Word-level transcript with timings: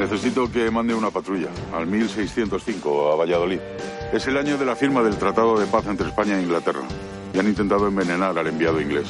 Necesito 0.00 0.50
que 0.50 0.70
mande 0.70 0.94
una 0.94 1.10
patrulla 1.10 1.48
al 1.74 1.86
1605 1.86 3.12
a 3.12 3.16
Valladolid. 3.16 3.60
Es 4.14 4.26
el 4.26 4.38
año 4.38 4.56
de 4.56 4.64
la 4.64 4.74
firma 4.74 5.02
del 5.02 5.16
Tratado 5.16 5.60
de 5.60 5.66
Paz 5.66 5.84
entre 5.88 6.08
España 6.08 6.38
e 6.38 6.42
Inglaterra. 6.42 6.80
Y 7.34 7.38
han 7.38 7.46
intentado 7.46 7.86
envenenar 7.86 8.38
al 8.38 8.46
enviado 8.46 8.80
inglés. 8.80 9.08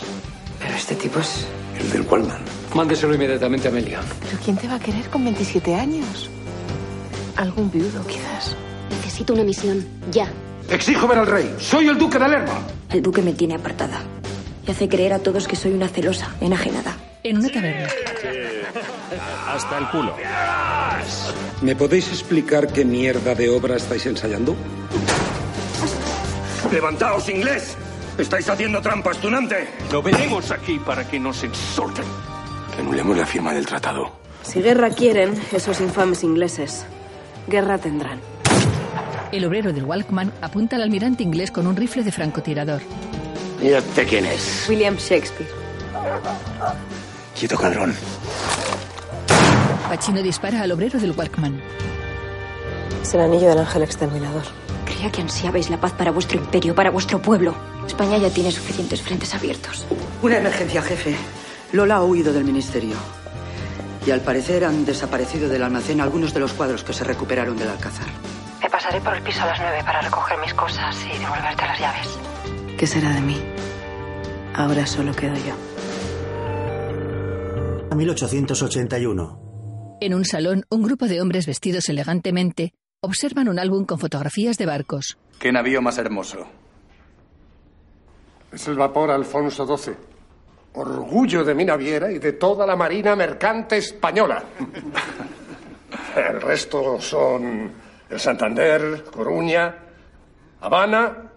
Pero 0.59 0.75
este 0.75 0.97
tipo 0.97 1.21
es... 1.21 1.47
El 1.79 1.93
del 1.93 2.03
Wallman. 2.03 2.41
Mándeselo 2.75 3.15
inmediatamente 3.15 3.69
a 3.69 3.71
Amelia. 3.71 4.01
¿Pero 4.21 4.43
quién 4.45 4.57
te 4.57 4.67
va 4.67 4.75
a 4.75 4.81
querer 4.81 5.09
con 5.11 5.23
27 5.23 5.77
años? 5.77 6.29
Algún 7.37 7.71
viudo, 7.71 8.05
quizás. 8.09 8.57
Necesito 8.91 9.33
una 9.33 9.45
misión. 9.45 9.87
Ya. 10.11 10.27
Exijo 10.69 11.07
ver 11.07 11.19
al 11.19 11.29
rey. 11.29 11.55
Soy 11.61 11.87
el 11.87 11.99
duque 11.99 12.19
de 12.19 12.29
Lerma. 12.29 12.67
El 12.91 13.01
duque 13.01 13.23
me 13.23 13.33
tiene 13.33 13.55
apartada. 13.55 14.03
Y 14.67 14.71
hace 14.73 14.89
creer 14.89 15.13
a 15.13 15.21
todos 15.21 15.47
que 15.47 15.55
soy 15.55 15.73
una 15.73 15.87
celosa, 15.87 16.35
enajenada. 16.41 16.97
En 17.23 17.39
una 17.39 17.49
taberna. 17.49 17.89
Hasta 19.49 19.79
el 19.79 19.89
culo. 19.89 20.15
¿Me 21.63 21.77
podéis 21.77 22.09
explicar 22.09 22.69
qué 22.73 22.85
mierda 22.85 23.35
de 23.35 23.51
obra 23.51 23.77
estáis 23.77 24.07
ensayando? 24.07 24.57
¡Levantaos, 26.73 27.29
inglés! 27.29 27.77
¡Estáis 28.17 28.49
haciendo 28.49 28.81
trampas, 28.81 29.19
tunante! 29.19 29.69
No 29.91 30.03
venimos 30.03 30.51
aquí 30.51 30.79
para 30.79 31.07
que 31.09 31.19
nos 31.19 31.43
exhorten. 31.43 32.05
Que 32.75 32.83
anulemos 32.83 33.17
la 33.17 33.27
firma 33.27 33.53
del 33.53 33.67
tratado. 33.67 34.13
Si 34.43 34.61
guerra 34.61 34.91
quieren, 34.91 35.41
esos 35.53 35.81
infames 35.81 36.23
ingleses, 36.23 36.85
guerra 37.47 37.79
tendrán. 37.79 38.21
El 39.33 39.45
obrero 39.45 39.73
del 39.73 39.85
Walkman 39.85 40.33
apunta 40.41 40.77
al 40.77 40.83
almirante 40.83 41.23
inglés 41.23 41.51
con 41.51 41.67
un 41.67 41.77
rifle 41.77 42.03
de 42.03 42.13
francotirador. 42.13 42.83
¿Y 43.63 43.69
este 43.69 44.05
quién 44.05 44.27
es? 44.27 44.67
William 44.69 44.97
Shakespeare. 44.97 45.51
Quieto, 47.39 47.57
cadrón. 47.57 47.95
Pacino 49.91 50.23
dispara 50.23 50.63
al 50.63 50.71
obrero 50.71 51.01
del 51.01 51.11
Walkman. 51.11 51.61
Es 53.03 53.13
el 53.13 53.23
anillo 53.23 53.49
del 53.49 53.59
ángel 53.59 53.83
exterminador. 53.83 54.45
Creía 54.85 55.11
que 55.11 55.21
ansiabais 55.21 55.69
la 55.69 55.81
paz 55.81 55.91
para 55.95 56.13
vuestro 56.13 56.39
imperio, 56.39 56.77
para 56.77 56.93
vuestro 56.93 57.21
pueblo. 57.21 57.57
España 57.89 58.17
ya 58.17 58.31
tiene 58.31 58.53
suficientes 58.53 59.03
frentes 59.03 59.35
abiertos. 59.35 59.85
Una 60.23 60.39
emergencia, 60.39 60.81
jefe. 60.81 61.17
Lola 61.73 61.97
ha 61.97 62.05
huido 62.05 62.33
del 62.33 62.45
ministerio. 62.45 62.95
Y 64.07 64.13
al 64.13 64.21
parecer 64.21 64.65
han 64.65 64.85
desaparecido 64.85 65.49
del 65.49 65.65
almacén 65.65 66.01
algunos 66.01 66.33
de 66.33 66.39
los 66.39 66.53
cuadros 66.53 66.85
que 66.85 66.93
se 66.93 67.03
recuperaron 67.03 67.57
del 67.57 67.71
Alcázar. 67.71 68.07
Me 68.63 68.71
pasaré 68.71 69.01
por 69.01 69.17
el 69.17 69.23
piso 69.25 69.43
a 69.43 69.47
las 69.47 69.59
nueve 69.59 69.83
para 69.85 70.03
recoger 70.03 70.39
mis 70.39 70.55
cosas 70.55 70.97
y 71.05 71.19
devolverte 71.19 71.67
las 71.67 71.81
llaves. 71.81 72.09
¿Qué 72.79 72.87
será 72.87 73.11
de 73.11 73.23
mí? 73.23 73.43
Ahora 74.55 74.87
solo 74.87 75.13
quedo 75.17 75.35
yo. 75.35 75.55
1881. 77.97 79.50
En 80.03 80.15
un 80.15 80.25
salón, 80.25 80.65
un 80.71 80.83
grupo 80.83 81.09
de 81.09 81.21
hombres 81.21 81.47
vestidos 81.47 81.91
elegantemente 81.91 82.73
observan 83.03 83.49
un 83.49 83.59
álbum 83.59 83.85
con 83.85 83.99
fotografías 83.99 84.57
de 84.57 84.65
barcos. 84.65 85.19
¿Qué 85.39 85.53
navío 85.53 85.83
más 85.83 85.99
hermoso? 85.99 86.47
Es 88.51 88.67
el 88.69 88.77
vapor 88.77 89.11
Alfonso 89.11 89.67
XII. 89.77 89.95
Orgullo 90.73 91.45
de 91.45 91.55
mi 91.55 91.67
naviera 91.67 92.11
y 92.11 92.19
de 92.19 92.33
toda 92.33 92.67
la 92.67 92.77
marina 92.77 93.15
mercante 93.15 93.77
española. 93.77 94.43
El 96.17 96.41
resto 96.41 96.99
son 96.99 97.71
el 98.09 98.19
Santander, 98.19 99.05
Coruña, 99.05 99.75
Habana 100.61 101.31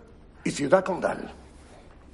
y 0.43 0.51
Ciudad 0.51 0.83
Condal. 0.83 1.31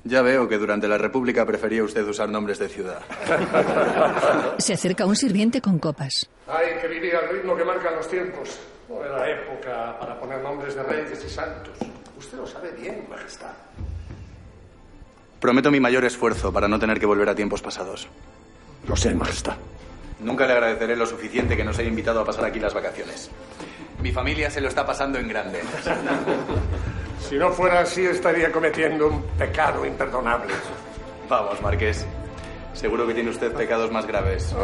Ya 0.03 0.21
veo 0.21 0.47
que 0.47 0.57
durante 0.57 0.87
la 0.87 0.97
República 0.97 1.45
prefería 1.45 1.83
usted 1.83 2.07
usar 2.07 2.29
nombres 2.29 2.57
de 2.59 2.69
ciudad. 2.69 3.01
Se 4.57 4.73
acerca 4.73 5.05
un 5.05 5.15
sirviente 5.15 5.61
con 5.61 5.77
copas. 5.77 6.29
Hay 6.47 6.79
que 6.81 6.87
vivir 6.87 7.15
al 7.15 7.29
ritmo 7.29 7.55
que 7.55 7.65
marcan 7.65 7.95
los 7.95 8.07
tiempos. 8.07 8.59
No 8.87 9.03
era 9.03 9.29
época 9.29 9.99
para 9.99 10.19
poner 10.19 10.41
nombres 10.41 10.75
de 10.75 10.83
reyes 10.83 11.23
y 11.23 11.29
santos. 11.29 11.77
Usted 12.17 12.37
lo 12.37 12.47
sabe 12.47 12.71
bien, 12.71 13.05
Majestad. 13.09 13.51
Prometo 15.39 15.69
mi 15.69 15.79
mayor 15.79 16.03
esfuerzo 16.05 16.51
para 16.51 16.67
no 16.67 16.79
tener 16.79 16.99
que 16.99 17.05
volver 17.05 17.29
a 17.29 17.35
tiempos 17.35 17.61
pasados. 17.61 18.07
Lo 18.87 18.95
sé, 18.95 19.13
Majestad. 19.13 19.57
Nunca 20.21 20.45
le 20.47 20.53
agradeceré 20.53 20.95
lo 20.95 21.05
suficiente 21.05 21.55
que 21.55 21.63
nos 21.63 21.77
haya 21.77 21.87
invitado 21.87 22.19
a 22.21 22.25
pasar 22.25 22.45
aquí 22.45 22.59
las 22.59 22.73
vacaciones. 22.73 23.29
Mi 24.01 24.11
familia 24.11 24.49
se 24.49 24.59
lo 24.61 24.67
está 24.69 24.85
pasando 24.85 25.19
en 25.19 25.27
grande. 25.27 25.59
Si 27.29 27.37
no 27.37 27.51
fuera 27.51 27.81
así, 27.81 28.03
estaría 28.07 28.51
cometiendo 28.51 29.07
un 29.07 29.21
pecado 29.37 29.85
imperdonable. 29.85 30.51
Vamos, 31.29 31.61
Marqués. 31.61 32.03
Seguro 32.73 33.05
que 33.05 33.13
tiene 33.13 33.29
usted 33.29 33.53
pecados 33.53 33.91
más 33.91 34.07
graves. 34.07 34.55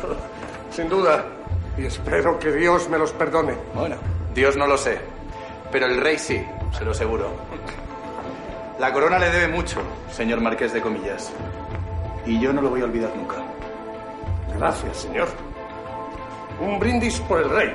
Sin 0.70 0.90
duda. 0.90 1.24
Y 1.78 1.86
espero 1.86 2.38
que 2.38 2.52
Dios 2.52 2.90
me 2.90 2.98
los 2.98 3.10
perdone. 3.12 3.54
Bueno, 3.74 3.96
Dios 4.34 4.54
no 4.54 4.66
lo 4.66 4.76
sé. 4.76 4.98
Pero 5.72 5.86
el 5.86 5.98
rey 5.98 6.18
sí, 6.18 6.44
se 6.76 6.84
lo 6.84 6.90
aseguro. 6.90 7.30
La 8.78 8.92
corona 8.92 9.18
le 9.18 9.30
debe 9.30 9.48
mucho, 9.48 9.80
señor 10.12 10.42
Marqués 10.42 10.74
de 10.74 10.82
Comillas. 10.82 11.32
Y 12.26 12.38
yo 12.38 12.52
no 12.52 12.60
lo 12.60 12.68
voy 12.68 12.82
a 12.82 12.84
olvidar 12.84 13.16
nunca. 13.16 13.36
Gracias, 14.58 14.98
señor. 14.98 15.28
Un 16.60 16.78
brindis 16.78 17.18
por 17.20 17.40
el 17.40 17.48
rey. 17.48 17.72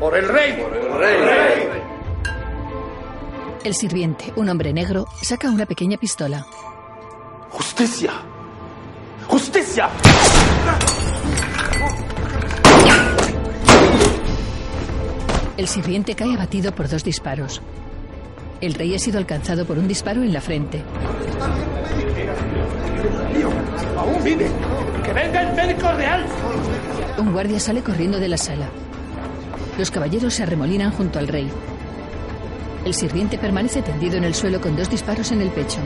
Por 0.00 0.16
el 0.16 0.28
rey. 0.28 0.52
Por 0.54 0.74
el 0.74 0.98
rey. 0.98 1.16
El 1.20 1.95
sirviente, 3.74 4.32
un 4.36 4.48
hombre 4.48 4.72
negro, 4.72 5.06
saca 5.22 5.48
una 5.48 5.66
pequeña 5.66 5.96
pistola. 5.96 6.46
¡Justicia! 7.50 8.12
¡Justicia! 9.26 9.88
El 15.56 15.68
sirviente 15.68 16.14
cae 16.14 16.34
abatido 16.34 16.74
por 16.74 16.88
dos 16.88 17.02
disparos. 17.02 17.62
El 18.60 18.74
rey 18.74 18.94
ha 18.94 18.98
sido 18.98 19.18
alcanzado 19.18 19.64
por 19.64 19.78
un 19.78 19.88
disparo 19.88 20.22
en 20.22 20.32
la 20.32 20.40
frente. 20.40 20.82
¡Aún 23.96 24.24
vive! 24.24 24.50
¡Que 25.02 25.12
venga 25.12 25.42
el 25.42 25.56
médico 25.56 25.92
real! 25.92 26.26
Un 27.18 27.32
guardia 27.32 27.58
sale 27.58 27.82
corriendo 27.82 28.18
de 28.18 28.28
la 28.28 28.36
sala. 28.36 28.68
Los 29.78 29.90
caballeros 29.90 30.34
se 30.34 30.42
arremolinan 30.42 30.92
junto 30.92 31.18
al 31.18 31.28
rey. 31.28 31.50
El 32.86 32.94
sirviente 32.94 33.36
permanece 33.36 33.82
tendido 33.82 34.16
en 34.16 34.22
el 34.22 34.32
suelo 34.32 34.60
con 34.60 34.76
dos 34.76 34.88
disparos 34.88 35.32
en 35.32 35.42
el 35.42 35.48
pecho. 35.48 35.80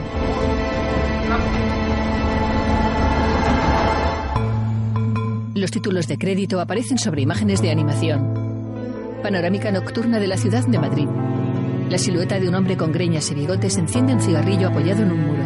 Los 5.55 5.71
títulos 5.71 6.07
de 6.07 6.19
crédito 6.19 6.61
aparecen 6.61 6.99
sobre 6.99 7.23
imágenes 7.23 7.59
de 7.63 7.71
animación. 7.71 9.19
Panorámica 9.23 9.71
nocturna 9.71 10.19
de 10.19 10.27
la 10.27 10.37
ciudad 10.37 10.63
de 10.67 10.77
Madrid. 10.77 11.07
La 11.89 11.97
silueta 11.97 12.39
de 12.39 12.47
un 12.47 12.53
hombre 12.53 12.77
con 12.77 12.91
greñas 12.91 13.31
y 13.31 13.33
bigotes 13.33 13.79
enciende 13.79 14.13
un 14.13 14.21
cigarrillo 14.21 14.67
apoyado 14.67 15.01
en 15.01 15.11
un 15.11 15.25
muro. 15.25 15.43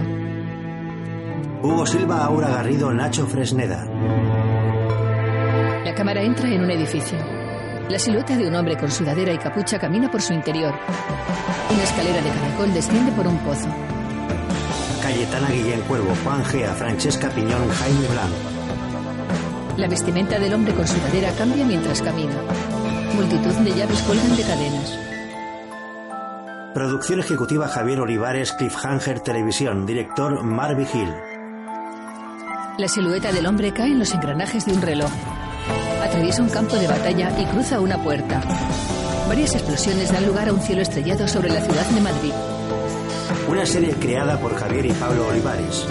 Hugo 1.64 1.86
Silva, 1.86 2.26
Aura 2.26 2.50
Garrido, 2.50 2.94
Nacho 2.94 3.26
Fresneda. 3.28 3.86
La 5.86 5.96
cámara 5.96 6.22
entra 6.22 6.50
en 6.50 6.66
un 6.66 6.72
edificio. 6.72 7.35
La 7.90 8.00
silueta 8.00 8.36
de 8.36 8.48
un 8.48 8.56
hombre 8.56 8.78
con 8.78 8.90
sudadera 8.90 9.32
y 9.32 9.38
capucha 9.38 9.78
camina 9.78 10.10
por 10.10 10.22
su 10.22 10.34
interior. 10.34 10.74
Una 11.72 11.84
escalera 11.84 12.22
de 12.22 12.30
caracol 12.30 12.74
desciende 12.74 13.12
por 13.12 13.28
un 13.28 13.38
pozo. 13.40 13.68
Cayetana 15.04 15.50
Guillén 15.50 15.82
Cuervo, 15.82 16.14
Juan 16.24 16.44
Gea, 16.46 16.74
Francesca 16.74 17.30
Piñón, 17.30 17.70
Jaime 17.70 18.08
Blanco. 18.08 19.78
La 19.78 19.88
vestimenta 19.88 20.40
del 20.40 20.54
hombre 20.54 20.74
con 20.74 20.88
sudadera 20.88 21.32
cambia 21.34 21.64
mientras 21.64 22.02
camina. 22.02 22.34
Multitud 23.14 23.54
de 23.54 23.76
llaves 23.76 24.02
cuelgan 24.02 24.36
de 24.36 24.44
cadenas. 24.44 25.00
Producción 26.74 27.20
ejecutiva 27.20 27.68
Javier 27.68 28.00
Olivares, 28.00 28.52
Cliffhanger 28.54 29.20
Televisión, 29.20 29.86
director 29.86 30.44
Mar 30.44 30.76
Vigil. 30.76 31.14
La 32.80 32.88
silueta 32.88 33.32
del 33.32 33.46
hombre 33.46 33.72
cae 33.74 33.92
en 33.92 34.00
los 34.00 34.14
engranajes 34.14 34.66
de 34.66 34.74
un 34.74 34.82
reloj. 34.82 35.12
Atraviesa 36.16 36.44
un 36.44 36.50
campo 36.50 36.78
de 36.78 36.88
batalla 36.88 37.42
y 37.42 37.46
cruza 37.46 37.82
una 37.82 38.02
puerta. 38.02 38.42
Varias 39.28 39.54
explosiones 39.54 40.14
dan 40.14 40.26
lugar 40.26 40.48
a 40.48 40.54
un 40.54 40.62
cielo 40.62 40.82
estrellado 40.82 41.28
sobre 41.28 41.50
la 41.50 41.60
ciudad 41.60 41.86
de 41.88 42.00
Madrid. 42.00 42.32
Una 43.50 43.66
serie 43.66 43.94
creada 43.96 44.40
por 44.40 44.56
Javier 44.56 44.86
y 44.86 44.94
Pablo 44.94 45.28
Olivares. 45.28 45.86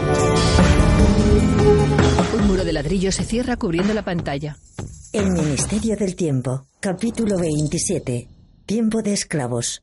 Un 2.38 2.46
muro 2.46 2.64
de 2.64 2.72
ladrillo 2.72 3.12
se 3.12 3.22
cierra 3.22 3.58
cubriendo 3.58 3.92
la 3.92 4.00
pantalla. 4.00 4.56
El 5.12 5.30
Ministerio 5.30 5.94
del 5.94 6.16
Tiempo, 6.16 6.68
capítulo 6.80 7.36
27. 7.36 8.26
Tiempo 8.64 9.02
de 9.02 9.12
esclavos. 9.12 9.82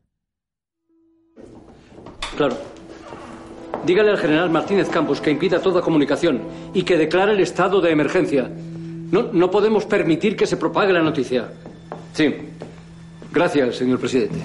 Claro. 2.35 2.57
Dígale 3.85 4.09
al 4.09 4.17
general 4.17 4.49
Martínez 4.49 4.89
Campos 4.89 5.21
que 5.21 5.29
impida 5.29 5.61
toda 5.61 5.81
comunicación 5.81 6.41
y 6.73 6.81
que 6.81 6.97
declare 6.97 7.33
el 7.33 7.41
estado 7.41 7.79
de 7.79 7.91
emergencia. 7.91 8.49
No, 9.11 9.23
no 9.33 9.51
podemos 9.51 9.85
permitir 9.85 10.35
que 10.35 10.47
se 10.47 10.57
propague 10.57 10.93
la 10.93 11.01
noticia. 11.01 11.49
Sí. 12.13 12.33
Gracias, 13.31 13.75
señor 13.75 13.99
presidente. 13.99 14.39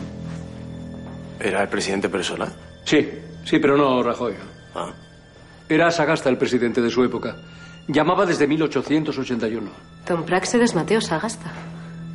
¿Era 1.40 1.62
el 1.62 1.68
presidente 1.68 2.08
persona? 2.08 2.52
Sí, 2.84 3.08
sí, 3.44 3.58
pero 3.58 3.76
no 3.76 4.02
Rajoy. 4.02 4.34
Ah. 4.74 4.92
Era 5.68 5.90
Sagasta 5.90 6.28
el 6.28 6.38
presidente 6.38 6.80
de 6.80 6.90
su 6.90 7.02
época. 7.04 7.36
Llamaba 7.88 8.26
desde 8.26 8.46
1881. 8.46 9.70
Don 10.06 10.24
Praxedes 10.24 10.74
Mateo 10.74 11.00
Sagasta. 11.00 11.52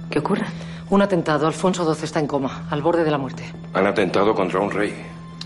¿Qué 0.10 0.20
ocurre? 0.20 0.46
Un 0.90 1.02
atentado. 1.02 1.48
Alfonso 1.48 1.94
XII 1.94 2.04
está 2.06 2.20
en 2.20 2.28
coma, 2.28 2.68
al 2.70 2.82
borde 2.82 3.04
de 3.04 3.12
la 3.12 3.18
muerte. 3.18 3.44
Han 3.74 3.88
atentado 3.88 4.34
contra 4.34 4.60
un 4.60 4.72
rey. 4.72 4.94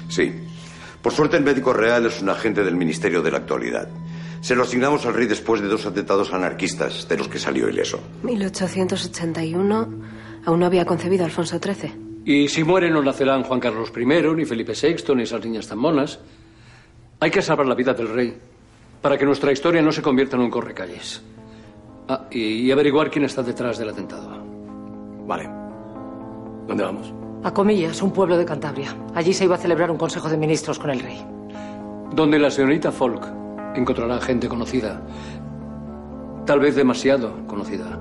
Sí. 0.08 0.34
Por 1.02 1.14
suerte 1.14 1.38
el 1.38 1.44
médico 1.44 1.72
real 1.74 2.08
es 2.08 2.22
un 2.22 2.30
agente 2.30 2.64
del 2.64 2.76
Ministerio 2.76 3.22
de 3.22 3.30
la 3.32 3.38
Actualidad. 3.38 3.88
Se 4.46 4.54
lo 4.54 4.62
asignamos 4.62 5.04
al 5.08 5.16
rey 5.16 5.26
después 5.26 5.60
de 5.60 5.68
dos 5.68 5.88
atentados 5.88 6.32
anarquistas 6.32 7.08
de 7.10 7.18
los 7.18 7.28
que 7.28 7.40
salió 7.40 7.68
ileso. 7.68 8.00
1881. 8.22 9.90
Aún 10.46 10.60
no 10.60 10.66
había 10.68 10.86
concebido 10.86 11.24
a 11.24 11.26
Alfonso 11.26 11.58
XIII. 11.58 12.22
Y 12.26 12.48
si 12.48 12.64
muere 12.64 12.92
no 12.92 13.02
nacerán 13.02 13.42
Juan 13.42 13.60
Carlos 13.60 13.92
I, 13.98 14.06
ni 14.06 14.46
Felipe 14.46 14.74
VI, 14.80 15.16
ni 15.16 15.24
esas 15.24 15.44
niñas 15.44 15.68
tan 15.68 15.80
monas. 15.80 16.20
Hay 17.22 17.32
que 17.32 17.42
salvar 17.42 17.66
la 17.66 17.74
vida 17.74 17.96
del 17.96 18.08
rey 18.08 18.38
para 19.02 19.18
que 19.18 19.26
nuestra 19.26 19.52
historia 19.52 19.82
no 19.82 19.92
se 19.92 20.04
convierta 20.04 20.36
en 20.36 20.44
un 20.44 20.52
correcalles. 20.52 21.24
Ah, 22.08 22.28
y, 22.30 22.68
y 22.68 22.72
averiguar 22.72 23.10
quién 23.10 23.26
está 23.26 23.42
detrás 23.42 23.80
del 23.80 23.90
atentado. 23.90 24.46
Vale. 25.26 25.50
¿Dónde 26.68 26.84
vamos? 26.84 27.12
A 27.44 27.52
Comillas, 27.52 28.00
un 28.04 28.14
pueblo 28.14 28.38
de 28.38 28.46
Cantabria. 28.46 28.96
Allí 29.16 29.34
se 29.34 29.46
iba 29.46 29.56
a 29.56 29.58
celebrar 29.58 29.90
un 29.90 29.98
consejo 29.98 30.30
de 30.30 30.38
ministros 30.38 30.78
con 30.78 30.92
el 30.92 31.00
rey. 31.00 31.26
Donde 32.14 32.38
la 32.38 32.52
señorita 32.52 32.92
Folk 32.92 33.45
encontrará 33.76 34.20
gente 34.22 34.48
conocida. 34.48 35.02
Tal 36.46 36.60
vez 36.60 36.76
demasiado 36.76 37.46
conocida. 37.48 38.00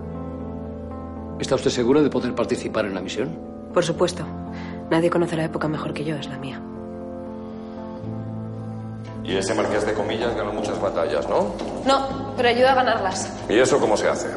¿Está 1.38 1.55
usted 1.56 1.71
segura 1.71 2.03
de 2.03 2.11
poder 2.11 2.35
participar 2.35 2.87
en 2.87 2.94
la 2.94 3.00
misión? 3.00 3.31
Por 3.73 3.85
supuesto. 3.85 4.25
Nadie 4.91 5.11
conoce 5.11 5.37
la 5.37 5.44
época 5.44 5.67
mejor 5.69 5.93
que 5.93 6.05
yo, 6.05 6.17
es 6.17 6.29
la 6.29 6.38
mía. 6.38 6.61
Y 9.25 9.37
ese 9.37 9.55
marqués 9.55 9.87
de 9.87 9.94
comillas 9.94 10.37
ganó 10.37 10.53
muchas 10.53 10.81
batallas, 10.81 11.26
¿no? 11.29 11.55
No, 11.87 12.35
pero 12.37 12.50
ayuda 12.50 12.73
a 12.73 12.75
ganarlas. 12.75 13.32
¿Y 13.49 13.59
eso 13.59 13.81
cómo 13.81 13.97
se 13.97 14.09
hace? 14.09 14.29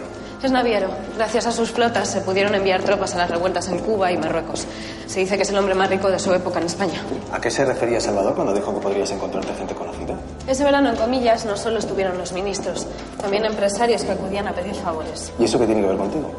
Es 0.44 0.52
naviero. 0.52 0.90
Gracias 1.16 1.48
a 1.48 1.52
sus 1.52 1.72
flotas 1.72 2.10
se 2.10 2.22
pudieron 2.22 2.54
enviar 2.54 2.84
tropas 2.84 3.16
a 3.16 3.18
las 3.18 3.30
revueltas 3.30 3.68
en 3.70 3.80
Cuba 3.80 4.12
y 4.12 4.18
Marruecos. 4.18 4.68
Se 5.08 5.20
dice 5.20 5.36
que 5.36 5.42
es 5.42 5.50
el 5.50 5.58
hombre 5.58 5.74
más 5.74 5.90
rico 5.90 6.12
de 6.12 6.20
su 6.20 6.32
época 6.32 6.60
en 6.60 6.68
España. 6.68 7.02
¿A 7.32 7.42
qué 7.42 7.50
se 7.50 7.66
refería 7.66 8.00
Salvador 8.00 8.36
cuando 8.36 8.54
dijo 8.54 8.72
que 8.74 8.80
podrías 8.80 9.10
encontrarte 9.10 9.54
gente 9.56 9.74
conocida? 9.74 10.16
Ese 10.48 10.64
verano, 10.64 10.90
en 10.90 10.96
comillas, 10.96 11.46
no 11.46 11.58
solo 11.58 11.80
estuvieron 11.80 12.20
los 12.20 12.34
ministros, 12.34 12.86
también 13.20 13.46
empresarios 13.46 14.04
que 14.04 14.12
acudían 14.12 14.48
a 14.48 14.54
pedir 14.54 14.76
favores. 14.76 15.34
¿Y 15.40 15.46
eso 15.46 15.58
qué 15.58 15.66
tiene 15.66 15.82
que 15.82 15.88
ver 15.88 15.98
contigo? 15.98 16.32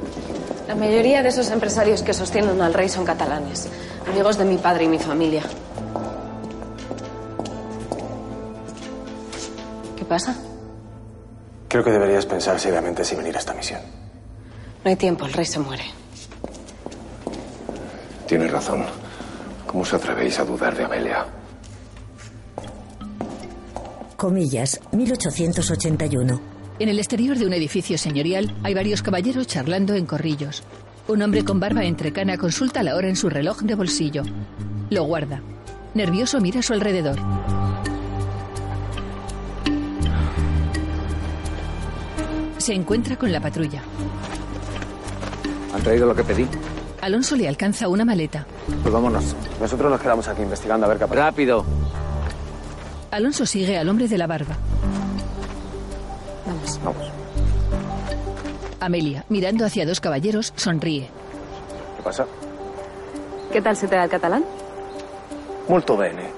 La 0.69 0.77
mayoría 0.77 1.23
de 1.23 1.31
esos 1.31 1.51
empresarios 1.51 2.03
que 2.03 2.15
sostienen 2.15 2.61
al 2.63 2.75
rey 2.75 2.89
son 2.89 3.05
catalanes, 3.05 3.69
amigos 4.07 4.39
de 4.39 4.45
mi 4.45 4.59
padre 4.59 4.85
y 4.85 4.89
mi 4.89 4.99
familia. 5.01 5.43
¿Qué 9.97 10.05
pasa? 10.05 10.37
Creo 11.69 11.85
que 11.85 11.91
deberías 11.91 12.27
pensar 12.27 12.59
seriamente 12.59 13.05
si 13.05 13.15
venir 13.15 13.37
a 13.37 13.39
esta 13.39 13.55
misión. 13.55 13.81
No 14.85 14.91
hay 14.91 14.97
tiempo, 14.97 15.27
el 15.27 15.33
rey 15.33 15.45
se 15.45 15.59
muere. 15.59 15.85
Tienes 18.27 18.51
razón. 18.51 18.85
¿Cómo 19.67 19.83
os 19.83 19.93
atrevéis 19.93 20.39
a 20.39 20.45
dudar 20.45 20.75
de 20.77 20.85
Amelia? 20.85 21.27
Comillas, 24.17 24.81
1881. 24.93 26.41
En 26.79 26.89
el 26.89 26.99
exterior 26.99 27.39
de 27.39 27.47
un 27.47 27.53
edificio 27.53 27.99
señorial 27.99 28.55
hay 28.63 28.75
varios 28.75 29.03
caballeros 29.03 29.47
charlando 29.47 29.95
en 29.95 30.07
corrillos. 30.07 30.63
Un 31.07 31.23
hombre 31.23 31.45
con 31.45 31.61
barba 31.61 31.85
entrecana 31.85 32.37
consulta 32.37 32.83
la 32.83 32.97
hora 32.97 33.09
en 33.09 33.17
su 33.17 33.29
reloj 33.29 33.61
de 33.61 33.75
bolsillo. 33.75 34.23
Lo 34.91 35.05
guarda. 35.05 35.43
Nervioso 35.95 36.41
mira 36.41 36.61
a 36.61 36.63
su 36.63 36.73
alrededor. 36.73 37.19
Se 42.59 42.75
encuentra 42.75 43.17
con 43.17 43.33
la 43.33 43.41
patrulla. 43.41 43.83
¿Han 45.75 45.83
traído 45.83 46.07
lo 46.07 46.15
que 46.15 46.25
pedí? 46.25 46.47
Alonso 47.01 47.37
le 47.37 47.49
alcanza 47.49 47.89
una 47.89 48.05
maleta. 48.05 48.45
Pues 48.83 48.93
vámonos. 48.93 49.37
Nosotros 49.61 49.91
nos 49.91 50.01
quedamos 50.01 50.27
aquí 50.29 50.43
investigando 50.43 50.87
a 50.87 50.89
ver 50.89 50.99
qué 50.99 51.07
pasa. 51.07 51.21
¡Rápido! 51.27 51.65
Alonso 53.11 53.47
sigue 53.47 53.79
al 53.79 53.89
hombre 53.89 54.09
de 54.09 54.19
la 54.19 54.27
barba. 54.27 54.57
Vamos. 56.47 56.81
Vamos. 56.85 57.13
Amelia, 58.81 59.25
mirando 59.29 59.65
hacia 59.65 59.87
dos 59.87 60.01
caballeros, 60.01 60.53
sonríe. 60.57 61.09
¿Qué 61.97 62.03
pasa? 62.03 62.27
¿Qué 63.53 63.63
tal 63.63 63.77
se 63.77 63.89
te 63.89 63.97
da 63.97 64.05
el 64.05 64.11
catalán? 64.11 64.45
Molto 65.69 65.97
bene. 65.97 66.31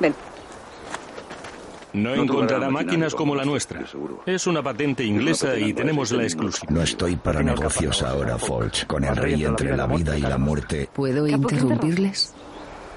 Ven. 0.00 0.14
No 1.92 2.14
encontrará 2.14 2.68
máquinas 2.70 3.14
como 3.14 3.34
la 3.34 3.44
nuestra. 3.44 3.82
Es 4.26 4.46
una 4.46 4.62
patente 4.62 5.04
inglesa 5.04 5.56
y 5.56 5.72
tenemos 5.72 6.12
la 6.12 6.22
exclusiva. 6.22 6.70
No 6.72 6.82
estoy 6.82 7.16
para 7.16 7.42
negocios 7.42 8.02
ahora, 8.02 8.38
Folch. 8.38 8.86
Con 8.86 9.04
el 9.04 9.16
rey 9.16 9.44
entre 9.44 9.76
la 9.76 9.86
vida 9.86 10.16
y 10.16 10.20
la 10.20 10.38
muerte. 10.38 10.88
¿Puedo 10.92 11.26
interrumpirles? 11.26 12.34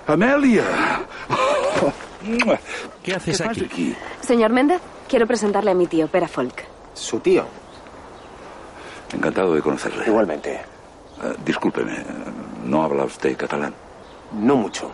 ¡Amelia! 0.07 0.63
¿Qué 3.03 3.15
haces 3.15 3.41
aquí? 3.41 3.95
Señor 4.21 4.51
Méndez, 4.51 4.81
quiero 5.07 5.25
presentarle 5.25 5.71
a 5.71 5.73
mi 5.73 5.88
tío, 5.88 6.07
Pera 6.07 6.27
Folk. 6.27 6.65
¿Su 6.93 7.19
tío? 7.19 7.45
Encantado 9.13 9.55
de 9.55 9.61
conocerle. 9.61 10.05
Igualmente. 10.05 10.53
Eh, 10.53 11.33
discúlpeme, 11.45 11.93
¿no 12.65 12.83
habla 12.83 13.05
usted 13.05 13.38
catalán? 13.38 13.73
No 14.33 14.55
mucho. 14.55 14.91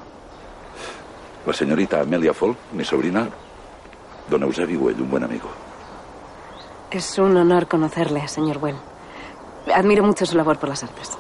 La 1.46 1.54
señorita 1.54 2.02
Amelia 2.02 2.34
Folk, 2.34 2.58
mi 2.74 2.84
sobrina, 2.84 3.30
don 4.30 4.44
Eusebio 4.44 4.80
Güell, 4.80 5.02
un 5.02 5.10
buen 5.10 5.24
amigo. 5.24 5.50
Es 6.92 7.18
un 7.20 7.36
honor 7.36 7.68
conocerle, 7.68 8.28
señor 8.28 8.58
Well. 8.60 8.78
Admiro 9.74 10.04
mucho 10.04 10.26
su 10.26 10.38
labor 10.38 10.58
por 10.58 10.70
las 10.70 10.84
artes. 10.84 11.18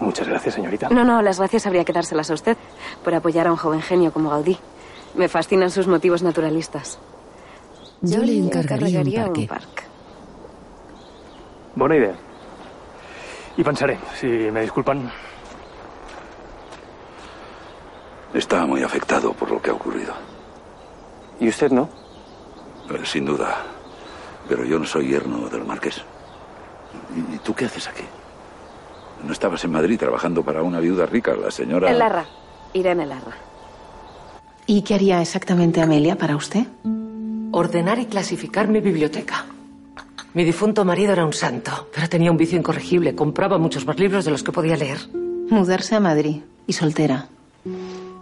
Muchas 0.00 0.26
gracias, 0.26 0.54
señorita. 0.54 0.88
No, 0.88 1.04
no, 1.04 1.22
las 1.22 1.38
gracias 1.38 1.66
habría 1.66 1.84
que 1.84 1.92
dárselas 1.92 2.30
a 2.30 2.34
usted 2.34 2.56
por 3.04 3.14
apoyar 3.14 3.46
a 3.46 3.50
un 3.50 3.56
joven 3.56 3.82
genio 3.82 4.12
como 4.12 4.30
Gaudí. 4.30 4.58
Me 5.14 5.28
fascinan 5.28 5.70
sus 5.70 5.86
motivos 5.86 6.22
naturalistas. 6.22 6.98
Yo 8.00 8.22
le 8.22 8.36
encargaría 8.36 9.00
un 9.26 9.46
parque. 9.46 9.84
Buena 11.76 11.96
idea. 11.96 12.14
Y 13.56 13.62
pensaré, 13.62 13.98
si 14.18 14.26
me 14.26 14.62
disculpan. 14.62 15.10
Está 18.34 18.64
muy 18.66 18.82
afectado 18.82 19.34
por 19.34 19.50
lo 19.50 19.60
que 19.60 19.70
ha 19.70 19.74
ocurrido. 19.74 20.14
¿Y 21.38 21.48
usted 21.48 21.70
no? 21.70 22.01
Sin 23.04 23.24
duda. 23.24 23.64
Pero 24.48 24.64
yo 24.64 24.78
no 24.78 24.84
soy 24.84 25.08
yerno 25.08 25.48
del 25.48 25.64
marqués. 25.64 26.02
¿Y 27.34 27.38
tú 27.38 27.54
qué 27.54 27.66
haces 27.66 27.88
aquí? 27.88 28.04
¿No 29.24 29.32
estabas 29.32 29.64
en 29.64 29.72
Madrid 29.72 29.98
trabajando 29.98 30.42
para 30.42 30.62
una 30.62 30.80
viuda 30.80 31.06
rica, 31.06 31.34
la 31.34 31.50
señora... 31.50 31.90
En 31.90 31.98
Larra. 31.98 32.26
Irene 32.72 33.06
Larra. 33.06 33.36
¿Y 34.66 34.82
qué 34.82 34.94
haría 34.94 35.20
exactamente 35.20 35.80
Amelia 35.80 36.16
para 36.16 36.36
usted? 36.36 36.66
Ordenar 37.52 37.98
y 37.98 38.06
clasificar 38.06 38.68
mi 38.68 38.80
biblioteca. 38.80 39.46
Mi 40.34 40.44
difunto 40.44 40.84
marido 40.84 41.12
era 41.12 41.26
un 41.26 41.32
santo, 41.32 41.88
pero 41.94 42.08
tenía 42.08 42.30
un 42.30 42.36
vicio 42.36 42.58
incorregible. 42.58 43.14
Compraba 43.14 43.58
muchos 43.58 43.86
más 43.86 43.98
libros 43.98 44.24
de 44.24 44.30
los 44.30 44.42
que 44.42 44.52
podía 44.52 44.76
leer. 44.76 44.98
Mudarse 45.50 45.94
a 45.94 46.00
Madrid 46.00 46.40
y 46.66 46.72
soltera. 46.72 47.28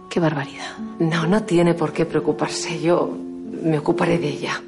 Qué 0.09 0.19
barbaridad. 0.19 0.77
No, 0.99 1.25
no 1.25 1.43
tiene 1.43 1.73
por 1.73 1.93
qué 1.93 2.05
preocuparse. 2.05 2.81
Yo 2.81 3.17
me 3.61 3.77
ocuparé 3.77 4.17
de 4.17 4.29
ella. 4.29 4.61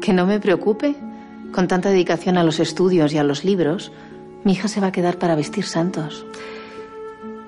Que 0.00 0.12
no 0.12 0.26
me 0.26 0.40
preocupe. 0.40 0.94
Con 1.52 1.66
tanta 1.66 1.90
dedicación 1.90 2.38
a 2.38 2.44
los 2.44 2.60
estudios 2.60 3.12
y 3.12 3.18
a 3.18 3.24
los 3.24 3.44
libros, 3.44 3.90
mi 4.44 4.52
hija 4.52 4.68
se 4.68 4.80
va 4.80 4.88
a 4.88 4.92
quedar 4.92 5.18
para 5.18 5.34
vestir 5.34 5.64
santos. 5.64 6.24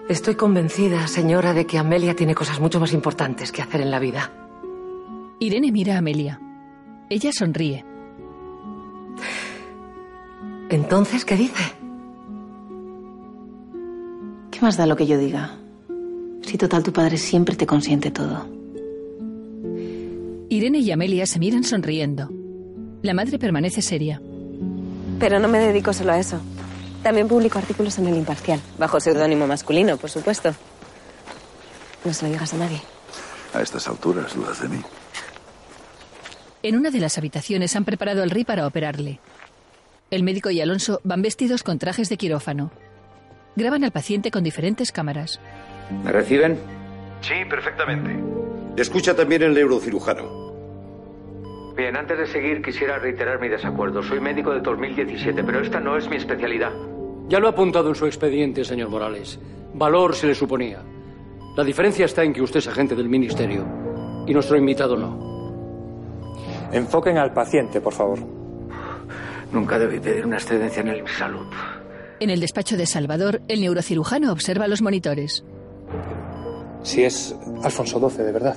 Estoy 0.09 0.35
convencida, 0.35 1.07
señora, 1.07 1.55
de 1.55 1.67
que 1.67 1.79
Amelia 1.79 2.17
tiene 2.17 2.35
cosas 2.35 2.61
mucho 2.61 2.81
más 2.81 2.93
importantes 2.93 3.53
que 3.53 3.63
hacer 3.63 3.81
en 3.81 3.91
la 3.91 4.01
vida. 4.01 4.33
Irene 5.39 5.73
mira 5.73 5.95
a 5.95 5.99
Amelia. 5.99 6.41
Ella 7.09 7.31
sonríe. 7.33 7.85
Entonces, 10.69 11.25
¿qué 11.25 11.37
dice? 11.37 11.63
¿Qué 14.51 14.61
más 14.61 14.77
da 14.77 14.87
lo 14.87 14.97
que 14.97 15.07
yo 15.07 15.19
diga? 15.19 15.57
Si 16.43 16.59
total 16.59 16.83
tu 16.83 16.93
padre 16.93 17.17
siempre 17.17 17.57
te 17.57 17.67
consiente 17.67 18.11
todo. 18.11 18.62
Irene 20.53 20.81
y 20.81 20.91
Amelia 20.91 21.25
se 21.25 21.39
miran 21.39 21.65
sonriendo. 21.65 22.29
La 23.01 23.15
madre 23.15 23.39
permanece 23.39 23.81
seria. 23.81 24.21
Pero 25.19 25.39
no 25.39 25.49
me 25.49 25.59
dedico 25.59 25.95
solo 25.95 26.13
a 26.13 26.19
eso. 26.19 26.43
También 27.03 27.27
publico 27.27 27.59
artículos 27.59 27.99
en 27.99 28.09
El 28.09 28.19
Imparcial, 28.19 28.61
bajo 28.77 29.01
seudónimo 29.01 29.47
masculino, 29.47 29.97
por 29.97 30.11
supuesto. 30.11 30.55
No 32.05 32.13
se 32.13 32.27
lo 32.27 32.33
digas 32.33 32.53
a 32.53 32.59
nadie. 32.59 32.83
A 33.55 33.63
estas 33.63 33.89
alturas 33.89 34.35
dudas 34.37 34.61
de 34.61 34.69
mí. 34.69 34.83
En 36.63 36.77
una 36.77 36.91
de 36.91 37.01
las 37.01 37.17
habitaciones 37.17 37.75
han 37.75 37.87
preparado 37.87 38.23
al 38.23 38.29
rey 38.29 38.45
para 38.45 38.67
operarle. 38.67 39.21
El 40.11 40.23
médico 40.23 40.51
y 40.51 40.61
Alonso 40.61 41.01
van 41.03 41.23
vestidos 41.23 41.63
con 41.63 41.79
trajes 41.79 42.11
de 42.11 42.19
quirófano. 42.19 42.73
Graban 43.57 43.85
al 43.85 43.91
paciente 43.91 44.31
con 44.31 44.45
diferentes 44.45 44.93
cámaras. 44.93 45.41
¿Me 46.05 46.13
reciben? 46.13 46.59
Sí, 47.23 47.37
perfectamente. 47.49 48.23
Escucha 48.77 49.17
también 49.17 49.43
el 49.45 49.55
neurocirujano. 49.55 50.42
Bien, 51.77 51.97
antes 51.97 52.19
de 52.19 52.27
seguir 52.27 52.61
quisiera 52.63 52.99
reiterar 52.99 53.41
mi 53.41 53.49
desacuerdo. 53.49 54.03
Soy 54.03 54.21
médico 54.21 54.53
de 54.53 54.61
2017, 54.61 55.43
pero 55.43 55.61
esta 55.61 55.81
no 55.81 55.97
es 55.97 56.09
mi 56.09 56.17
especialidad. 56.17 56.73
Ya 57.29 57.39
lo 57.41 57.47
ha 57.47 57.51
apuntado 57.51 57.89
en 57.89 57.95
su 57.95 58.05
expediente, 58.07 58.65
señor 58.65 58.91
Morales. 58.91 59.41
Valor 59.75 60.15
se 60.15 60.27
le 60.27 60.35
suponía. 60.35 60.83
La 61.57 61.65
diferencia 61.65 62.05
está 62.05 62.25
en 62.25 62.33
que 62.33 62.43
usted 62.43 62.59
es 62.59 62.69
agente 62.69 62.95
del 62.95 63.09
ministerio 63.09 63.67
y 64.27 64.35
nuestro 64.35 64.57
invitado 64.57 64.97
no. 64.97 65.33
Enfoquen 66.73 67.17
al 67.19 67.33
paciente, 67.33 67.81
por 67.81 67.93
favor. 67.93 68.19
Nunca 69.51 69.79
debí 69.79 69.99
pedir 69.99 70.27
una 70.27 70.37
excedencia 70.37 70.81
en 70.81 70.89
el 70.89 71.09
salud. 71.09 71.47
En 72.21 72.31
el 72.31 72.41
despacho 72.41 72.77
de 72.77 72.87
Salvador, 72.87 73.43
el 73.49 73.61
neurocirujano 73.61 74.31
observa 74.31 74.69
los 74.69 74.81
monitores. 74.81 75.45
Si 76.83 77.05
es 77.05 77.35
Alfonso 77.63 78.11
XII, 78.11 78.25
de 78.25 78.33
verdad. 78.33 78.57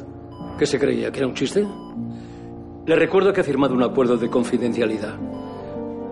¿Qué 0.58 0.66
se 0.66 0.80
creía? 0.80 1.12
¿Que 1.12 1.20
era 1.20 1.28
un 1.28 1.34
chiste? 1.34 1.66
Le 2.86 2.96
recuerdo 2.96 3.34
que 3.34 3.42
ha 3.42 3.44
firmado 3.44 3.74
un 3.74 3.82
acuerdo 3.82 4.18
de 4.18 4.30
confidencialidad. 4.30 5.16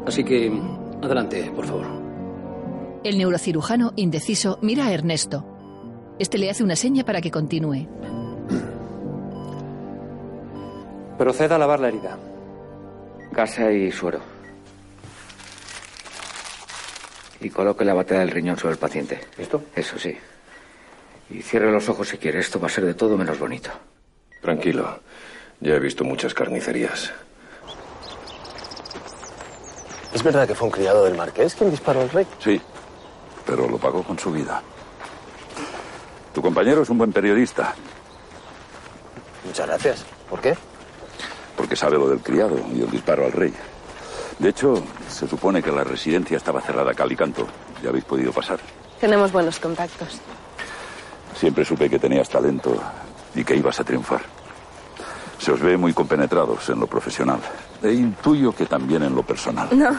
Así 0.07 0.23
que, 0.23 0.51
adelante, 1.01 1.51
por 1.55 1.65
favor. 1.65 1.85
El 3.03 3.17
neurocirujano, 3.17 3.93
indeciso, 3.95 4.57
mira 4.61 4.87
a 4.87 4.93
Ernesto. 4.93 5.45
Este 6.17 6.37
le 6.37 6.49
hace 6.49 6.63
una 6.63 6.75
seña 6.75 7.03
para 7.03 7.21
que 7.21 7.29
continúe. 7.29 7.87
Proceda 11.17 11.55
a 11.55 11.59
lavar 11.59 11.79
la 11.79 11.89
herida. 11.89 12.17
Gasa 13.31 13.71
y 13.71 13.91
suero. 13.91 14.19
Y 17.39 17.49
coloque 17.49 17.85
la 17.85 17.93
batea 17.93 18.19
del 18.19 18.31
riñón 18.31 18.57
sobre 18.57 18.73
el 18.73 18.79
paciente. 18.79 19.19
¿Listo? 19.37 19.63
Eso 19.75 19.99
sí. 19.99 20.15
Y 21.29 21.41
cierre 21.41 21.71
los 21.71 21.87
ojos 21.89 22.07
si 22.07 22.17
quiere. 22.17 22.39
Esto 22.39 22.59
va 22.59 22.67
a 22.67 22.69
ser 22.69 22.85
de 22.85 22.93
todo 22.95 23.17
menos 23.17 23.37
bonito. 23.37 23.69
Tranquilo. 24.41 24.99
Ya 25.63 25.75
he 25.75 25.79
visto 25.79 26.03
muchas 26.03 26.33
carnicerías. 26.33 27.13
¿Es 30.13 30.21
verdad 30.21 30.45
que 30.45 30.55
fue 30.55 30.65
un 30.67 30.73
criado 30.73 31.05
del 31.05 31.15
marqués 31.15 31.55
quien 31.55 31.71
disparó 31.71 32.01
al 32.01 32.09
rey? 32.09 32.27
Sí, 32.39 32.61
pero 33.45 33.69
lo 33.69 33.77
pagó 33.77 34.03
con 34.03 34.19
su 34.19 34.29
vida. 34.29 34.61
Tu 36.33 36.41
compañero 36.41 36.81
es 36.81 36.89
un 36.89 36.97
buen 36.97 37.13
periodista. 37.13 37.73
Muchas 39.45 39.65
gracias. 39.67 40.05
¿Por 40.29 40.41
qué? 40.41 40.53
Porque 41.55 41.77
sabe 41.77 41.97
lo 41.97 42.09
del 42.09 42.19
criado 42.19 42.57
y 42.73 42.81
el 42.81 42.91
disparo 42.91 43.23
al 43.25 43.31
rey. 43.31 43.53
De 44.39 44.49
hecho, 44.49 44.83
se 45.07 45.29
supone 45.29 45.63
que 45.63 45.71
la 45.71 45.85
residencia 45.85 46.35
estaba 46.35 46.59
cerrada 46.59 46.91
a 46.91 46.93
cal 46.93 47.09
y 47.09 47.15
canto. 47.15 47.47
Ya 47.81 47.87
habéis 47.87 48.03
podido 48.03 48.33
pasar. 48.33 48.59
Tenemos 48.99 49.31
buenos 49.31 49.59
contactos. 49.59 50.19
Siempre 51.37 51.63
supe 51.63 51.89
que 51.89 51.99
tenías 51.99 52.27
talento 52.27 52.75
y 53.33 53.45
que 53.45 53.55
ibas 53.55 53.79
a 53.79 53.85
triunfar. 53.85 54.42
Se 55.43 55.51
os 55.51 55.59
ve 55.59 55.75
muy 55.75 55.91
compenetrados 55.91 56.69
en 56.69 56.79
lo 56.79 56.87
profesional. 56.87 57.37
E 57.83 57.91
intuyo 57.91 58.55
que 58.55 58.65
también 58.65 59.03
en 59.03 59.13
lo 59.13 59.23
personal. 59.23 59.67
No, 59.75 59.91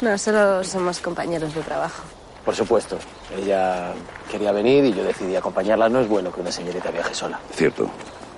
no, 0.00 0.18
solo 0.18 0.64
somos 0.64 0.98
compañeros 0.98 1.54
de 1.54 1.62
trabajo. 1.62 2.02
Por 2.44 2.56
supuesto. 2.56 2.98
Ella 3.38 3.92
quería 4.28 4.50
venir 4.50 4.86
y 4.86 4.92
yo 4.92 5.04
decidí 5.04 5.36
acompañarla. 5.36 5.88
No 5.88 6.00
es 6.00 6.08
bueno 6.08 6.32
que 6.32 6.40
una 6.40 6.50
señorita 6.50 6.90
viaje 6.90 7.14
sola. 7.14 7.38
Cierto, 7.52 7.88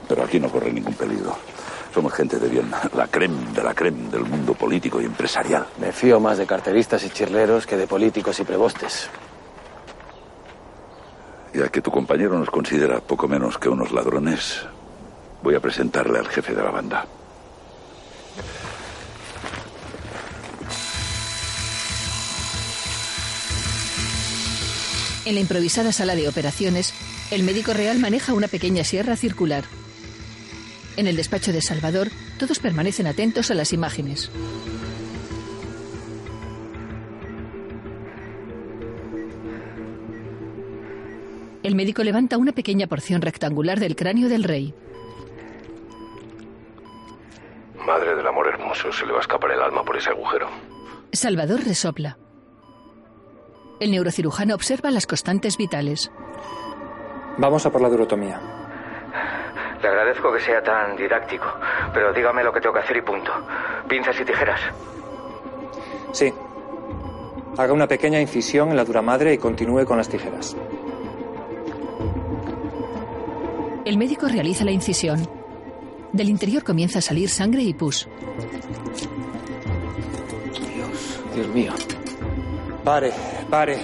pero 0.06 0.24
aquí 0.24 0.38
no 0.38 0.50
corre 0.50 0.70
ningún 0.70 0.92
peligro. 0.92 1.34
Somos 1.94 2.12
gente 2.12 2.38
de 2.38 2.48
bien, 2.50 2.70
la 2.94 3.06
creme 3.06 3.50
de 3.54 3.62
la 3.62 3.72
creme 3.72 4.10
del 4.10 4.24
mundo 4.24 4.52
político 4.52 5.00
y 5.00 5.06
empresarial. 5.06 5.64
Me 5.78 5.92
fío 5.92 6.20
más 6.20 6.36
de 6.36 6.44
carteristas 6.44 7.02
y 7.04 7.08
chirleros 7.08 7.66
que 7.66 7.78
de 7.78 7.86
políticos 7.86 8.38
y 8.38 8.44
prebostes. 8.44 9.08
Ya 11.54 11.70
que 11.70 11.80
tu 11.80 11.90
compañero 11.90 12.38
nos 12.38 12.50
considera 12.50 13.00
poco 13.00 13.26
menos 13.28 13.56
que 13.56 13.70
unos 13.70 13.92
ladrones, 13.92 14.66
voy 15.42 15.54
a 15.54 15.60
presentarle 15.60 16.18
al 16.18 16.28
jefe 16.28 16.54
de 16.54 16.62
la 16.62 16.70
banda. 16.70 17.06
En 25.24 25.34
la 25.34 25.40
improvisada 25.40 25.92
sala 25.92 26.16
de 26.16 26.28
operaciones, 26.28 26.92
el 27.30 27.44
médico 27.44 27.72
real 27.72 27.98
maneja 27.98 28.34
una 28.34 28.48
pequeña 28.48 28.82
sierra 28.84 29.16
circular. 29.16 29.64
En 30.96 31.06
el 31.06 31.16
despacho 31.16 31.52
de 31.52 31.62
Salvador, 31.62 32.08
todos 32.38 32.58
permanecen 32.58 33.06
atentos 33.06 33.50
a 33.50 33.54
las 33.54 33.72
imágenes. 33.72 34.30
El 41.62 41.76
médico 41.76 42.02
levanta 42.02 42.36
una 42.36 42.52
pequeña 42.52 42.88
porción 42.88 43.22
rectangular 43.22 43.78
del 43.78 43.94
cráneo 43.94 44.28
del 44.28 44.42
rey. 44.42 44.74
Madre 47.86 48.14
del 48.14 48.26
amor 48.26 48.48
hermoso, 48.48 48.92
se 48.92 49.04
le 49.04 49.12
va 49.12 49.18
a 49.18 49.22
escapar 49.22 49.50
el 49.50 49.60
alma 49.60 49.82
por 49.84 49.96
ese 49.96 50.10
agujero. 50.10 50.48
Salvador 51.12 51.60
resopla. 51.64 52.16
El 53.80 53.90
neurocirujano 53.90 54.54
observa 54.54 54.90
las 54.90 55.06
constantes 55.06 55.56
vitales. 55.56 56.12
Vamos 57.38 57.66
a 57.66 57.70
por 57.70 57.80
la 57.80 57.88
durotomía. 57.88 58.40
Le 59.82 59.88
agradezco 59.88 60.32
que 60.32 60.38
sea 60.38 60.62
tan 60.62 60.96
didáctico, 60.96 61.46
pero 61.92 62.12
dígame 62.12 62.44
lo 62.44 62.52
que 62.52 62.60
tengo 62.60 62.74
que 62.74 62.80
hacer 62.80 62.96
y 62.98 63.02
punto. 63.02 63.32
Pinzas 63.88 64.20
y 64.20 64.24
tijeras. 64.24 64.60
Sí. 66.12 66.32
Haga 67.58 67.72
una 67.72 67.88
pequeña 67.88 68.20
incisión 68.20 68.70
en 68.70 68.76
la 68.76 68.84
dura 68.84 69.02
madre 69.02 69.34
y 69.34 69.38
continúe 69.38 69.84
con 69.84 69.96
las 69.96 70.08
tijeras. 70.08 70.56
El 73.84 73.98
médico 73.98 74.28
realiza 74.28 74.64
la 74.64 74.70
incisión. 74.70 75.41
Del 76.12 76.28
interior 76.28 76.62
comienza 76.62 76.98
a 76.98 77.02
salir 77.02 77.28
sangre 77.30 77.62
y 77.62 77.72
pus. 77.72 78.06
Dios 81.34 81.48
mío. 81.48 81.72
Pare, 82.84 83.12
pare. 83.48 83.78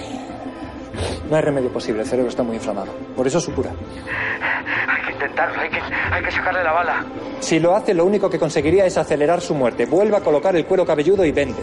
No 1.29 1.35
hay 1.35 1.41
remedio 1.41 1.71
posible, 1.71 2.01
el 2.01 2.07
cerebro 2.07 2.29
está 2.29 2.43
muy 2.43 2.57
inflamado. 2.57 2.91
Por 3.15 3.25
eso 3.25 3.39
supura. 3.39 3.71
Hay 3.71 5.05
que 5.05 5.13
intentarlo, 5.13 5.59
hay 5.59 5.69
que, 5.69 5.79
hay 5.79 6.23
que 6.23 6.31
sacarle 6.31 6.63
la 6.63 6.71
bala. 6.71 7.05
Si 7.39 7.59
lo 7.59 7.75
hace, 7.75 7.93
lo 7.93 8.05
único 8.05 8.29
que 8.29 8.37
conseguiría 8.37 8.85
es 8.85 8.97
acelerar 8.97 9.41
su 9.41 9.55
muerte. 9.55 9.85
Vuelva 9.85 10.19
a 10.19 10.21
colocar 10.21 10.55
el 10.55 10.65
cuero 10.65 10.85
cabelludo 10.85 11.25
y 11.25 11.31
vende. 11.31 11.61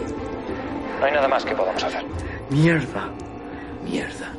No 0.99 1.05
hay 1.05 1.11
nada 1.13 1.27
más 1.27 1.45
que 1.45 1.53
podamos 1.55 1.83
hacer. 1.83 2.03
Mierda. 2.49 3.09
Mierda. 3.83 4.33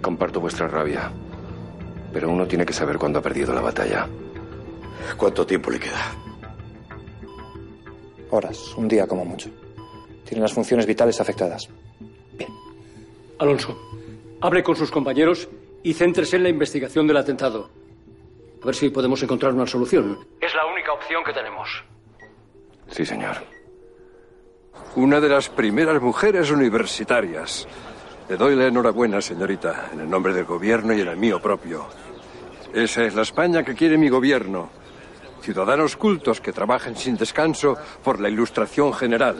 Comparto 0.00 0.40
vuestra 0.40 0.68
rabia. 0.68 1.10
Pero 2.12 2.30
uno 2.30 2.46
tiene 2.46 2.64
que 2.64 2.72
saber 2.72 2.98
cuándo 2.98 3.18
ha 3.18 3.22
perdido 3.22 3.54
la 3.54 3.60
batalla. 3.60 4.06
¿Cuánto 5.16 5.46
tiempo 5.46 5.70
le 5.70 5.80
queda? 5.80 6.14
Horas, 8.30 8.74
un 8.76 8.88
día 8.88 9.06
como 9.06 9.24
mucho. 9.24 9.50
Tiene 10.24 10.42
las 10.42 10.52
funciones 10.52 10.86
vitales 10.86 11.20
afectadas. 11.20 11.68
Alonso, 13.38 13.76
hable 14.40 14.62
con 14.62 14.76
sus 14.76 14.90
compañeros 14.90 15.48
y 15.82 15.94
céntrese 15.94 16.36
en 16.36 16.44
la 16.44 16.48
investigación 16.48 17.06
del 17.06 17.16
atentado. 17.16 17.70
A 18.62 18.66
ver 18.66 18.74
si 18.74 18.90
podemos 18.90 19.22
encontrar 19.22 19.52
una 19.52 19.66
solución. 19.66 20.18
Es 20.40 20.54
la 20.54 20.64
única 20.66 20.92
opción 20.92 21.22
que 21.24 21.32
tenemos. 21.32 21.68
Sí, 22.88 23.04
señor. 23.04 23.36
Una 24.94 25.20
de 25.20 25.28
las 25.28 25.48
primeras 25.48 26.00
mujeres 26.00 26.50
universitarias. 26.50 27.66
Le 28.28 28.36
doy 28.36 28.54
la 28.54 28.68
enhorabuena, 28.68 29.20
señorita, 29.20 29.90
en 29.92 30.00
el 30.00 30.08
nombre 30.08 30.32
del 30.32 30.44
gobierno 30.44 30.94
y 30.94 31.00
en 31.00 31.08
el 31.08 31.16
mío 31.16 31.40
propio. 31.40 31.86
Esa 32.72 33.04
es 33.04 33.14
la 33.14 33.22
España 33.22 33.64
que 33.64 33.74
quiere 33.74 33.98
mi 33.98 34.08
gobierno. 34.08 34.70
Ciudadanos 35.42 35.96
cultos 35.96 36.40
que 36.40 36.52
trabajen 36.52 36.94
sin 36.96 37.16
descanso 37.16 37.76
por 38.04 38.20
la 38.20 38.28
ilustración 38.28 38.92
general. 38.92 39.36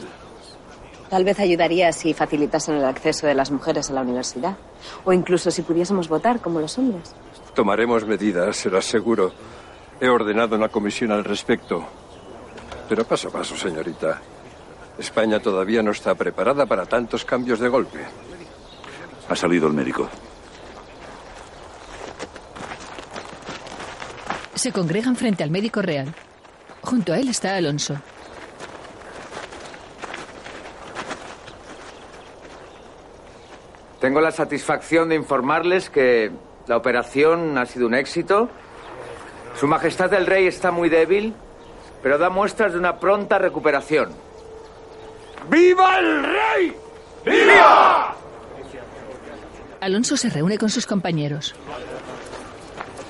Tal 1.08 1.24
vez 1.24 1.38
ayudaría 1.38 1.92
si 1.92 2.12
facilitasen 2.12 2.76
el 2.76 2.84
acceso 2.84 3.26
de 3.26 3.34
las 3.34 3.50
mujeres 3.50 3.90
a 3.90 3.92
la 3.92 4.00
universidad. 4.00 4.56
O 5.04 5.12
incluso 5.12 5.50
si 5.50 5.62
pudiésemos 5.62 6.08
votar 6.08 6.40
como 6.40 6.58
los 6.58 6.76
hombres. 6.78 7.14
Tomaremos 7.54 8.04
medidas, 8.04 8.56
se 8.56 8.68
lo 8.68 8.78
aseguro. 8.78 9.32
He 10.00 10.08
ordenado 10.08 10.56
una 10.56 10.70
comisión 10.70 11.12
al 11.12 11.22
respecto. 11.22 11.84
Pero 12.88 13.04
paso 13.04 13.28
a 13.28 13.30
paso, 13.30 13.56
señorita. 13.56 14.20
España 14.98 15.38
todavía 15.38 15.82
no 15.82 15.92
está 15.92 16.14
preparada 16.14 16.66
para 16.66 16.86
tantos 16.86 17.24
cambios 17.24 17.60
de 17.60 17.68
golpe. 17.68 18.00
Ha 19.28 19.36
salido 19.36 19.68
el 19.68 19.74
médico. 19.74 20.08
Se 24.54 24.72
congregan 24.72 25.16
frente 25.16 25.42
al 25.42 25.50
médico 25.50 25.82
real. 25.82 26.14
Junto 26.82 27.12
a 27.12 27.18
él 27.18 27.28
está 27.28 27.56
Alonso. 27.56 27.96
Tengo 34.00 34.20
la 34.20 34.32
satisfacción 34.32 35.08
de 35.08 35.14
informarles 35.14 35.88
que 35.88 36.32
la 36.66 36.76
operación 36.76 37.56
ha 37.56 37.66
sido 37.66 37.86
un 37.86 37.94
éxito. 37.94 38.50
Su 39.58 39.68
Majestad 39.68 40.12
el 40.14 40.26
Rey 40.26 40.46
está 40.48 40.72
muy 40.72 40.88
débil, 40.88 41.34
pero 42.02 42.18
da 42.18 42.28
muestras 42.28 42.72
de 42.72 42.78
una 42.78 42.98
pronta 42.98 43.38
recuperación. 43.38 44.12
¡Viva 45.48 45.98
el 46.00 46.22
rey! 46.24 46.76
¡Viva! 47.24 48.16
Alonso 49.80 50.16
se 50.16 50.30
reúne 50.30 50.58
con 50.58 50.68
sus 50.68 50.86
compañeros. 50.86 51.54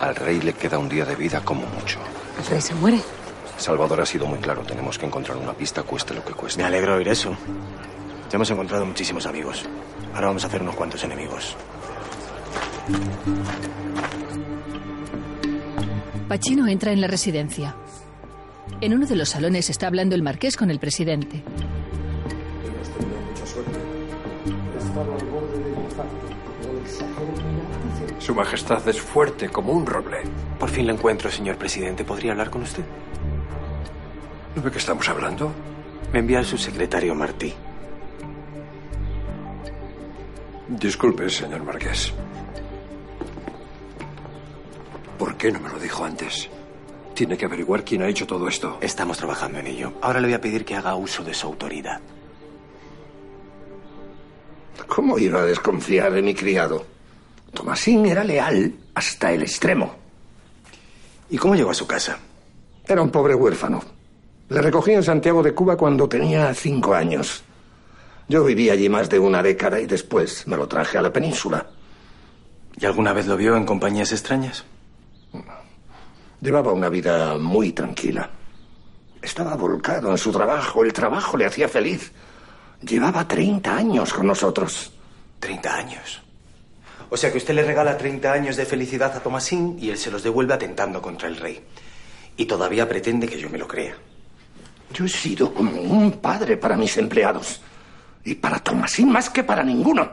Al 0.02 0.16
rey 0.16 0.40
le 0.40 0.52
queda 0.52 0.78
un 0.78 0.88
día 0.88 1.04
de 1.04 1.14
vida 1.14 1.42
como 1.44 1.64
mucho. 1.68 2.00
¿El 2.36 2.44
rey 2.46 2.60
se 2.60 2.74
muere? 2.74 3.00
Salvador 3.56 4.00
ha 4.00 4.06
sido 4.06 4.26
muy 4.26 4.40
claro. 4.40 4.62
Tenemos 4.62 4.98
que 4.98 5.06
encontrar 5.06 5.36
una 5.36 5.54
pista, 5.54 5.84
cueste 5.84 6.12
lo 6.12 6.24
que 6.24 6.32
cueste. 6.32 6.60
Me 6.60 6.66
alegro 6.66 6.96
oír 6.96 7.06
eso. 7.06 7.30
Ya 8.28 8.34
hemos 8.34 8.50
encontrado 8.50 8.84
muchísimos 8.84 9.26
amigos. 9.26 9.64
Ahora 10.12 10.26
vamos 10.26 10.42
a 10.42 10.48
hacer 10.48 10.60
unos 10.60 10.74
cuantos 10.74 11.04
enemigos. 11.04 11.56
Pacino 16.26 16.66
entra 16.66 16.90
en 16.90 17.00
la 17.00 17.06
residencia. 17.06 17.76
En 18.80 18.94
uno 18.94 19.06
de 19.06 19.14
los 19.14 19.28
salones 19.28 19.70
está 19.70 19.86
hablando 19.86 20.16
el 20.16 20.22
marqués 20.24 20.56
con 20.56 20.72
el 20.72 20.80
presidente. 20.80 21.44
Su 28.22 28.36
Majestad 28.36 28.88
es 28.88 29.00
fuerte 29.00 29.48
como 29.48 29.72
un 29.72 29.84
roble. 29.84 30.18
Por 30.56 30.70
fin 30.70 30.86
lo 30.86 30.92
encuentro, 30.92 31.28
señor 31.28 31.56
presidente. 31.56 32.04
¿Podría 32.04 32.30
hablar 32.30 32.50
con 32.50 32.62
usted? 32.62 32.84
¿No 34.54 34.62
ve 34.62 34.70
que 34.70 34.78
estamos 34.78 35.08
hablando? 35.08 35.50
Me 36.12 36.20
envía 36.20 36.38
el 36.38 36.44
subsecretario 36.44 37.16
Martí. 37.16 37.52
Disculpe, 40.68 41.28
señor 41.28 41.64
Marqués. 41.64 42.14
¿Por 45.18 45.36
qué 45.36 45.50
no 45.50 45.58
me 45.58 45.70
lo 45.70 45.80
dijo 45.80 46.04
antes? 46.04 46.48
Tiene 47.14 47.36
que 47.36 47.46
averiguar 47.46 47.84
quién 47.84 48.02
ha 48.02 48.08
hecho 48.08 48.24
todo 48.24 48.46
esto. 48.46 48.78
Estamos 48.80 49.18
trabajando 49.18 49.58
en 49.58 49.66
ello. 49.66 49.94
Ahora 50.00 50.20
le 50.20 50.28
voy 50.28 50.34
a 50.34 50.40
pedir 50.40 50.64
que 50.64 50.76
haga 50.76 50.94
uso 50.94 51.24
de 51.24 51.34
su 51.34 51.48
autoridad. 51.48 52.00
¿Cómo 54.86 55.18
iba 55.18 55.40
a 55.40 55.44
desconfiar 55.44 56.12
de 56.12 56.22
mi 56.22 56.36
criado? 56.36 56.91
Tomasín 57.52 58.06
era 58.06 58.24
leal 58.24 58.74
hasta 58.94 59.32
el 59.32 59.42
extremo. 59.42 59.94
¿Y 61.30 61.36
cómo 61.36 61.54
llegó 61.54 61.70
a 61.70 61.74
su 61.74 61.86
casa? 61.86 62.18
Era 62.86 63.02
un 63.02 63.10
pobre 63.10 63.34
huérfano. 63.34 63.82
Le 64.48 64.60
recogí 64.60 64.92
en 64.92 65.02
Santiago 65.02 65.42
de 65.42 65.54
Cuba 65.54 65.76
cuando 65.76 66.08
tenía 66.08 66.52
cinco 66.54 66.94
años. 66.94 67.42
Yo 68.28 68.44
viví 68.44 68.70
allí 68.70 68.88
más 68.88 69.08
de 69.08 69.18
una 69.18 69.42
década 69.42 69.80
y 69.80 69.86
después 69.86 70.46
me 70.46 70.56
lo 70.56 70.68
traje 70.68 70.98
a 70.98 71.02
la 71.02 71.12
península. 71.12 71.66
¿Y 72.78 72.86
alguna 72.86 73.12
vez 73.12 73.26
lo 73.26 73.36
vio 73.36 73.56
en 73.56 73.64
compañías 73.64 74.12
extrañas? 74.12 74.64
Llevaba 76.40 76.72
una 76.72 76.88
vida 76.88 77.38
muy 77.38 77.72
tranquila. 77.72 78.28
Estaba 79.20 79.54
volcado 79.54 80.10
en 80.10 80.18
su 80.18 80.32
trabajo. 80.32 80.82
El 80.82 80.92
trabajo 80.92 81.36
le 81.36 81.46
hacía 81.46 81.68
feliz. 81.68 82.12
Llevaba 82.80 83.26
30 83.26 83.76
años 83.76 84.12
con 84.12 84.26
nosotros. 84.26 84.92
30 85.38 85.74
años. 85.74 86.21
O 87.14 87.16
sea 87.18 87.30
que 87.30 87.36
usted 87.36 87.52
le 87.52 87.62
regala 87.62 87.98
30 87.98 88.32
años 88.32 88.56
de 88.56 88.64
felicidad 88.64 89.14
a 89.14 89.20
Tomasín 89.20 89.76
y 89.78 89.90
él 89.90 89.98
se 89.98 90.10
los 90.10 90.22
devuelve 90.22 90.54
atentando 90.54 91.02
contra 91.02 91.28
el 91.28 91.36
rey. 91.36 91.62
Y 92.38 92.46
todavía 92.46 92.88
pretende 92.88 93.28
que 93.28 93.38
yo 93.38 93.50
me 93.50 93.58
lo 93.58 93.68
crea. 93.68 93.94
Yo 94.94 95.04
he 95.04 95.10
sido 95.10 95.52
como 95.52 95.78
un 95.78 96.12
padre 96.12 96.56
para 96.56 96.74
mis 96.74 96.96
empleados. 96.96 97.60
Y 98.24 98.36
para 98.36 98.60
Tomasín 98.60 99.12
más 99.12 99.28
que 99.28 99.44
para 99.44 99.62
ninguno. 99.62 100.10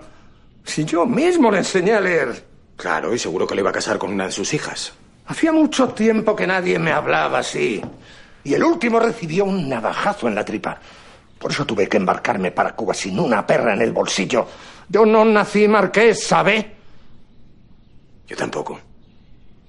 Si 0.66 0.84
yo 0.84 1.06
mismo 1.06 1.50
le 1.50 1.60
enseñé 1.60 1.94
a 1.94 2.02
leer. 2.02 2.46
Claro, 2.76 3.16
y 3.16 3.18
seguro 3.18 3.48
que 3.48 3.56
le 3.56 3.62
iba 3.62 3.70
a 3.70 3.74
casar 3.80 3.98
con 3.98 4.12
una 4.12 4.26
de 4.26 4.34
sus 4.34 4.54
hijas. 4.54 4.92
Hacía 5.28 5.54
mucho 5.54 5.88
tiempo 5.94 6.36
que 6.36 6.48
nadie 6.48 6.80
me 6.80 6.92
hablaba 6.92 7.40
así. 7.40 7.82
Y 8.44 8.54
el 8.54 8.64
último 8.66 9.00
recibió 9.00 9.46
un 9.46 9.70
navajazo 9.70 10.28
en 10.28 10.36
la 10.36 10.44
tripa. 10.44 10.78
Por 11.40 11.52
eso 11.52 11.66
tuve 11.66 11.88
que 11.88 11.96
embarcarme 11.96 12.52
para 12.52 12.76
Cuba 12.76 12.94
sin 12.94 13.18
una 13.18 13.48
perra 13.48 13.74
en 13.74 13.84
el 13.84 13.94
bolsillo. 13.94 14.46
Yo 14.90 15.06
no 15.06 15.24
nací 15.24 15.66
marqués, 15.66 16.28
¿sabe? 16.28 16.79
Yo 18.30 18.38
tampoco. 18.38 18.80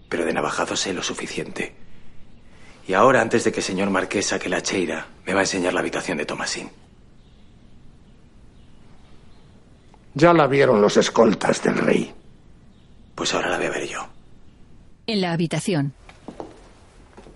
Pero 0.09 0.25
de 0.25 0.33
navajazo 0.33 0.77
sé 0.77 0.93
lo 0.93 1.03
suficiente. 1.03 1.75
Y 2.87 2.93
ahora, 2.93 3.21
antes 3.21 3.45
de 3.45 3.53
que 3.53 3.61
el 3.61 3.65
señor 3.65 3.91
marqués 3.91 4.27
saque 4.27 4.49
la 4.49 4.63
cheira, 4.63 5.07
me 5.25 5.33
va 5.33 5.41
a 5.41 5.43
enseñar 5.45 5.73
la 5.73 5.81
habitación 5.81 6.19
de 6.19 6.27
Tomasín. 6.27 6.71
Ya 10.15 10.33
la 10.33 10.47
vieron 10.47 10.81
los 10.81 10.97
escoltas 10.97 11.63
del 11.63 11.79
rey. 11.79 12.13
Pues 13.15 13.33
ahora 13.33 13.51
la 13.51 13.57
voy 13.59 13.67
a 13.67 13.71
ver 13.71 13.87
yo. 13.89 14.07
En 15.07 15.21
la 15.21 15.33
habitación. 15.33 15.93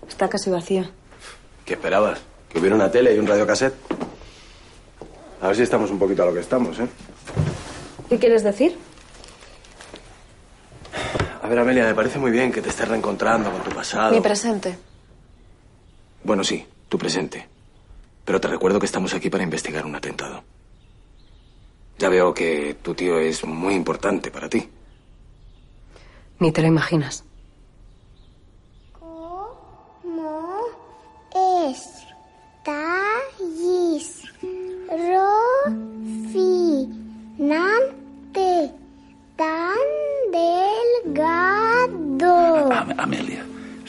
Está 0.07 0.29
casi 0.29 0.49
vacía. 0.49 0.91
¿Qué 1.65 1.73
esperabas? 1.73 2.19
¿Que 2.49 2.59
hubiera 2.59 2.75
una 2.75 2.91
tele 2.91 3.15
y 3.15 3.19
un 3.19 3.27
radiocassette? 3.27 3.73
A 5.41 5.47
ver 5.47 5.55
si 5.55 5.63
estamos 5.63 5.89
un 5.89 5.99
poquito 5.99 6.23
a 6.23 6.25
lo 6.27 6.33
que 6.33 6.39
estamos, 6.41 6.79
¿eh? 6.79 6.87
¿Qué 8.09 8.19
quieres 8.19 8.43
decir? 8.43 8.77
A 11.45 11.47
ver, 11.47 11.59
Amelia, 11.59 11.85
me 11.85 11.93
parece 11.93 12.17
muy 12.17 12.31
bien 12.31 12.51
que 12.51 12.59
te 12.59 12.69
estés 12.69 12.87
reencontrando 12.87 13.51
con 13.51 13.61
tu 13.61 13.69
pasado. 13.69 14.15
Mi 14.15 14.19
presente. 14.19 14.75
Bueno, 16.23 16.43
sí, 16.43 16.65
tu 16.89 16.97
presente. 16.97 17.47
Pero 18.25 18.41
te 18.41 18.47
recuerdo 18.47 18.79
que 18.79 18.87
estamos 18.87 19.13
aquí 19.13 19.29
para 19.29 19.43
investigar 19.43 19.85
un 19.85 19.95
atentado. 19.95 20.43
Ya 21.99 22.09
veo 22.09 22.33
que 22.33 22.77
tu 22.81 22.95
tío 22.95 23.19
es 23.19 23.45
muy 23.45 23.75
importante 23.75 24.31
para 24.31 24.49
ti. 24.49 24.67
Ni 26.39 26.51
te 26.51 26.63
lo 26.63 26.67
imaginas. 26.67 27.23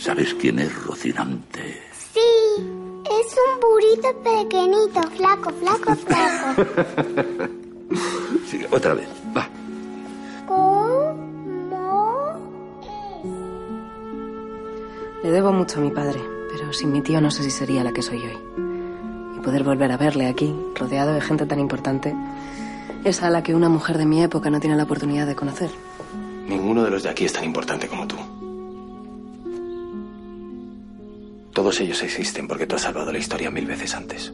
¿Sabes 0.07 0.35
quién 0.35 0.61
es 0.61 0.73
Rocinante? 0.85 1.83
Sí, 2.14 2.21
es 3.11 3.37
un 3.45 3.61
burrito 3.61 4.14
pequeñito, 4.23 5.03
flaco, 5.16 5.51
flaco, 5.51 5.97
flaco. 5.97 7.51
Sí, 8.47 8.61
otra 8.71 8.95
vez. 8.95 9.09
Va. 9.37 9.49
¿Cómo? 10.47 11.16
Le 15.25 15.31
debo 15.31 15.53
mucho 15.53 15.81
a 15.81 15.83
mi 15.83 15.90
padre, 15.90 16.21
pero 16.53 16.73
sin 16.73 16.92
mi 16.92 17.01
tío 17.01 17.21
no 17.21 17.33
sé 17.33 17.42
si 17.42 17.51
sería 17.51 17.83
la 17.83 17.92
que 17.92 18.03
soy 18.03 18.23
hoy. 18.23 18.38
Y 19.37 19.40
poder 19.40 19.64
volver 19.64 19.90
a 19.90 19.97
verle 19.97 20.27
aquí, 20.27 20.55
rodeado 20.77 21.14
de 21.14 21.21
gente 21.21 21.47
tan 21.47 21.59
importante, 21.59 22.14
es 23.05 23.23
a 23.23 23.31
la 23.31 23.42
que 23.42 23.55
una 23.55 23.69
mujer 23.69 23.99
de 23.99 24.07
mi 24.07 24.23
época 24.23 24.51
no 24.51 24.61
tiene 24.61 24.77
la 24.77 24.85
oportunidad 24.85 25.27
de 25.27 25.35
conocer. 25.35 25.71
Ninguno 26.47 26.85
de 26.85 26.90
los 26.90 27.03
de 27.03 27.09
aquí 27.09 27.25
es 27.25 27.33
tan 27.33 27.45
importante 27.45 27.88
como 27.88 28.06
Todos 31.57 31.81
ellos 31.81 32.03
existen 32.03 32.47
porque 32.47 32.66
tú 32.66 32.77
has 32.77 32.83
salvado 32.83 33.11
la 33.11 33.16
historia 33.16 33.51
mil 33.51 33.64
veces 33.64 33.95
antes. 33.95 34.31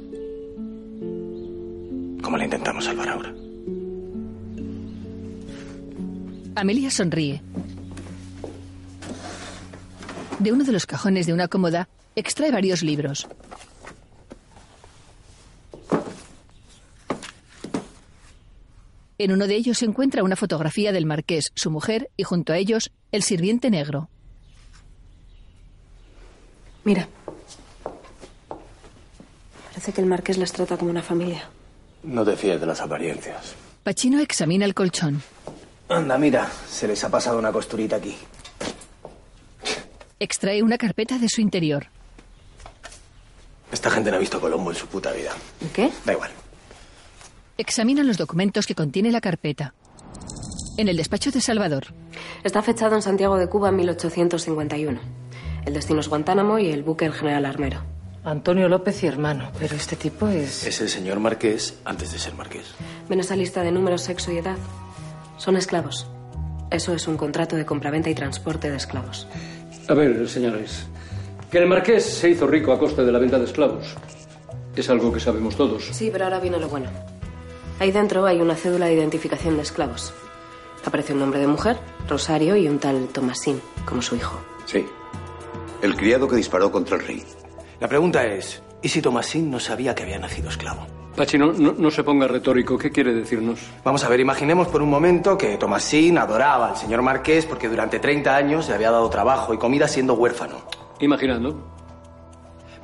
Como 2.21 2.37
la 2.37 2.43
intentamos 2.43 2.85
salvar 2.85 3.11
ahora. 3.11 3.33
Amelia 6.57 6.91
sonríe. 6.91 7.41
De 10.41 10.51
uno 10.51 10.65
de 10.65 10.73
los 10.73 10.85
cajones 10.85 11.27
de 11.27 11.33
una 11.33 11.47
cómoda, 11.47 11.89
extrae 12.17 12.51
varios 12.51 12.83
libros. 12.83 13.29
En 19.19 19.31
uno 19.31 19.47
de 19.47 19.55
ellos 19.55 19.79
se 19.79 19.85
encuentra 19.85 20.25
una 20.25 20.35
fotografía 20.35 20.91
del 20.91 21.07
marqués, 21.07 21.53
su 21.55 21.71
mujer 21.71 22.11
y 22.17 22.25
junto 22.25 22.53
a 22.53 22.57
ellos 22.57 22.91
el 23.13 23.23
sirviente 23.23 23.71
negro. 23.71 24.11
Mira. 26.85 27.09
Parece 29.69 29.93
que 29.93 30.01
el 30.01 30.07
marqués 30.07 30.39
les 30.39 30.53
trata 30.53 30.77
como 30.77 30.91
una 30.91 31.03
familia. 31.03 31.49
No 32.03 32.25
te 32.25 32.37
fíes 32.37 32.61
de 32.61 32.67
las 32.67 32.81
apariencias. 32.81 33.55
Pachino 33.83 34.21
examina 34.21 34.65
el 34.65 34.75
colchón. 34.75 35.23
Anda, 35.89 36.19
mira, 36.19 36.49
se 36.69 36.87
les 36.89 37.03
ha 37.05 37.11
pasado 37.11 37.39
una 37.39 37.53
costurita 37.53 37.97
aquí. 37.97 38.17
Extrae 40.21 40.63
una 40.63 40.79
carpeta 40.79 41.19
de 41.19 41.29
su 41.29 41.41
interior. 41.41 41.87
Esta 43.73 43.91
gente 43.91 44.11
no 44.11 44.17
ha 44.17 44.21
visto 44.21 44.41
Colombo 44.41 44.71
en 44.71 44.77
su 44.77 44.87
puta 44.87 45.11
vida. 45.13 45.33
¿Qué? 45.73 45.91
Da 46.05 46.13
igual. 46.13 46.31
Examina 47.59 48.03
los 48.03 48.19
documentos 48.19 48.67
que 48.67 48.75
contiene 48.75 49.11
la 49.11 49.21
carpeta. 49.21 49.75
En 50.77 50.89
el 50.89 50.97
despacho 50.97 51.31
de 51.31 51.41
Salvador. 51.41 51.87
Está 52.45 52.63
fechado 52.63 52.95
en 52.95 53.03
Santiago 53.03 53.37
de 53.37 53.49
Cuba 53.49 53.71
en 53.71 53.77
1851. 53.77 55.01
El 55.65 55.75
destino 55.75 56.01
es 56.01 56.09
Guantánamo 56.09 56.59
y 56.59 56.71
el 56.71 56.83
buque 56.83 57.05
el 57.05 57.13
general 57.13 57.47
Armero. 57.47 57.81
Antonio 58.25 58.69
López 58.69 59.03
y 59.03 59.07
hermano, 59.07 59.51
pero 59.59 59.75
este 59.75 59.97
tipo 59.97 60.29
es... 60.29 60.67
Es 60.67 60.81
el 60.81 60.89
señor 60.89 61.19
marqués 61.19 61.79
antes 61.85 62.13
de 62.13 62.19
ser 62.19 62.35
marqués. 62.35 62.75
Ven 63.09 63.21
esa 63.21 63.37
lista 63.37 63.63
de 63.63 63.73
números, 63.73 64.03
sexo 64.03 64.31
y 64.33 64.39
edad. 64.39 64.57
Son 65.39 65.57
esclavos. 65.57 66.07
Eso 66.71 66.95
es 66.95 67.07
un 67.09 67.17
contrato 67.17 67.57
de 67.57 67.67
compraventa 67.67 68.11
y 68.11 68.15
transporte 68.15 68.71
de 68.71 68.77
esclavos. 68.77 69.27
A 69.89 69.95
ver, 69.95 70.29
señores. 70.29 70.87
Que 71.51 71.59
el 71.59 71.67
marqués 71.67 72.05
se 72.05 72.31
hizo 72.31 72.47
rico 72.47 72.73
a 72.73 72.79
costa 72.79 73.03
de 73.03 73.13
la 73.13 73.19
venta 73.19 73.39
de 73.39 73.45
esclavos. 73.45 73.95
Es 74.75 74.89
algo 74.89 75.13
que 75.13 75.21
sabemos 75.21 75.57
todos. 75.57 75.85
Sí, 75.93 76.09
pero 76.13 76.25
ahora 76.25 76.41
viene 76.41 76.59
lo 76.59 76.69
bueno. 76.69 76.91
Ahí 77.79 77.91
dentro 77.91 78.25
hay 78.25 78.41
una 78.41 78.55
cédula 78.55 78.87
de 78.87 78.95
identificación 78.95 79.57
de 79.57 79.63
esclavos. 79.63 80.15
Aparece 80.85 81.13
un 81.13 81.21
nombre 81.21 81.41
de 81.41 81.47
mujer, 81.47 81.77
Rosario, 82.09 82.57
y 82.57 82.69
un 82.69 82.79
tal 82.79 83.09
Tomasín, 83.09 83.61
como 83.85 84.01
su 84.01 84.17
hijo. 84.17 84.41
Sí. 84.67 84.87
El 85.83 85.97
criado 85.97 86.29
que 86.29 86.37
disparó 86.37 86.71
contra 86.71 86.97
el 86.97 87.05
rey. 87.05 87.25
La 87.81 87.89
pregunta 87.89 88.25
es, 88.25 88.63
¿y 88.83 88.89
si 88.89 89.03
Tomasín 89.03 89.51
no 89.51 89.59
sabía 89.59 89.97
que 89.97 90.05
había 90.05 90.17
nacido 90.17 90.49
esclavo? 90.49 90.87
Pachino, 91.17 91.53
no, 91.53 91.75
no 91.77 91.91
se 91.91 92.05
ponga 92.05 92.29
retórico. 92.29 92.79
¿Qué 92.79 92.93
quiere 92.93 93.13
decirnos? 93.13 93.59
Vamos 93.83 94.05
a 94.05 94.09
ver, 94.09 94.21
imaginemos 94.21 94.69
por 94.69 94.81
un 94.81 94.89
momento 94.89 95.37
que 95.37 95.57
Tomasín 95.57 96.19
adoraba 96.19 96.71
al 96.71 96.77
señor 96.77 97.03
Marqués 97.03 97.47
porque 97.47 97.69
durante 97.69 97.99
30 97.99 98.37
años 98.37 98.69
le 98.69 98.77
había 98.77 98.93
dado 98.93 99.11
trabajo 99.11 99.53
y 99.53 99.59
comida 99.59 99.89
siendo 99.89 100.15
huérfano. 100.15 100.63
Imaginando. 101.01 101.75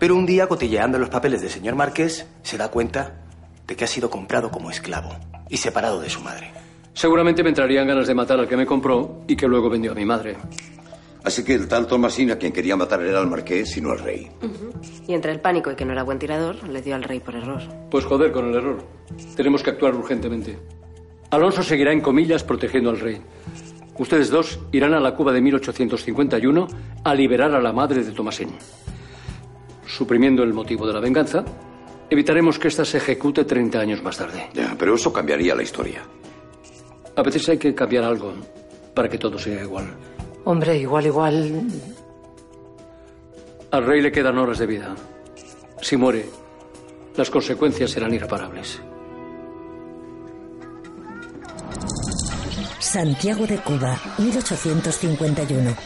Pero 0.00 0.16
un 0.16 0.26
día, 0.26 0.48
cotilleando 0.48 0.98
los 0.98 1.08
papeles 1.08 1.40
del 1.40 1.50
señor 1.50 1.76
Marqués, 1.76 2.26
se 2.42 2.58
da 2.58 2.68
cuenta 2.68 3.20
de 3.64 3.76
que 3.76 3.84
ha 3.84 3.88
sido 3.88 4.10
comprado 4.10 4.50
como 4.50 4.72
esclavo 4.72 5.10
y 5.48 5.56
separado 5.56 6.00
de 6.00 6.10
su 6.10 6.20
madre. 6.20 6.50
Seguramente 6.94 7.44
me 7.44 7.50
entrarían 7.50 7.86
ganas 7.86 8.08
de 8.08 8.14
matar 8.16 8.40
al 8.40 8.48
que 8.48 8.56
me 8.56 8.66
compró 8.66 9.20
y 9.28 9.36
que 9.36 9.46
luego 9.46 9.70
vendió 9.70 9.92
a 9.92 9.94
mi 9.94 10.04
madre. 10.04 10.36
Así 11.24 11.44
que 11.44 11.54
el 11.54 11.68
tal 11.68 11.86
Tomasín 11.86 12.30
a 12.30 12.36
quien 12.36 12.52
quería 12.52 12.76
matar 12.76 13.02
era 13.02 13.18
al 13.18 13.26
marqués 13.26 13.76
y 13.76 13.80
no 13.80 13.90
al 13.90 13.98
rey. 13.98 14.30
Y 15.06 15.14
entre 15.14 15.32
el 15.32 15.40
pánico 15.40 15.70
y 15.70 15.74
que 15.74 15.84
no 15.84 15.92
era 15.92 16.02
buen 16.02 16.18
tirador, 16.18 16.66
le 16.68 16.80
dio 16.80 16.94
al 16.94 17.02
rey 17.02 17.20
por 17.20 17.34
error. 17.34 17.60
Pues 17.90 18.04
joder 18.04 18.32
con 18.32 18.48
el 18.48 18.54
error. 18.54 18.78
Tenemos 19.36 19.62
que 19.62 19.70
actuar 19.70 19.94
urgentemente. 19.94 20.58
Alonso 21.30 21.62
seguirá 21.62 21.92
en 21.92 22.00
comillas 22.00 22.44
protegiendo 22.44 22.90
al 22.90 23.00
rey. 23.00 23.20
Ustedes 23.98 24.30
dos 24.30 24.60
irán 24.70 24.94
a 24.94 25.00
la 25.00 25.14
Cuba 25.14 25.32
de 25.32 25.40
1851 25.40 26.68
a 27.04 27.14
liberar 27.14 27.52
a 27.52 27.60
la 27.60 27.72
madre 27.72 28.04
de 28.04 28.12
Tomasín. 28.12 28.50
Suprimiendo 29.86 30.44
el 30.44 30.54
motivo 30.54 30.86
de 30.86 30.92
la 30.92 31.00
venganza, 31.00 31.44
evitaremos 32.08 32.58
que 32.58 32.68
ésta 32.68 32.84
se 32.84 32.98
ejecute 32.98 33.44
30 33.44 33.80
años 33.80 34.02
más 34.02 34.16
tarde. 34.16 34.48
Ya, 34.54 34.76
pero 34.78 34.94
eso 34.94 35.12
cambiaría 35.12 35.54
la 35.54 35.64
historia. 35.64 36.02
A 37.16 37.22
veces 37.22 37.48
hay 37.48 37.58
que 37.58 37.74
cambiar 37.74 38.04
algo 38.04 38.32
para 38.94 39.08
que 39.08 39.18
todo 39.18 39.36
sea 39.38 39.62
igual. 39.62 39.86
Hombre, 40.48 40.78
igual, 40.78 41.04
igual. 41.04 41.62
Al 43.70 43.84
rey 43.84 44.00
le 44.00 44.10
quedan 44.10 44.38
horas 44.38 44.56
de 44.56 44.66
vida. 44.66 44.94
Si 45.82 45.94
muere, 45.94 46.24
las 47.18 47.28
consecuencias 47.28 47.90
serán 47.90 48.14
irreparables. 48.14 48.80
Santiago 52.78 53.46
de 53.46 53.58
Cuba, 53.58 54.00
1851. 54.16 55.76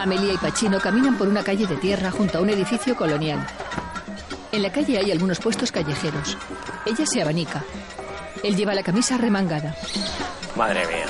Amelia 0.00 0.32
y 0.32 0.36
Pachino 0.38 0.80
caminan 0.80 1.16
por 1.16 1.28
una 1.28 1.44
calle 1.44 1.68
de 1.68 1.76
tierra 1.76 2.10
junto 2.10 2.38
a 2.38 2.40
un 2.40 2.50
edificio 2.50 2.96
colonial. 2.96 3.46
En 4.50 4.62
la 4.62 4.72
calle 4.72 4.98
hay 4.98 5.12
algunos 5.12 5.38
puestos 5.38 5.70
callejeros. 5.70 6.36
Ella 6.84 7.06
se 7.06 7.22
abanica. 7.22 7.62
Él 8.42 8.56
lleva 8.56 8.74
la 8.74 8.82
camisa 8.82 9.16
remangada. 9.16 9.76
Madre 10.58 10.84
mía. 10.88 11.06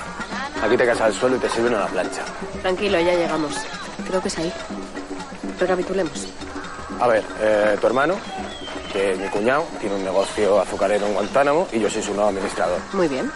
Aquí 0.63 0.77
te 0.77 0.85
casas 0.85 1.07
al 1.07 1.15
suelo 1.15 1.37
y 1.37 1.39
te 1.39 1.49
sirven 1.49 1.75
a 1.75 1.81
la 1.81 1.87
plancha. 1.87 2.23
Tranquilo, 2.61 3.01
ya 3.01 3.15
llegamos. 3.15 3.55
Creo 4.07 4.21
que 4.21 4.29
es 4.29 4.37
ahí. 4.37 4.53
Recapitulemos. 5.59 6.27
A 7.01 7.07
ver, 7.07 7.25
eh, 7.41 7.79
tu 7.81 7.87
hermano, 7.87 8.17
que 8.93 9.13
es 9.13 9.19
mi 9.19 9.27
cuñado, 9.29 9.65
tiene 9.81 9.97
un 9.97 10.05
negocio 10.05 10.61
azucarero 10.61 11.07
en 11.07 11.15
Guantánamo 11.15 11.67
y 11.73 11.81
yo 11.81 11.89
soy 11.89 12.03
su 12.03 12.13
nuevo 12.13 12.29
administrador. 12.29 12.79
Muy 12.93 13.09
bien. 13.09 13.33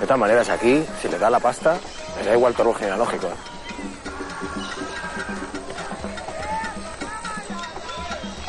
De 0.00 0.06
todas 0.06 0.18
maneras, 0.18 0.48
aquí, 0.48 0.82
si 1.02 1.08
le 1.08 1.18
da 1.18 1.28
la 1.28 1.38
pasta, 1.38 1.76
le 2.18 2.30
da 2.30 2.34
igual 2.34 2.54
tu 2.54 2.62
árbol 2.62 2.76
genealógico. 2.76 3.28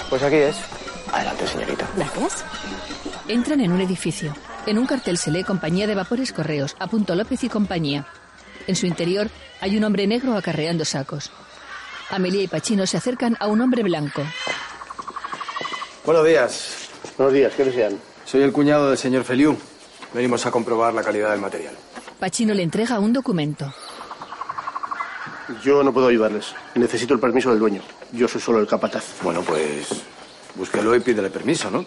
Pues 0.10 0.24
aquí 0.24 0.38
es. 0.38 0.56
Adelante, 1.12 1.48
señorita. 1.48 1.86
Gracias. 1.98 2.46
Entran 3.28 3.60
en 3.60 3.74
un 3.74 3.82
edificio. 3.82 4.34
En 4.68 4.78
un 4.78 4.86
cartel 4.86 5.18
se 5.18 5.32
lee 5.32 5.46
Compañía 5.46 5.88
de 5.88 5.96
Vapores 5.96 6.34
Correos, 6.34 6.76
a 6.78 6.88
Punto 6.88 7.16
López 7.16 7.42
y 7.42 7.48
compañía. 7.48 8.06
En 8.68 8.76
su 8.76 8.86
interior 8.86 9.30
hay 9.62 9.78
un 9.78 9.86
hombre 9.86 10.06
negro 10.08 10.36
acarreando 10.36 10.84
sacos. 10.84 11.32
Amelia 12.10 12.44
y 12.44 12.50
Pachino 12.50 12.86
se 12.86 12.98
acercan 12.98 13.38
a 13.40 13.48
un 13.48 13.62
hombre 13.62 13.82
blanco. 13.82 14.22
Buenos 16.06 16.26
días. 16.26 16.90
Buenos 17.18 17.34
días, 17.34 17.54
¿qué 17.56 17.64
desean? 17.64 17.98
Soy 18.26 18.42
el 18.42 18.52
cuñado 18.52 18.90
del 18.90 18.98
señor 18.98 19.24
Feliu. 19.24 19.56
Venimos 20.14 20.46
a 20.46 20.52
comprobar 20.52 20.94
la 20.94 21.02
calidad 21.02 21.32
del 21.32 21.40
material. 21.40 21.74
Pachino 22.20 22.54
le 22.54 22.64
entrega 22.64 23.00
un 23.00 23.14
documento. 23.14 23.74
Yo 25.64 25.82
no 25.82 25.94
puedo 25.94 26.08
ayudarles. 26.08 26.54
Necesito 26.76 27.14
el 27.14 27.22
permiso 27.22 27.52
del 27.52 27.60
dueño. 27.60 27.82
Yo 28.12 28.28
soy 28.28 28.42
solo 28.42 28.60
el 28.60 28.68
capataz. 28.68 29.22
Bueno, 29.24 29.44
pues 29.44 29.88
búsquelo 30.56 30.94
y 30.94 31.00
pídele 31.00 31.30
permiso, 31.30 31.72
¿no? 31.72 31.86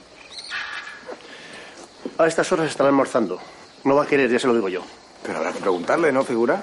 A 2.21 2.27
estas 2.27 2.53
horas 2.53 2.69
están 2.69 2.87
almorzando. 2.87 3.39
No 3.83 3.97
va 3.97 4.03
a 4.03 4.07
querer, 4.07 4.31
ya 4.31 4.39
se 4.39 4.47
lo 4.47 4.53
digo 4.53 4.69
yo. 4.69 4.83
Pero 5.23 5.39
habrá 5.39 5.55
que 5.55 5.59
preguntarle, 5.59 6.13
¿no, 6.13 6.23
figura? 6.23 6.63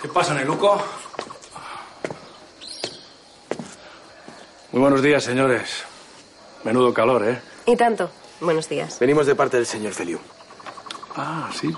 ¿Qué 0.00 0.06
pasa, 0.06 0.34
Neluco? 0.34 0.80
Muy 4.70 4.80
buenos 4.82 5.02
días, 5.02 5.24
señores. 5.24 5.82
Menudo 6.62 6.94
calor, 6.94 7.28
¿eh? 7.28 7.42
Y 7.66 7.74
tanto. 7.74 8.08
Buenos 8.40 8.68
días. 8.68 9.00
Venimos 9.00 9.26
de 9.26 9.34
parte 9.34 9.56
del 9.56 9.66
señor 9.66 9.94
Feliu. 9.94 10.20
Ah, 11.16 11.50
sí. 11.60 11.74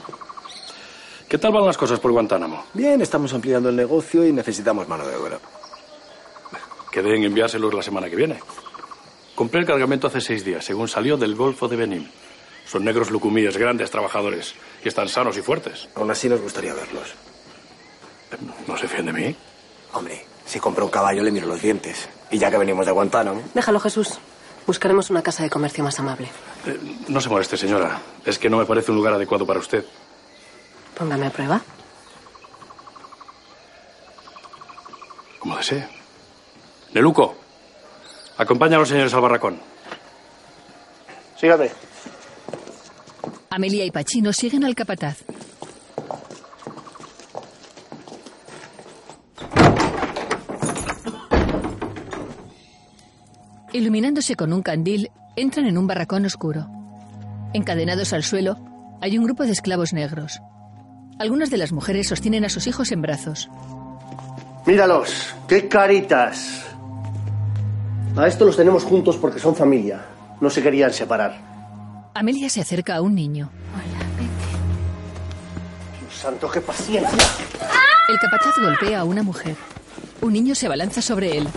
¿Qué 1.26 1.38
tal 1.38 1.52
van 1.52 1.64
las 1.64 1.78
cosas 1.78 2.00
por 2.00 2.12
Guantánamo? 2.12 2.66
Bien, 2.74 3.00
estamos 3.00 3.32
ampliando 3.32 3.70
el 3.70 3.76
negocio 3.76 4.26
y 4.26 4.32
necesitamos 4.32 4.86
mano 4.88 5.06
de 5.06 5.16
obra. 5.16 5.38
Quedé 6.92 7.16
en 7.16 7.24
enviárselos 7.24 7.72
la 7.72 7.82
semana 7.82 8.10
que 8.10 8.16
viene. 8.16 8.38
Compré 9.34 9.60
el 9.60 9.66
cargamento 9.66 10.06
hace 10.06 10.20
seis 10.20 10.44
días, 10.44 10.64
según 10.64 10.88
salió 10.88 11.16
del 11.16 11.34
Golfo 11.34 11.66
de 11.68 11.76
Benín. 11.76 12.10
Son 12.66 12.84
negros 12.84 13.10
lucumíes, 13.10 13.56
grandes 13.56 13.90
trabajadores, 13.90 14.54
y 14.84 14.88
están 14.88 15.08
sanos 15.08 15.36
y 15.36 15.42
fuertes. 15.42 15.88
Aún 15.96 16.10
así 16.10 16.28
nos 16.28 16.40
gustaría 16.40 16.72
verlos. 16.72 17.14
¿No 18.66 18.76
se 18.76 18.88
fían 18.88 19.06
de 19.06 19.12
mí? 19.12 19.36
Hombre, 19.92 20.24
si 20.46 20.58
compro 20.60 20.84
un 20.84 20.90
caballo 20.90 21.22
le 21.22 21.30
miro 21.30 21.46
los 21.46 21.60
dientes. 21.60 22.08
Y 22.30 22.38
ya 22.38 22.50
que 22.50 22.58
venimos 22.58 22.86
de 22.86 22.92
Guantánamo... 22.92 23.42
Déjalo, 23.54 23.80
Jesús. 23.80 24.18
Buscaremos 24.66 25.10
una 25.10 25.22
casa 25.22 25.42
de 25.42 25.50
comercio 25.50 25.84
más 25.84 25.98
amable. 26.00 26.28
Eh, 26.66 26.78
no 27.08 27.20
se 27.20 27.28
moleste, 27.28 27.56
señora. 27.56 28.00
Es 28.24 28.38
que 28.38 28.48
no 28.48 28.56
me 28.56 28.64
parece 28.64 28.90
un 28.92 28.96
lugar 28.96 29.12
adecuado 29.14 29.46
para 29.46 29.60
usted. 29.60 29.84
Póngame 30.96 31.26
a 31.26 31.30
prueba. 31.30 31.60
Como 35.38 35.56
desee. 35.56 35.86
Neluco, 36.94 37.36
acompaña 38.36 38.76
a 38.76 38.80
los 38.80 38.88
señores 38.88 39.14
al 39.14 39.20
barracón. 39.20 39.58
Sígame. 41.36 41.70
Amelia 43.50 43.84
y 43.84 43.90
Pachino 43.90 44.32
siguen 44.32 44.64
al 44.64 44.74
capataz. 44.74 45.18
Iluminándose 53.72 54.36
con 54.36 54.52
un 54.52 54.62
candil, 54.62 55.10
entran 55.34 55.66
en 55.66 55.76
un 55.78 55.86
barracón 55.86 56.24
oscuro. 56.24 56.68
Encadenados 57.52 58.12
al 58.12 58.22
suelo, 58.22 58.56
hay 59.00 59.18
un 59.18 59.24
grupo 59.24 59.44
de 59.44 59.52
esclavos 59.52 59.92
negros. 59.92 60.40
Algunas 61.18 61.50
de 61.50 61.58
las 61.58 61.72
mujeres 61.72 62.08
sostienen 62.08 62.44
a 62.44 62.48
sus 62.48 62.66
hijos 62.66 62.92
en 62.92 63.02
brazos. 63.02 63.48
Míralos, 64.66 65.34
qué 65.48 65.68
caritas. 65.68 66.63
A 68.16 68.28
esto 68.28 68.44
los 68.44 68.56
tenemos 68.56 68.84
juntos 68.84 69.16
porque 69.16 69.40
son 69.40 69.56
familia. 69.56 70.04
No 70.40 70.48
se 70.48 70.62
querían 70.62 70.92
separar. 70.92 72.10
Amelia 72.14 72.48
se 72.48 72.60
acerca 72.60 72.96
a 72.96 73.00
un 73.00 73.14
niño. 73.14 73.50
Dios 76.00 76.14
santo, 76.14 76.48
qué 76.48 76.60
paciencia. 76.60 77.18
El 78.08 78.18
capataz 78.20 78.54
golpea 78.62 79.00
a 79.00 79.04
una 79.04 79.22
mujer. 79.24 79.56
Un 80.20 80.32
niño 80.32 80.54
se 80.54 80.66
abalanza 80.66 81.02
sobre 81.02 81.38
él. 81.38 81.48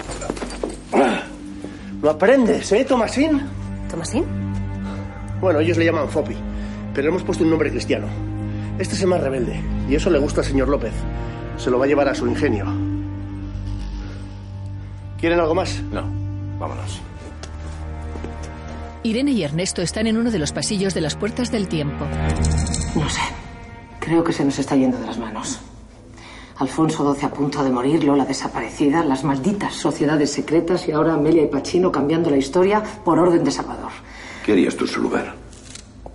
Lo 2.01 2.09
aprendes, 2.09 2.71
¿eh, 2.71 2.85
Tomasín? 2.85 3.41
¿Tomasín? 3.89 4.25
Bueno, 5.39 5.59
ellos 5.59 5.77
le 5.77 5.85
llaman 5.85 6.09
Fopi, 6.09 6.35
pero 6.93 7.03
le 7.03 7.09
hemos 7.09 7.23
puesto 7.23 7.43
un 7.43 7.51
nombre 7.51 7.69
cristiano. 7.69 8.07
Este 8.79 8.95
es 8.95 9.01
el 9.01 9.07
más 9.07 9.21
rebelde, 9.21 9.61
y 9.89 9.95
eso 9.95 10.09
le 10.09 10.19
gusta 10.19 10.41
al 10.41 10.47
señor 10.47 10.69
López. 10.69 10.93
Se 11.57 11.69
lo 11.69 11.77
va 11.77 11.85
a 11.85 11.87
llevar 11.87 12.07
a 12.09 12.15
su 12.15 12.27
ingenio. 12.27 12.65
¿Quieren 15.19 15.39
algo 15.39 15.55
más? 15.55 15.81
No, 15.91 16.03
vámonos. 16.59 17.01
Irene 19.03 19.31
y 19.31 19.43
Ernesto 19.43 19.81
están 19.81 20.07
en 20.07 20.17
uno 20.17 20.31
de 20.31 20.39
los 20.39 20.51
pasillos 20.51 20.93
de 20.93 21.01
las 21.01 21.15
puertas 21.15 21.51
del 21.51 21.67
tiempo. 21.67 22.05
No 22.95 23.09
sé. 23.09 23.21
Creo 23.99 24.23
que 24.23 24.33
se 24.33 24.43
nos 24.43 24.57
está 24.59 24.75
yendo 24.75 24.97
de 24.99 25.05
las 25.05 25.17
manos. 25.17 25.59
Alfonso 26.57 27.13
XII 27.13 27.25
a 27.25 27.29
punto 27.29 27.63
de 27.63 27.69
morir, 27.69 28.03
Lola 28.03 28.25
desaparecida, 28.25 29.03
las 29.03 29.23
malditas 29.23 29.75
sociedades 29.75 30.31
secretas 30.31 30.87
y 30.87 30.91
ahora 30.91 31.13
Amelia 31.13 31.43
y 31.43 31.47
Pachino 31.47 31.91
cambiando 31.91 32.29
la 32.29 32.37
historia 32.37 32.81
por 32.81 33.19
orden 33.19 33.43
de 33.43 33.51
Salvador. 33.51 33.91
¿Qué 34.43 34.53
harías 34.53 34.75
tú 34.75 34.85
en 34.85 34.91
su 34.91 35.01
lugar? 35.01 35.35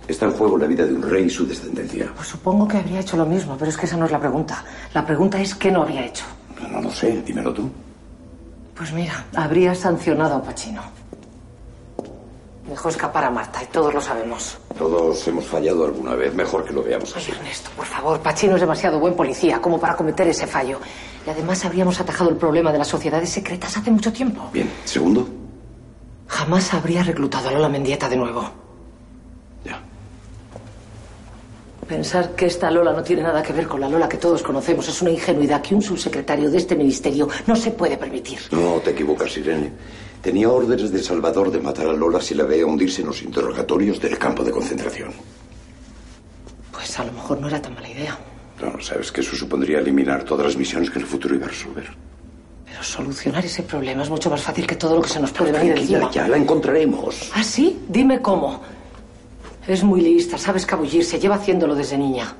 Está 0.07 0.25
en 0.25 0.31
juego 0.33 0.57
la 0.57 0.67
vida 0.67 0.85
de 0.85 0.93
un 0.93 1.01
rey 1.01 1.25
y 1.25 1.29
su 1.29 1.47
descendencia. 1.47 2.11
Pues 2.13 2.27
supongo 2.27 2.67
que 2.67 2.77
habría 2.77 2.99
hecho 2.99 3.15
lo 3.15 3.25
mismo, 3.25 3.55
pero 3.57 3.69
es 3.69 3.77
que 3.77 3.85
esa 3.85 3.95
no 3.95 4.05
es 4.05 4.11
la 4.11 4.19
pregunta. 4.19 4.65
La 4.93 5.05
pregunta 5.05 5.39
es 5.39 5.55
qué 5.55 5.71
no 5.71 5.83
habría 5.83 6.05
hecho. 6.05 6.25
No 6.69 6.81
lo 6.81 6.91
sé, 6.91 7.21
dímelo 7.21 7.53
tú. 7.53 7.71
Pues 8.75 8.91
mira, 8.91 9.25
habría 9.35 9.75
sancionado 9.75 10.35
a 10.35 10.43
Pachino. 10.43 10.81
Dejó 12.67 12.89
escapar 12.89 13.25
a 13.25 13.29
Marta 13.29 13.61
y 13.61 13.67
todos 13.67 13.93
lo 13.93 14.01
sabemos. 14.01 14.57
Todos 14.77 15.27
hemos 15.27 15.45
fallado 15.45 15.85
alguna 15.85 16.15
vez. 16.15 16.33
Mejor 16.33 16.65
que 16.65 16.73
lo 16.73 16.81
veamos 16.81 17.15
así. 17.15 17.31
Ernesto, 17.31 17.69
por 17.75 17.85
favor, 17.85 18.19
Pachino 18.21 18.55
es 18.55 18.61
demasiado 18.61 18.99
buen 18.99 19.15
policía 19.15 19.61
como 19.61 19.79
para 19.79 19.95
cometer 19.95 20.27
ese 20.27 20.47
fallo. 20.47 20.79
Y 21.25 21.29
además 21.29 21.63
habríamos 21.65 21.99
atajado 21.99 22.29
el 22.29 22.37
problema 22.37 22.71
de 22.71 22.79
las 22.79 22.87
sociedades 22.87 23.29
secretas 23.29 23.77
hace 23.77 23.91
mucho 23.91 24.11
tiempo. 24.11 24.49
Bien. 24.51 24.71
Segundo. 24.85 25.27
Jamás 26.27 26.73
habría 26.73 27.03
reclutado 27.03 27.49
a 27.49 27.51
Lola 27.51 27.69
Mendieta 27.69 28.09
de 28.09 28.15
nuevo. 28.17 28.49
Ya. 29.63 29.79
Pensar 31.87 32.35
que 32.35 32.45
esta 32.45 32.71
Lola 32.71 32.93
no 32.93 33.03
tiene 33.03 33.23
nada 33.23 33.43
que 33.43 33.51
ver 33.53 33.67
con 33.67 33.81
la 33.81 33.89
Lola 33.89 34.07
que 34.07 34.17
todos 34.17 34.41
conocemos 34.41 34.87
es 34.87 35.01
una 35.01 35.11
ingenuidad 35.11 35.61
que 35.61 35.75
un 35.75 35.81
subsecretario 35.81 36.49
de 36.49 36.57
este 36.57 36.75
ministerio 36.75 37.27
no 37.45 37.55
se 37.55 37.71
puede 37.71 37.97
permitir. 37.97 38.39
No 38.51 38.79
te 38.83 38.91
equivocas, 38.91 39.35
Irene. 39.37 39.71
Tenía 40.21 40.49
órdenes 40.49 40.91
de 40.91 41.03
Salvador 41.03 41.51
de 41.51 41.59
matar 41.59 41.87
a 41.87 41.93
Lola 41.93 42.21
si 42.21 42.33
la 42.35 42.45
veía 42.45 42.65
hundirse 42.65 43.01
en 43.01 43.07
los 43.07 43.21
interrogatorios 43.21 43.99
del 43.99 44.17
campo 44.17 44.43
de 44.43 44.51
concentración. 44.51 45.11
Pues 46.71 46.97
a 46.99 47.03
lo 47.03 47.11
mejor 47.11 47.39
no 47.41 47.47
era 47.47 47.61
tan 47.61 47.73
mala 47.73 47.89
idea. 47.89 48.17
No, 48.61 48.81
sabes 48.81 49.11
que 49.11 49.21
eso 49.21 49.35
supondría 49.35 49.79
eliminar 49.79 50.23
todas 50.23 50.45
las 50.45 50.55
misiones 50.55 50.89
que 50.89 50.99
en 50.99 51.03
el 51.03 51.09
futuro 51.09 51.35
iba 51.35 51.45
a 51.45 51.49
resolver. 51.49 51.89
Pero 52.65 52.81
solucionar 52.83 53.43
ese 53.45 53.63
problema 53.63 54.03
es 54.03 54.09
mucho 54.09 54.29
más 54.29 54.41
fácil 54.41 54.65
que 54.65 54.75
todo 54.75 54.95
lo 54.95 55.01
que 55.01 55.09
se 55.09 55.19
nos 55.19 55.31
puede 55.31 55.51
venir 55.51 55.77
encima. 55.77 56.09
ya 56.11 56.27
la 56.27 56.37
encontraremos. 56.37 57.31
¿Ah, 57.35 57.43
sí? 57.43 57.79
Dime 57.89 58.21
cómo. 58.21 58.61
Es 59.67 59.83
muy 59.83 60.01
lista, 60.01 60.37
sabe 60.37 60.59
escabullirse, 60.59 61.19
lleva 61.19 61.35
haciéndolo 61.35 61.73
desde 61.73 61.97
niña. 61.97 62.35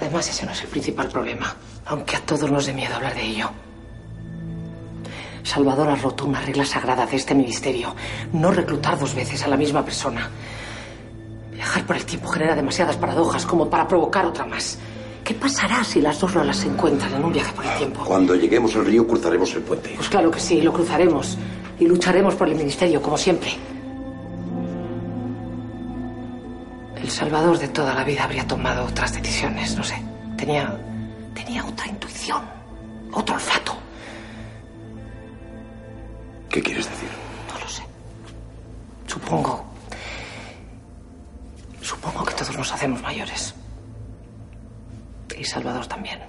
Además, 0.00 0.28
ese 0.28 0.44
no 0.44 0.52
es 0.52 0.62
el 0.62 0.68
principal 0.68 1.08
problema, 1.08 1.54
aunque 1.86 2.16
a 2.16 2.20
todos 2.20 2.50
nos 2.50 2.66
dé 2.66 2.72
miedo 2.72 2.96
hablar 2.96 3.14
de 3.14 3.22
ello. 3.22 3.50
Salvador 5.44 5.88
ha 5.88 5.96
roto 5.96 6.24
una 6.24 6.40
regla 6.40 6.64
sagrada 6.64 7.06
de 7.06 7.16
este 7.16 7.34
ministerio. 7.34 7.94
No 8.32 8.50
reclutar 8.50 8.98
dos 8.98 9.14
veces 9.14 9.42
a 9.44 9.48
la 9.48 9.56
misma 9.56 9.84
persona. 9.84 10.28
Viajar 11.52 11.86
por 11.86 11.96
el 11.96 12.04
tiempo 12.04 12.28
genera 12.28 12.56
demasiadas 12.56 12.96
paradojas 12.96 13.46
como 13.46 13.70
para 13.70 13.86
provocar 13.86 14.24
otra 14.26 14.44
más. 14.44 14.78
¿Qué 15.22 15.34
pasará 15.34 15.84
si 15.84 16.00
las 16.00 16.18
dos 16.18 16.34
Lolas 16.34 16.56
se 16.56 16.66
encuentran 16.68 17.14
en 17.14 17.24
un 17.24 17.32
viaje 17.32 17.52
por 17.52 17.64
el 17.64 17.76
tiempo? 17.76 18.04
Cuando 18.04 18.34
lleguemos 18.34 18.74
al 18.74 18.84
río 18.86 19.06
cruzaremos 19.06 19.54
el 19.54 19.62
puente. 19.62 19.92
Pues 19.94 20.08
claro 20.08 20.30
que 20.30 20.40
sí, 20.40 20.60
lo 20.60 20.72
cruzaremos. 20.72 21.38
Y 21.82 21.86
lucharemos 21.88 22.36
por 22.36 22.48
el 22.48 22.54
ministerio, 22.54 23.02
como 23.02 23.18
siempre. 23.18 23.50
El 26.94 27.10
Salvador 27.10 27.58
de 27.58 27.66
toda 27.66 27.92
la 27.92 28.04
vida 28.04 28.22
habría 28.22 28.46
tomado 28.46 28.84
otras 28.84 29.12
decisiones, 29.14 29.76
no 29.76 29.82
sé. 29.82 30.00
Tenía. 30.36 30.78
tenía 31.34 31.64
otra 31.64 31.88
intuición, 31.88 32.40
otro 33.12 33.34
olfato. 33.34 33.76
¿Qué 36.48 36.62
quieres 36.62 36.88
decir? 36.88 37.08
No 37.52 37.58
lo 37.58 37.68
sé. 37.68 37.82
Supongo. 39.08 39.64
Supongo 41.80 42.24
que 42.24 42.34
todos 42.34 42.56
nos 42.56 42.72
hacemos 42.72 43.02
mayores. 43.02 43.56
Y 45.36 45.42
Salvador 45.42 45.84
también. 45.88 46.20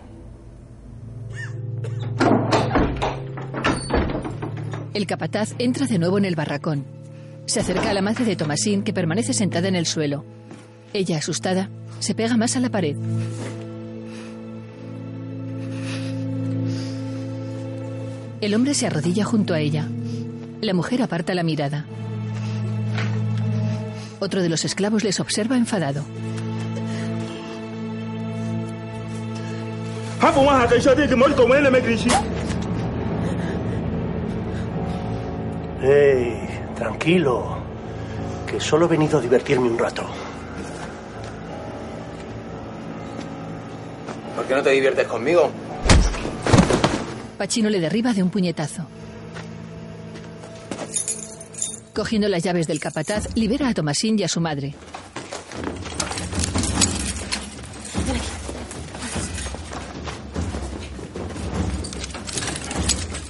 El 4.93 5.07
capataz 5.07 5.55
entra 5.57 5.87
de 5.87 5.97
nuevo 5.97 6.19
en 6.19 6.25
el 6.25 6.35
barracón. 6.35 6.85
Se 7.45 7.59
acerca 7.59 7.89
a 7.89 7.93
la 7.93 8.01
madre 8.03 8.25
de 8.25 8.35
Tomasín, 8.35 8.83
que 8.83 8.93
permanece 8.93 9.33
sentada 9.33 9.67
en 9.67 9.75
el 9.75 9.87
suelo. 9.87 10.23
Ella, 10.93 11.17
asustada, 11.17 11.69
se 11.99 12.13
pega 12.13 12.37
más 12.37 12.55
a 12.55 12.59
la 12.59 12.69
pared. 12.69 12.95
El 18.39 18.53
hombre 18.53 18.75
se 18.75 18.85
arrodilla 18.85 19.23
junto 19.25 19.55
a 19.55 19.59
ella. 19.59 19.87
La 20.61 20.73
mujer 20.73 21.01
aparta 21.01 21.33
la 21.33 21.43
mirada. 21.43 21.85
Otro 24.19 24.41
de 24.41 24.49
los 24.49 24.63
esclavos 24.63 25.03
les 25.03 25.19
observa 25.19 25.57
enfadado. 25.57 26.03
¡Ey! 35.83 36.47
Tranquilo. 36.75 37.57
Que 38.47 38.57
solo 38.61 38.85
he 38.85 38.87
venido 38.87 39.19
a 39.19 39.21
divertirme 39.21 39.67
un 39.67 39.77
rato. 39.77 40.05
¿Por 44.33 44.45
qué 44.45 44.55
no 44.55 44.63
te 44.63 44.69
diviertes 44.69 45.05
conmigo? 45.07 45.51
Pachino 47.37 47.69
le 47.69 47.81
derriba 47.81 48.13
de 48.13 48.23
un 48.23 48.29
puñetazo. 48.29 48.87
Cogiendo 51.93 52.29
las 52.29 52.43
llaves 52.43 52.65
del 52.65 52.79
capataz, 52.79 53.35
libera 53.35 53.67
a 53.67 53.73
Tomasín 53.73 54.17
y 54.17 54.23
a 54.23 54.29
su 54.29 54.39
madre. 54.39 54.73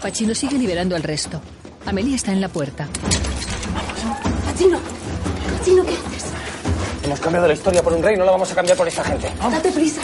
Pachino 0.02 0.36
sigue 0.36 0.60
liberando 0.60 0.96
al 0.96 1.02
resto. 1.02 1.42
Amelia 1.86 2.16
está 2.16 2.32
en 2.32 2.42
la 2.42 2.48
puerta. 2.50 2.88
Pachino, 4.46 4.80
Pachino, 5.58 5.84
¿qué 5.84 5.92
haces? 5.92 6.32
Hemos 7.04 7.20
cambiado 7.20 7.48
la 7.48 7.54
historia 7.54 7.84
por 7.84 7.94
un 7.94 8.02
rey, 8.02 8.16
no 8.18 8.26
la 8.26 8.32
vamos 8.32 8.52
a 8.52 8.56
cambiar 8.56 8.78
por 8.78 8.88
esta 8.88 9.04
gente. 9.04 9.30
Date 9.52 9.72
prisa. 9.72 10.02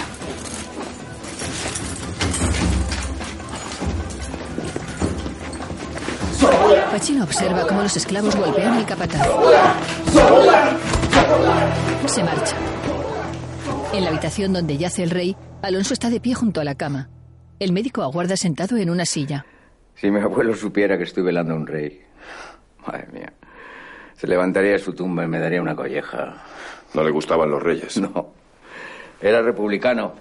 Pachino 6.91 7.23
observa 7.23 7.65
cómo 7.67 7.83
los 7.83 7.95
esclavos 7.95 8.35
golpean 8.35 8.73
al 8.73 8.85
capataz. 8.85 9.27
Se 12.07 12.23
marcha. 12.23 12.55
En 13.93 14.03
la 14.03 14.09
habitación 14.09 14.53
donde 14.53 14.77
yace 14.77 15.03
el 15.03 15.09
rey, 15.11 15.35
Alonso 15.61 15.93
está 15.93 16.09
de 16.09 16.19
pie 16.19 16.33
junto 16.33 16.59
a 16.59 16.63
la 16.63 16.75
cama. 16.75 17.09
El 17.59 17.71
médico 17.73 18.01
aguarda 18.03 18.37
sentado 18.37 18.77
en 18.77 18.89
una 18.89 19.05
silla. 19.05 19.45
Si 19.99 20.09
mi 20.09 20.21
abuelo 20.21 20.55
supiera 20.55 20.97
que 20.97 21.03
estoy 21.03 21.23
velando 21.23 21.53
a 21.53 21.57
un 21.57 21.67
rey. 21.67 22.01
Madre 22.87 23.07
mía. 23.11 23.33
Se 24.15 24.27
levantaría 24.27 24.71
de 24.71 24.79
su 24.79 24.93
tumba 24.93 25.25
y 25.25 25.27
me 25.27 25.39
daría 25.39 25.61
una 25.61 25.75
colleja. 25.75 26.37
No 26.93 27.03
le 27.03 27.11
gustaban 27.11 27.51
los 27.51 27.61
reyes. 27.61 27.99
No. 27.99 28.31
Era 29.19 29.41
republicano. 29.41 30.13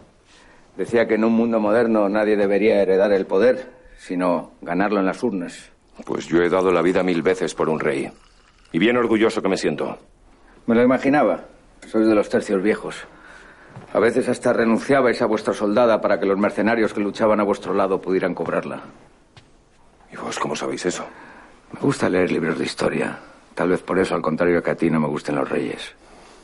Decía 0.77 1.07
que 1.07 1.15
en 1.15 1.23
un 1.23 1.33
mundo 1.33 1.61
moderno 1.61 2.09
nadie 2.09 2.37
debería 2.37 2.83
heredar 2.83 3.13
el 3.13 3.27
poder, 3.27 3.71
sino 3.97 4.51
ganarlo 4.63 4.99
en 4.99 5.07
las 5.07 5.23
urnas. 5.23 5.71
Pues 6.05 6.27
yo 6.27 6.43
he 6.43 6.49
dado 6.49 6.73
la 6.73 6.83
vida 6.83 7.05
mil 7.05 7.23
veces 7.23 7.55
por 7.55 7.69
un 7.69 7.79
rey. 7.79 8.11
Y 8.73 8.81
bien 8.81 8.97
orgulloso 8.97 9.43
que 9.43 9.49
me 9.49 9.57
siento. 9.57 9.97
Me 10.67 10.75
lo 10.75 10.83
imaginaba. 10.83 11.45
Sois 11.87 12.07
de 12.09 12.17
los 12.17 12.29
tercios 12.29 12.61
viejos. 12.65 13.07
A 13.95 14.01
veces 14.01 14.29
hasta 14.29 14.53
renunciabais 14.53 15.23
a 15.23 15.27
vuestra 15.27 15.55
soldada 15.55 16.01
para 16.01 16.19
que 16.19 16.27
los 16.27 16.37
mercenarios 16.37 16.93
que 16.93 17.01
luchaban 17.01 17.39
a 17.39 17.45
vuestro 17.45 17.75
lado 17.75 18.01
pudieran 18.01 18.35
cobrarla. 18.35 18.83
¿Y 20.13 20.17
vos 20.17 20.39
cómo 20.39 20.57
sabéis 20.57 20.87
eso? 20.87 21.05
Me 21.73 21.81
gusta 21.81 22.09
leer 22.09 22.33
libros 22.33 22.59
de 22.59 22.65
historia. 22.65 23.19
Tal 23.55 23.69
vez 23.71 23.83
por 23.83 23.99
eso, 23.99 24.15
al 24.15 24.23
contrario 24.23 24.63
que 24.63 24.71
a 24.71 24.77
ti, 24.77 24.91
no 24.91 25.01
me 25.01 25.09
gusten 25.09 25.37
los 25.37 25.49
reyes. 25.49 25.93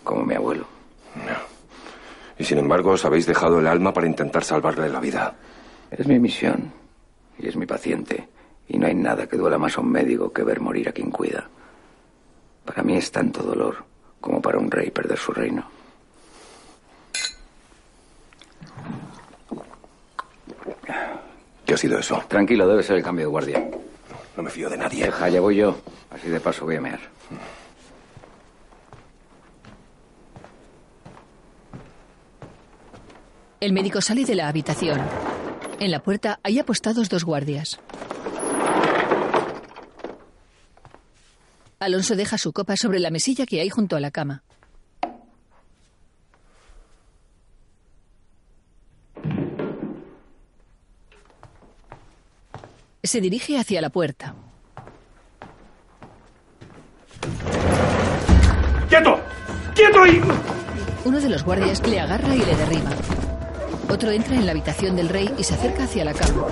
Como 0.03 0.25
mi 0.25 0.35
abuelo. 0.35 0.67
Y 2.39 2.45
sin 2.45 2.59
embargo, 2.59 2.91
os 2.91 3.05
habéis 3.05 3.27
dejado 3.27 3.61
el 3.61 3.67
alma 3.67 3.93
para 3.93 4.07
intentar 4.07 4.45
salvarle 4.45 4.89
la 4.89 5.01
vida. 5.01 5.35
Es 5.91 6.07
mi 6.07 6.19
misión. 6.19 6.73
Y 7.39 7.49
es 7.49 7.57
mi 7.57 7.67
paciente. 7.67 8.29
Y 8.69 8.79
no 8.79 8.87
hay 8.87 8.95
nada 8.95 9.27
que 9.27 9.37
duela 9.37 9.59
más 9.59 9.79
a 9.79 9.81
un 9.81 9.91
médico 9.91 10.33
que 10.33 10.43
ver 10.43 10.61
morir 10.61 10.89
a 10.89 10.93
quien 10.93 11.11
cuida. 11.11 11.49
Para 12.65 12.83
mí 12.83 12.97
es 12.97 13.11
tanto 13.11 13.43
dolor 13.43 13.85
como 14.21 14.41
para 14.41 14.59
un 14.59 14.71
rey 14.71 14.91
perder 14.91 15.19
su 15.19 15.33
reino. 15.33 15.65
¿Qué 21.75 21.77
ha 21.77 21.81
sido 21.81 21.99
eso? 21.99 22.23
Tranquilo, 22.29 22.69
debe 22.69 22.85
ser 22.85 22.99
el 22.99 23.03
cambio 23.03 23.25
de 23.25 23.31
guardia. 23.31 23.69
No 24.37 24.45
me 24.45 24.49
fío 24.49 24.71
de 24.71 24.77
nadie. 24.77 25.07
Deja, 25.07 25.29
ya 25.29 25.41
voy 25.41 25.57
yo. 25.57 25.77
Así 26.09 26.29
de 26.29 26.39
paso 26.39 26.65
voy 26.65 26.77
a 26.77 26.81
mear. 26.81 27.01
El 33.59 33.73
médico 33.73 34.01
sale 34.01 34.25
de 34.25 34.37
la 34.37 34.47
habitación. 34.47 35.01
En 35.81 35.91
la 35.91 36.01
puerta 36.01 36.39
hay 36.45 36.61
apostados 36.61 37.09
dos 37.09 37.25
guardias. 37.25 37.81
Alonso 41.81 42.15
deja 42.15 42.39
su 42.39 42.53
copa 42.53 42.77
sobre 42.77 43.01
la 43.01 43.11
mesilla 43.11 43.47
que 43.47 43.61
hay 43.61 43.69
junto 43.69 43.97
a 43.97 44.01
la 44.01 44.13
cama. 44.13 44.45
Se 53.05 53.21
dirige 53.21 53.59
hacia 53.59 53.83
la 53.83 53.91
puerta. 53.91 54.35
¡Quieto! 58.89 59.21
¡Quieto 59.75 60.03
ahí! 60.03 60.23
Uno 61.05 61.21
de 61.21 61.29
los 61.29 61.45
guardias 61.45 61.87
le 61.87 62.01
agarra 62.01 62.35
y 62.35 62.39
le 62.39 62.57
derriba. 62.57 62.91
Otro 63.91 64.11
entra 64.11 64.37
en 64.37 64.47
la 64.47 64.53
habitación 64.53 64.97
del 64.97 65.11
rey 65.11 65.31
y 65.37 65.45
se 65.45 65.53
acerca 65.53 65.85
hacia 65.85 66.07
la 66.07 66.15
cama. 66.15 66.47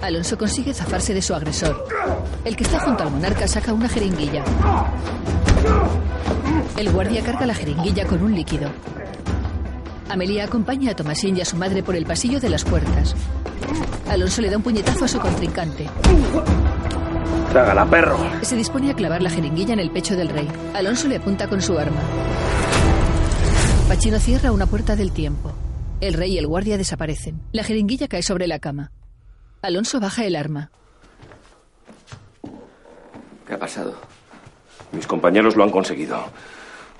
Alonso 0.00 0.36
consigue 0.36 0.74
zafarse 0.74 1.14
de 1.14 1.22
su 1.22 1.32
agresor. 1.32 1.86
El 2.44 2.56
que 2.56 2.64
está 2.64 2.80
junto 2.80 3.04
al 3.04 3.12
monarca 3.12 3.46
saca 3.46 3.72
una 3.72 3.88
jeringuilla. 3.88 4.42
El 6.76 6.90
guardia 6.90 7.22
carga 7.22 7.46
la 7.46 7.54
jeringuilla 7.54 8.04
con 8.04 8.20
un 8.20 8.34
líquido. 8.34 8.68
Amelia 10.12 10.44
acompaña 10.44 10.90
a 10.90 10.94
Tomasín 10.94 11.38
y 11.38 11.40
a 11.40 11.44
su 11.46 11.56
madre 11.56 11.82
por 11.82 11.96
el 11.96 12.04
pasillo 12.04 12.38
de 12.38 12.50
las 12.50 12.64
puertas. 12.64 13.16
Alonso 14.10 14.42
le 14.42 14.50
da 14.50 14.58
un 14.58 14.62
puñetazo 14.62 15.06
a 15.06 15.08
su 15.08 15.18
contrincante. 15.18 15.88
Trágala, 17.50 17.86
perro. 17.86 18.18
Se 18.42 18.54
dispone 18.54 18.90
a 18.90 18.94
clavar 18.94 19.22
la 19.22 19.30
jeringuilla 19.30 19.72
en 19.72 19.80
el 19.80 19.90
pecho 19.90 20.14
del 20.14 20.28
rey. 20.28 20.46
Alonso 20.74 21.08
le 21.08 21.16
apunta 21.16 21.48
con 21.48 21.62
su 21.62 21.78
arma. 21.78 22.02
Pachino 23.88 24.18
cierra 24.18 24.52
una 24.52 24.66
puerta 24.66 24.96
del 24.96 25.12
tiempo. 25.12 25.50
El 26.02 26.12
rey 26.12 26.34
y 26.34 26.38
el 26.38 26.46
guardia 26.46 26.76
desaparecen. 26.76 27.40
La 27.52 27.64
jeringuilla 27.64 28.06
cae 28.06 28.22
sobre 28.22 28.46
la 28.46 28.58
cama. 28.58 28.92
Alonso 29.62 29.98
baja 29.98 30.26
el 30.26 30.36
arma. 30.36 30.70
¿Qué 33.46 33.54
ha 33.54 33.58
pasado? 33.58 33.94
Mis 34.92 35.06
compañeros 35.06 35.56
lo 35.56 35.64
han 35.64 35.70
conseguido. 35.70 36.22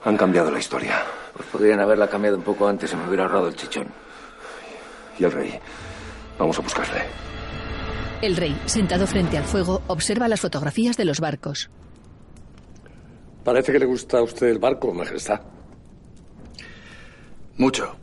Han 0.02 0.16
cambiado 0.16 0.50
la 0.50 0.58
historia. 0.58 1.02
Pues 1.42 1.50
podrían 1.50 1.80
haberla 1.80 2.08
cambiado 2.08 2.36
un 2.36 2.44
poco 2.44 2.68
antes 2.68 2.92
y 2.92 2.96
me 2.96 3.06
hubiera 3.08 3.24
ahorrado 3.24 3.48
el 3.48 3.56
chichón. 3.56 3.88
Y 5.18 5.24
el 5.24 5.32
rey. 5.32 5.58
Vamos 6.38 6.56
a 6.58 6.62
buscarle. 6.62 7.02
El 8.20 8.36
rey, 8.36 8.56
sentado 8.66 9.06
frente 9.08 9.36
al 9.36 9.44
fuego, 9.44 9.82
observa 9.88 10.28
las 10.28 10.40
fotografías 10.40 10.96
de 10.96 11.04
los 11.04 11.18
barcos. 11.18 11.68
Parece 13.44 13.72
que 13.72 13.80
le 13.80 13.86
gusta 13.86 14.18
a 14.18 14.22
usted 14.22 14.46
el 14.46 14.60
barco, 14.60 14.94
Majestad. 14.94 15.40
Mucho. 17.56 17.96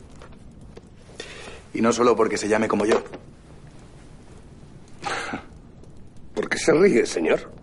Y 1.74 1.82
no 1.82 1.94
solo 1.94 2.16
porque 2.16 2.38
se 2.38 2.50
llame 2.50 2.68
como 2.68 2.86
yo. 2.86 3.02
¿Por 6.36 6.50
qué 6.50 6.58
se 6.58 6.74
ríe, 6.74 7.06
señor? 7.06 7.54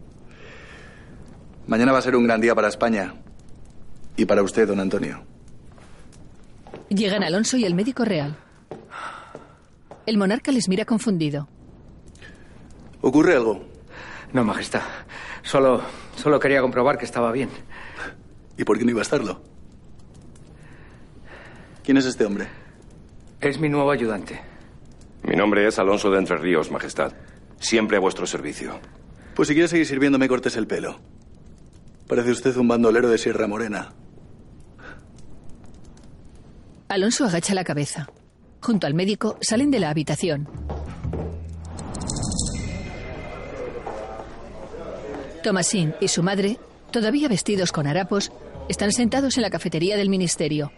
Mañana 1.66 1.92
va 1.92 1.98
a 1.98 2.02
ser 2.02 2.16
un 2.16 2.24
gran 2.24 2.40
día 2.40 2.54
para 2.54 2.68
España. 2.68 3.14
Y 4.16 4.24
para 4.24 4.42
usted, 4.42 4.66
don 4.66 4.80
Antonio. 4.80 5.35
Llegan 6.88 7.22
Alonso 7.24 7.56
y 7.56 7.64
el 7.64 7.74
médico 7.74 8.04
real. 8.04 8.36
El 10.06 10.18
monarca 10.18 10.52
les 10.52 10.68
mira 10.68 10.84
confundido. 10.84 11.48
¿Ocurre 13.00 13.34
algo? 13.34 13.64
No, 14.32 14.44
Majestad. 14.44 14.82
Solo, 15.42 15.82
solo 16.16 16.38
quería 16.38 16.60
comprobar 16.60 16.98
que 16.98 17.04
estaba 17.04 17.32
bien. 17.32 17.48
¿Y 18.56 18.64
por 18.64 18.78
qué 18.78 18.84
no 18.84 18.90
iba 18.90 19.00
a 19.00 19.02
estarlo? 19.02 19.42
¿Quién 21.84 21.96
es 21.96 22.06
este 22.06 22.24
hombre? 22.24 22.48
Es 23.40 23.58
mi 23.60 23.68
nuevo 23.68 23.90
ayudante. 23.90 24.40
Mi 25.22 25.36
nombre 25.36 25.66
es 25.66 25.78
Alonso 25.78 26.10
de 26.10 26.18
Entre 26.18 26.36
Ríos, 26.36 26.70
Majestad. 26.70 27.12
Siempre 27.58 27.96
a 27.96 28.00
vuestro 28.00 28.26
servicio. 28.26 28.78
Pues 29.34 29.48
si 29.48 29.54
quiere 29.54 29.68
seguir 29.68 29.86
sirviéndome, 29.86 30.28
cortes 30.28 30.56
el 30.56 30.66
pelo. 30.66 31.00
Parece 32.08 32.30
usted 32.30 32.56
un 32.56 32.68
bandolero 32.68 33.08
de 33.08 33.18
Sierra 33.18 33.46
Morena. 33.46 33.92
Alonso 36.88 37.24
agacha 37.24 37.54
la 37.54 37.64
cabeza. 37.64 38.08
Junto 38.60 38.86
al 38.86 38.94
médico 38.94 39.38
salen 39.40 39.70
de 39.70 39.80
la 39.80 39.90
habitación. 39.90 40.48
Tomasín 45.42 45.94
y 46.00 46.08
su 46.08 46.22
madre, 46.22 46.58
todavía 46.90 47.28
vestidos 47.28 47.72
con 47.72 47.86
harapos, 47.86 48.32
están 48.68 48.92
sentados 48.92 49.36
en 49.36 49.42
la 49.42 49.50
cafetería 49.50 49.96
del 49.96 50.08
ministerio. 50.08 50.72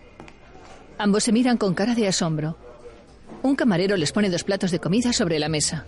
Ambos 0.99 1.25
se 1.25 1.33
miran 1.33 1.57
con 1.57 1.75
cara 1.75 1.94
de 1.94 2.09
asombro. 2.09 2.57
Un 3.42 3.55
camarero 3.55 3.97
les 3.97 4.12
pone 4.12 4.31
dos 4.31 4.44
platos 4.44 4.71
de 4.71 4.79
comida 4.81 5.12
sobre 5.12 5.38
la 5.38 5.49
mesa. 5.49 5.87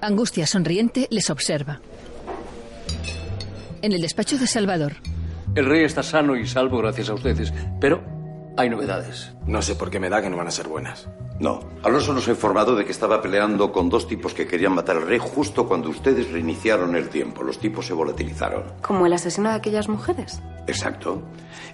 Angustia 0.00 0.46
sonriente 0.46 1.08
les 1.10 1.28
observa. 1.30 1.80
En 3.82 3.92
el 3.92 4.00
despacho 4.00 4.38
de 4.38 4.46
Salvador. 4.46 4.94
El 5.54 5.66
rey 5.66 5.84
está 5.84 6.02
sano 6.02 6.36
y 6.36 6.46
salvo 6.46 6.78
gracias 6.78 7.08
a 7.10 7.14
ustedes, 7.14 7.52
pero 7.80 8.02
hay 8.56 8.68
novedades. 8.68 9.32
No 9.46 9.62
sé 9.62 9.76
por 9.76 9.90
qué 9.90 10.00
me 10.00 10.08
da 10.08 10.20
que 10.20 10.28
no 10.28 10.36
van 10.36 10.48
a 10.48 10.52
ser 10.52 10.68
buenas. 10.68 11.08
No. 11.40 11.60
Alonso 11.84 12.12
nos 12.12 12.26
ha 12.26 12.32
informado 12.32 12.74
de 12.74 12.84
que 12.84 12.90
estaba 12.90 13.22
peleando 13.22 13.70
con 13.70 13.88
dos 13.88 14.08
tipos 14.08 14.34
que 14.34 14.46
querían 14.46 14.72
matar 14.74 14.96
al 14.96 15.06
rey 15.06 15.18
justo 15.20 15.68
cuando 15.68 15.88
ustedes 15.88 16.32
reiniciaron 16.32 16.96
el 16.96 17.08
tiempo. 17.08 17.44
Los 17.44 17.60
tipos 17.60 17.86
se 17.86 17.92
volatilizaron. 17.94 18.64
¿Como 18.82 19.06
el 19.06 19.12
asesino 19.12 19.48
de 19.48 19.54
aquellas 19.54 19.88
mujeres? 19.88 20.42
Exacto. 20.66 21.22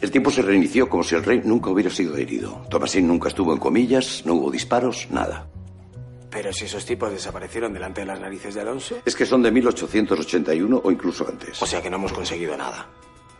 El 0.03 0.11
tiempo 0.11 0.31
se 0.31 0.43
reinició 0.43 0.91
como 0.91 1.03
si 1.03 1.15
el 1.15 1.25
rey 1.25 1.41
nunca 1.43 1.71
hubiera 1.71 1.91
sido 1.91 2.17
herido. 2.17 2.67
Tomasín 2.69 3.09
nunca 3.09 3.29
estuvo 3.29 3.55
en 3.55 3.59
comillas, 3.59 4.23
no 4.27 4.35
hubo 4.35 4.51
disparos, 4.51 5.09
nada. 5.11 5.47
Pero 6.35 6.53
si 6.53 6.65
esos 6.65 6.85
tipos 6.85 7.13
desaparecieron 7.13 7.73
delante 7.73 8.01
de 8.01 8.09
las 8.09 8.19
narices 8.19 8.57
de 8.57 8.61
Alonso. 8.61 8.97
Es 9.07 9.15
que 9.15 9.25
son 9.25 9.41
de 9.41 9.53
1881 9.53 10.81
o 10.83 10.91
incluso 10.91 11.25
antes. 11.29 11.63
O 11.63 11.67
sea 11.67 11.81
que 11.81 11.89
no 11.89 11.95
hemos 11.95 12.13
conseguido 12.13 12.57
nada. 12.57 12.89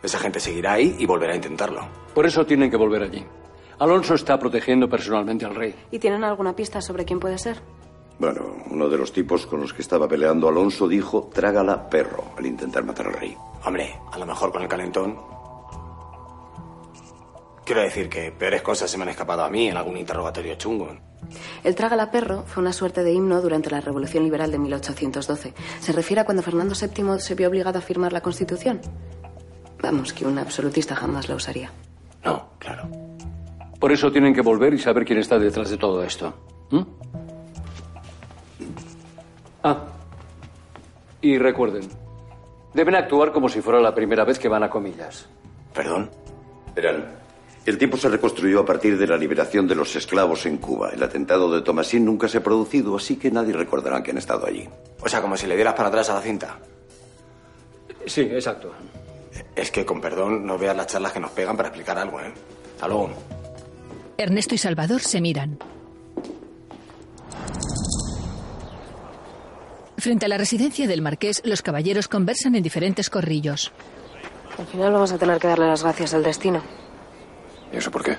Esa 0.01 0.17
gente 0.17 0.39
seguirá 0.39 0.73
ahí 0.73 0.95
y 0.97 1.05
volverá 1.05 1.33
a 1.33 1.35
intentarlo. 1.35 1.85
Por 2.13 2.25
eso 2.25 2.45
tienen 2.45 2.71
que 2.71 2.77
volver 2.77 3.03
allí. 3.03 3.21
Alonso 3.79 4.13
está 4.13 4.39
protegiendo 4.39 4.87
personalmente 4.87 5.43
al 5.43 5.55
rey. 5.55 5.75
¿Y 5.91 5.99
tienen 5.99 6.23
alguna 6.23 6.55
pista 6.55 6.79
sobre 6.79 7.03
quién 7.03 7.19
puede 7.19 7.37
ser? 7.37 7.61
Bueno, 8.17 8.55
uno 8.69 8.87
de 8.87 8.97
los 8.97 9.11
tipos 9.11 9.45
con 9.45 9.59
los 9.59 9.73
que 9.73 9.81
estaba 9.81 10.07
peleando 10.07 10.47
Alonso 10.47 10.87
dijo, 10.87 11.29
trágala 11.33 11.89
perro, 11.89 12.23
al 12.37 12.45
intentar 12.45 12.85
matar 12.85 13.07
al 13.07 13.13
rey. 13.15 13.35
Hombre, 13.65 13.93
a 14.09 14.17
lo 14.17 14.25
mejor 14.25 14.53
con 14.53 14.61
el 14.61 14.69
calentón. 14.69 15.34
Quiero 17.65 17.81
decir 17.81 18.09
que 18.09 18.31
peores 18.31 18.61
cosas 18.61 18.91
se 18.91 18.97
me 18.97 19.03
han 19.03 19.09
escapado 19.09 19.43
a 19.43 19.49
mí 19.49 19.67
en 19.67 19.75
algún 19.75 19.97
interrogatorio 19.97 20.53
chungo. 20.53 20.95
El 21.63 21.73
trágala 21.73 22.11
perro 22.11 22.43
fue 22.45 22.61
una 22.61 22.71
suerte 22.71 23.03
de 23.03 23.11
himno 23.11 23.41
durante 23.41 23.71
la 23.71 23.81
Revolución 23.81 24.23
Liberal 24.23 24.51
de 24.51 24.59
1812. 24.59 25.53
Se 25.79 25.91
refiere 25.91 26.21
a 26.21 26.25
cuando 26.25 26.43
Fernando 26.43 26.75
VII 26.79 27.19
se 27.19 27.33
vio 27.33 27.49
obligado 27.49 27.79
a 27.79 27.81
firmar 27.81 28.13
la 28.13 28.21
Constitución. 28.21 28.81
Vamos, 29.81 30.13
que 30.13 30.27
un 30.27 30.37
absolutista 30.37 30.95
jamás 30.95 31.27
la 31.27 31.35
usaría. 31.35 31.71
No, 32.23 32.49
claro. 32.59 32.87
Por 33.79 33.91
eso 33.91 34.11
tienen 34.11 34.35
que 34.35 34.41
volver 34.41 34.75
y 34.75 34.79
saber 34.79 35.03
quién 35.03 35.17
está 35.17 35.39
detrás 35.39 35.71
de 35.71 35.77
todo 35.77 36.03
esto. 36.03 36.33
¿Mm? 36.69 36.83
Ah. 39.63 39.85
Y 41.19 41.39
recuerden, 41.39 41.89
deben 42.75 42.95
actuar 42.95 43.31
como 43.31 43.49
si 43.49 43.61
fuera 43.61 43.79
la 43.79 43.95
primera 43.95 44.23
vez 44.23 44.37
que 44.37 44.47
van 44.47 44.61
a 44.61 44.69
comillas. 44.69 45.27
¿Perdón? 45.73 46.11
Verán, 46.75 47.24
el 47.65 47.77
tiempo 47.79 47.97
se 47.97 48.09
reconstruyó 48.09 48.59
a 48.59 48.65
partir 48.65 48.97
de 48.97 49.07
la 49.07 49.17
liberación 49.17 49.67
de 49.67 49.73
los 49.75 49.95
esclavos 49.95 50.45
en 50.45 50.57
Cuba. 50.57 50.91
El 50.93 51.01
atentado 51.01 51.51
de 51.51 51.61
Tomasín 51.61 52.05
nunca 52.05 52.27
se 52.27 52.37
ha 52.37 52.43
producido, 52.43 52.95
así 52.95 53.15
que 53.15 53.31
nadie 53.31 53.53
recordará 53.53 54.03
que 54.03 54.11
han 54.11 54.19
estado 54.19 54.45
allí. 54.45 54.69
O 55.01 55.09
sea, 55.09 55.21
como 55.21 55.35
si 55.35 55.47
le 55.47 55.55
dieras 55.55 55.73
para 55.73 55.89
atrás 55.89 56.09
a 56.11 56.13
la 56.13 56.21
cinta. 56.21 56.59
Sí, 58.05 58.21
exacto. 58.21 58.71
Es 59.55 59.71
que, 59.71 59.83
con 59.83 59.99
perdón, 59.99 60.45
no 60.45 60.59
veas 60.59 60.77
las 60.77 60.87
charlas 60.87 61.11
que 61.11 61.19
nos 61.19 61.31
pegan 61.31 61.57
para 61.57 61.69
explicar 61.69 61.97
algo, 61.97 62.19
¿eh? 62.21 62.31
Hasta 62.75 62.87
luego. 62.87 63.09
Ernesto 64.17 64.53
y 64.53 64.57
Salvador 64.59 65.01
se 65.01 65.19
miran. 65.19 65.57
Frente 69.97 70.25
a 70.25 70.29
la 70.29 70.37
residencia 70.37 70.87
del 70.87 71.01
marqués, 71.01 71.41
los 71.45 71.63
caballeros 71.63 72.07
conversan 72.07 72.53
en 72.53 72.61
diferentes 72.61 73.09
corrillos. 73.09 73.71
Al 74.59 74.67
final 74.67 74.93
vamos 74.93 75.11
a 75.11 75.17
tener 75.17 75.39
que 75.39 75.47
darle 75.47 75.65
las 75.67 75.81
gracias 75.81 76.13
al 76.13 76.21
destino. 76.21 76.61
¿Y 77.71 77.77
eso 77.77 77.91
por 77.91 78.03
qué? 78.03 78.17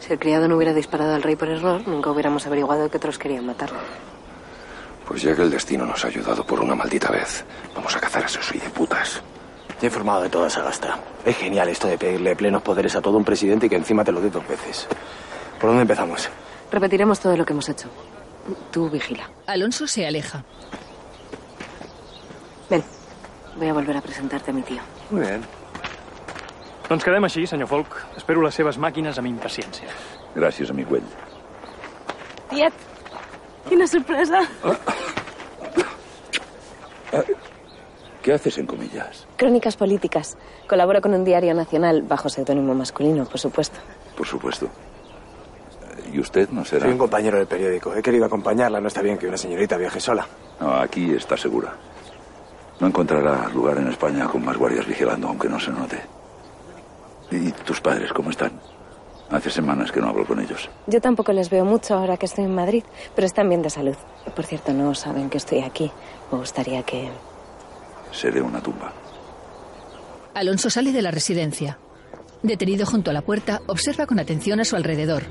Si 0.00 0.12
el 0.12 0.18
criado 0.18 0.48
no 0.48 0.56
hubiera 0.56 0.72
disparado 0.72 1.14
al 1.14 1.22
rey 1.22 1.36
por 1.36 1.48
error, 1.48 1.86
nunca 1.86 2.10
hubiéramos 2.10 2.46
averiguado 2.46 2.90
que 2.90 2.96
otros 2.96 3.18
querían 3.18 3.46
matarlo. 3.46 3.78
Pues 5.06 5.22
ya 5.22 5.34
que 5.34 5.42
el 5.42 5.50
destino 5.50 5.84
nos 5.84 6.04
ha 6.04 6.08
ayudado 6.08 6.44
por 6.44 6.60
una 6.60 6.74
maldita 6.74 7.10
vez, 7.10 7.44
vamos 7.74 7.94
a 7.96 8.00
cazar 8.00 8.22
a 8.22 8.26
esos 8.26 8.52
putas. 8.72 9.20
Te 9.78 9.86
he 9.86 9.88
informado 9.88 10.22
de 10.22 10.28
toda 10.28 10.48
esa 10.48 10.62
gasta. 10.62 10.98
Es 11.24 11.36
genial 11.36 11.68
esto 11.68 11.88
de 11.88 11.98
pedirle 11.98 12.36
plenos 12.36 12.62
poderes 12.62 12.94
a 12.96 13.00
todo 13.00 13.16
un 13.16 13.24
presidente 13.24 13.66
y 13.66 13.68
que 13.68 13.76
encima 13.76 14.04
te 14.04 14.12
lo 14.12 14.20
dé 14.20 14.30
dos 14.30 14.46
veces. 14.46 14.86
¿Por 15.58 15.70
dónde 15.70 15.82
empezamos? 15.82 16.28
Repetiremos 16.70 17.18
todo 17.18 17.36
lo 17.36 17.44
que 17.44 17.52
hemos 17.52 17.68
hecho. 17.68 17.88
Tú 18.70 18.88
vigila. 18.88 19.28
Alonso 19.46 19.86
se 19.86 20.06
aleja. 20.06 20.44
Ven, 22.68 22.84
voy 23.56 23.68
a 23.68 23.72
volver 23.72 23.96
a 23.96 24.00
presentarte 24.00 24.50
a 24.50 24.54
mi 24.54 24.62
tío. 24.62 24.80
Muy 25.10 25.22
bien. 25.22 25.59
Doncs 26.90 27.04
quedem 27.06 27.22
així, 27.22 27.44
senyor 27.46 27.68
Folk. 27.70 27.92
Espero 28.18 28.42
les 28.42 28.56
seves 28.58 28.74
màquines 28.82 29.18
amb 29.20 29.30
impaciència. 29.30 29.92
Gràcies, 30.34 30.72
amic 30.72 30.88
Güell. 30.90 31.06
Tiet, 32.50 32.74
quina 33.68 33.86
sorpresa. 33.86 34.40
¿Qué 38.22 38.32
haces 38.32 38.58
en 38.58 38.66
comillas? 38.66 39.24
Crónicas 39.36 39.76
políticas. 39.76 40.36
Colaboro 40.68 41.00
con 41.00 41.14
un 41.14 41.24
diario 41.24 41.54
nacional 41.54 42.02
bajo 42.02 42.28
seudónimo 42.28 42.74
masculino, 42.74 43.24
por 43.24 43.38
supuesto. 43.38 43.78
Por 44.16 44.26
supuesto. 44.26 44.68
¿Y 46.12 46.18
usted 46.18 46.48
no 46.50 46.64
será? 46.64 46.82
Soy 46.82 46.92
un 46.92 46.98
compañero 46.98 47.38
del 47.38 47.46
periódico. 47.46 47.94
He 47.94 48.02
querido 48.02 48.26
acompañarla. 48.26 48.80
No 48.80 48.88
está 48.88 49.00
bien 49.00 49.16
que 49.16 49.28
una 49.28 49.36
señorita 49.36 49.76
viaje 49.76 50.00
sola. 50.00 50.26
No, 50.58 50.74
aquí 50.74 51.12
está 51.14 51.36
segura. 51.36 51.72
No 52.80 52.88
encontrará 52.88 53.48
lugar 53.50 53.78
en 53.78 53.86
España 53.88 54.26
con 54.26 54.44
más 54.44 54.56
guardias 54.56 54.86
vigilando, 54.86 55.28
aunque 55.28 55.48
no 55.48 55.60
se 55.60 55.70
note. 55.70 56.19
¿Y 57.30 57.52
tus 57.52 57.80
padres 57.80 58.12
cómo 58.12 58.30
están? 58.30 58.52
Hace 59.30 59.50
semanas 59.50 59.92
que 59.92 60.00
no 60.00 60.08
hablo 60.08 60.26
con 60.26 60.40
ellos. 60.40 60.68
Yo 60.88 61.00
tampoco 61.00 61.32
les 61.32 61.50
veo 61.50 61.64
mucho 61.64 61.94
ahora 61.94 62.16
que 62.16 62.26
estoy 62.26 62.44
en 62.44 62.54
Madrid, 62.54 62.82
pero 63.14 63.26
están 63.26 63.48
bien 63.48 63.62
de 63.62 63.70
salud. 63.70 63.94
Por 64.34 64.44
cierto, 64.44 64.72
no 64.72 64.94
saben 64.94 65.30
que 65.30 65.38
estoy 65.38 65.60
aquí. 65.60 65.90
Me 66.32 66.38
gustaría 66.38 66.82
que... 66.82 67.08
Seré 68.10 68.42
una 68.42 68.60
tumba. 68.60 68.92
Alonso 70.34 70.68
sale 70.68 70.90
de 70.90 71.02
la 71.02 71.12
residencia. 71.12 71.78
Detenido 72.42 72.86
junto 72.86 73.10
a 73.10 73.14
la 73.14 73.22
puerta, 73.22 73.60
observa 73.66 74.06
con 74.06 74.18
atención 74.18 74.58
a 74.58 74.64
su 74.64 74.74
alrededor. 74.74 75.22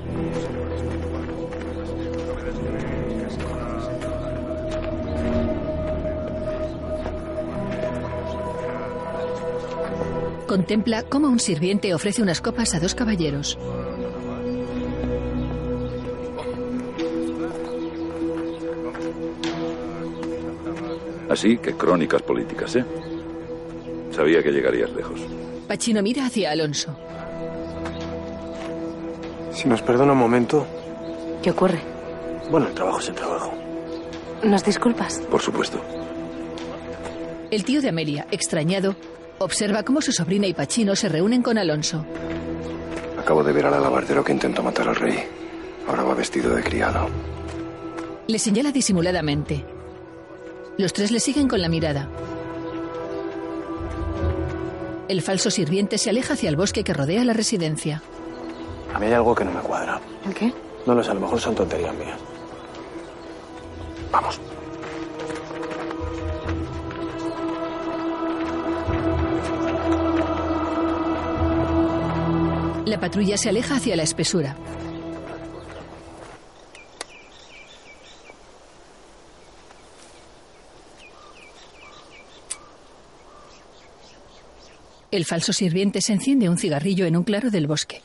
Contempla 10.50 11.04
cómo 11.04 11.28
un 11.28 11.38
sirviente 11.38 11.94
ofrece 11.94 12.22
unas 12.22 12.40
copas 12.40 12.74
a 12.74 12.80
dos 12.80 12.96
caballeros. 12.96 13.56
Así 21.30 21.56
que 21.58 21.74
crónicas 21.74 22.22
políticas, 22.22 22.74
¿eh? 22.74 22.84
Sabía 24.10 24.42
que 24.42 24.50
llegarías 24.50 24.90
lejos. 24.90 25.20
Pachino 25.68 26.02
mira 26.02 26.26
hacia 26.26 26.50
Alonso. 26.50 26.96
Si 29.52 29.68
nos 29.68 29.82
perdona 29.82 30.14
un 30.14 30.18
momento. 30.18 30.66
¿Qué 31.44 31.52
ocurre? 31.52 31.78
Bueno, 32.50 32.66
el 32.66 32.74
trabajo 32.74 32.98
es 32.98 33.08
el 33.08 33.14
trabajo. 33.14 33.52
¿Nos 34.42 34.64
disculpas? 34.64 35.20
Por 35.30 35.40
supuesto. 35.40 35.80
El 37.52 37.62
tío 37.62 37.80
de 37.80 37.90
Amelia, 37.90 38.26
extrañado, 38.32 38.96
observa 39.42 39.82
cómo 39.82 40.02
su 40.02 40.12
sobrina 40.12 40.46
y 40.46 40.52
Pachino 40.52 40.94
se 40.94 41.08
reúnen 41.08 41.42
con 41.42 41.56
Alonso. 41.56 42.04
Acabo 43.18 43.42
de 43.42 43.52
ver 43.52 43.66
al 43.66 43.74
alabardero 43.74 44.22
que 44.22 44.32
intentó 44.32 44.62
matar 44.62 44.88
al 44.88 44.96
rey. 44.96 45.18
Ahora 45.88 46.02
va 46.02 46.14
vestido 46.14 46.54
de 46.54 46.62
criado. 46.62 47.08
Le 48.26 48.38
señala 48.38 48.70
disimuladamente. 48.70 49.64
Los 50.76 50.92
tres 50.92 51.10
le 51.10 51.20
siguen 51.20 51.48
con 51.48 51.60
la 51.60 51.68
mirada. 51.68 52.08
El 55.08 55.22
falso 55.22 55.50
sirviente 55.50 55.98
se 55.98 56.10
aleja 56.10 56.34
hacia 56.34 56.50
el 56.50 56.56
bosque 56.56 56.84
que 56.84 56.94
rodea 56.94 57.24
la 57.24 57.32
residencia. 57.32 58.02
A 58.94 58.98
mí 58.98 59.06
hay 59.06 59.14
algo 59.14 59.34
que 59.34 59.44
no 59.44 59.52
me 59.52 59.60
cuadra. 59.60 60.00
¿El 60.26 60.34
qué? 60.34 60.52
No 60.86 60.94
lo 60.94 61.02
sé, 61.02 61.10
a 61.10 61.14
lo 61.14 61.20
mejor 61.20 61.40
son 61.40 61.54
tonterías 61.54 61.94
mías. 61.94 62.18
Vamos. 64.12 64.40
La 72.90 72.98
patrulla 72.98 73.36
se 73.36 73.48
aleja 73.48 73.76
hacia 73.76 73.94
la 73.94 74.02
espesura. 74.02 74.56
El 85.12 85.24
falso 85.24 85.52
sirviente 85.52 86.00
se 86.02 86.14
enciende 86.14 86.48
un 86.48 86.58
cigarrillo 86.58 87.06
en 87.06 87.16
un 87.16 87.22
claro 87.22 87.52
del 87.52 87.68
bosque. 87.68 88.02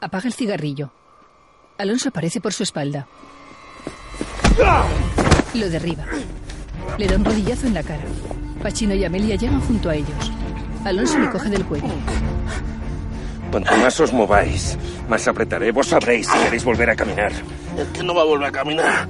Apaga 0.00 0.26
el 0.26 0.32
cigarrillo. 0.32 0.90
Alonso 1.76 2.08
aparece 2.08 2.40
por 2.40 2.54
su 2.54 2.62
espalda. 2.62 3.06
Lo 5.54 5.68
derriba. 5.68 6.04
Le 6.98 7.06
da 7.06 7.16
un 7.16 7.24
rodillazo 7.24 7.66
en 7.66 7.74
la 7.74 7.82
cara. 7.82 8.04
Pachino 8.62 8.94
y 8.94 9.04
Amelia 9.04 9.36
llegan 9.36 9.60
junto 9.60 9.90
a 9.90 9.94
ellos. 9.94 10.32
Alonso 10.84 11.18
le 11.18 11.30
coge 11.30 11.48
del 11.48 11.64
cuello. 11.64 11.88
Cuanto 13.50 13.76
más 13.78 13.98
os 14.00 14.12
mováis, 14.12 14.78
más 15.08 15.26
apretaré. 15.26 15.72
Vos 15.72 15.88
sabréis 15.88 16.28
si 16.28 16.38
queréis 16.38 16.64
volver 16.64 16.90
a 16.90 16.96
caminar. 16.96 17.32
El 17.76 17.86
que 17.88 18.02
no 18.02 18.14
va 18.14 18.22
a 18.22 18.26
volver 18.26 18.48
a 18.48 18.52
caminar 18.52 19.08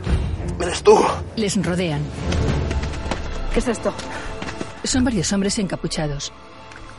eres 0.63 0.83
tú. 0.83 0.99
Les 1.37 1.57
rodean. 1.65 2.01
¿Qué 3.53 3.61
es 3.61 3.69
esto? 3.69 3.93
Son 4.85 5.05
varios 5.05 5.33
hombres 5.33 5.59
encapuchados. 5.59 6.33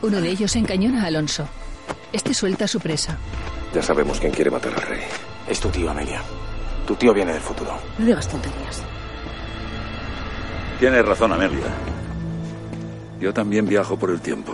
Uno 0.02 0.20
de 0.20 0.28
ellos 0.28 0.54
encañona 0.56 1.04
a 1.04 1.06
Alonso. 1.06 1.48
Este 2.12 2.34
suelta 2.34 2.64
a 2.64 2.68
su 2.68 2.80
presa. 2.80 3.16
Ya 3.74 3.82
sabemos 3.82 4.20
quién 4.20 4.32
quiere 4.32 4.50
matar 4.50 4.74
al 4.74 4.82
rey. 4.82 5.02
Es 5.48 5.60
tu 5.60 5.68
tío, 5.68 5.90
Amelia. 5.90 6.20
Tu 6.86 6.94
tío 6.96 7.14
viene 7.14 7.32
del 7.32 7.40
futuro. 7.40 7.78
No 7.98 8.04
digas 8.04 8.28
tonterías. 8.28 8.82
Tienes 10.82 11.06
razón, 11.06 11.32
Amelia. 11.32 11.68
Yo 13.20 13.32
también 13.32 13.68
viajo 13.68 13.96
por 13.96 14.10
el 14.10 14.20
tiempo, 14.20 14.52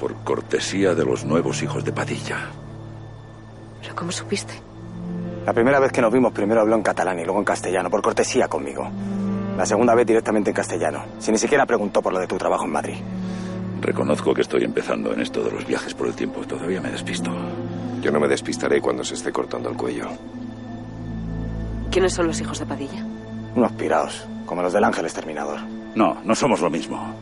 por 0.00 0.16
cortesía 0.24 0.96
de 0.96 1.04
los 1.04 1.24
nuevos 1.24 1.62
hijos 1.62 1.84
de 1.84 1.92
Padilla. 1.92 2.48
¿Pero 3.80 3.94
cómo 3.94 4.10
supiste? 4.10 4.52
La 5.46 5.52
primera 5.52 5.78
vez 5.78 5.92
que 5.92 6.00
nos 6.00 6.12
vimos, 6.12 6.32
primero 6.32 6.62
habló 6.62 6.74
en 6.74 6.82
catalán 6.82 7.20
y 7.20 7.24
luego 7.24 7.38
en 7.38 7.44
castellano, 7.44 7.88
por 7.88 8.02
cortesía 8.02 8.48
conmigo. 8.48 8.90
La 9.56 9.64
segunda 9.64 9.94
vez 9.94 10.08
directamente 10.08 10.50
en 10.50 10.56
castellano, 10.56 11.04
sin 11.20 11.34
ni 11.34 11.38
siquiera 11.38 11.66
preguntó 11.66 12.02
por 12.02 12.14
lo 12.14 12.18
de 12.18 12.26
tu 12.26 12.36
trabajo 12.36 12.64
en 12.64 12.72
Madrid. 12.72 12.96
Reconozco 13.80 14.34
que 14.34 14.42
estoy 14.42 14.64
empezando 14.64 15.12
en 15.12 15.20
esto 15.20 15.44
de 15.44 15.52
los 15.52 15.64
viajes 15.64 15.94
por 15.94 16.08
el 16.08 16.14
tiempo. 16.14 16.40
Todavía 16.40 16.80
me 16.80 16.90
despisto. 16.90 17.30
Yo 18.02 18.10
no 18.10 18.18
me 18.18 18.26
despistaré 18.26 18.80
cuando 18.80 19.04
se 19.04 19.14
esté 19.14 19.30
cortando 19.30 19.70
el 19.70 19.76
cuello. 19.76 20.08
¿Quiénes 21.92 22.12
son 22.12 22.26
los 22.26 22.40
hijos 22.40 22.58
de 22.58 22.66
Padilla? 22.66 23.06
Unos 23.54 23.72
piraos, 23.72 24.26
como 24.46 24.62
los 24.62 24.72
del 24.72 24.84
Ángel 24.84 25.04
Exterminador. 25.04 25.60
No, 25.94 26.18
no 26.24 26.34
somos 26.34 26.60
lo 26.60 26.70
mismo. 26.70 27.14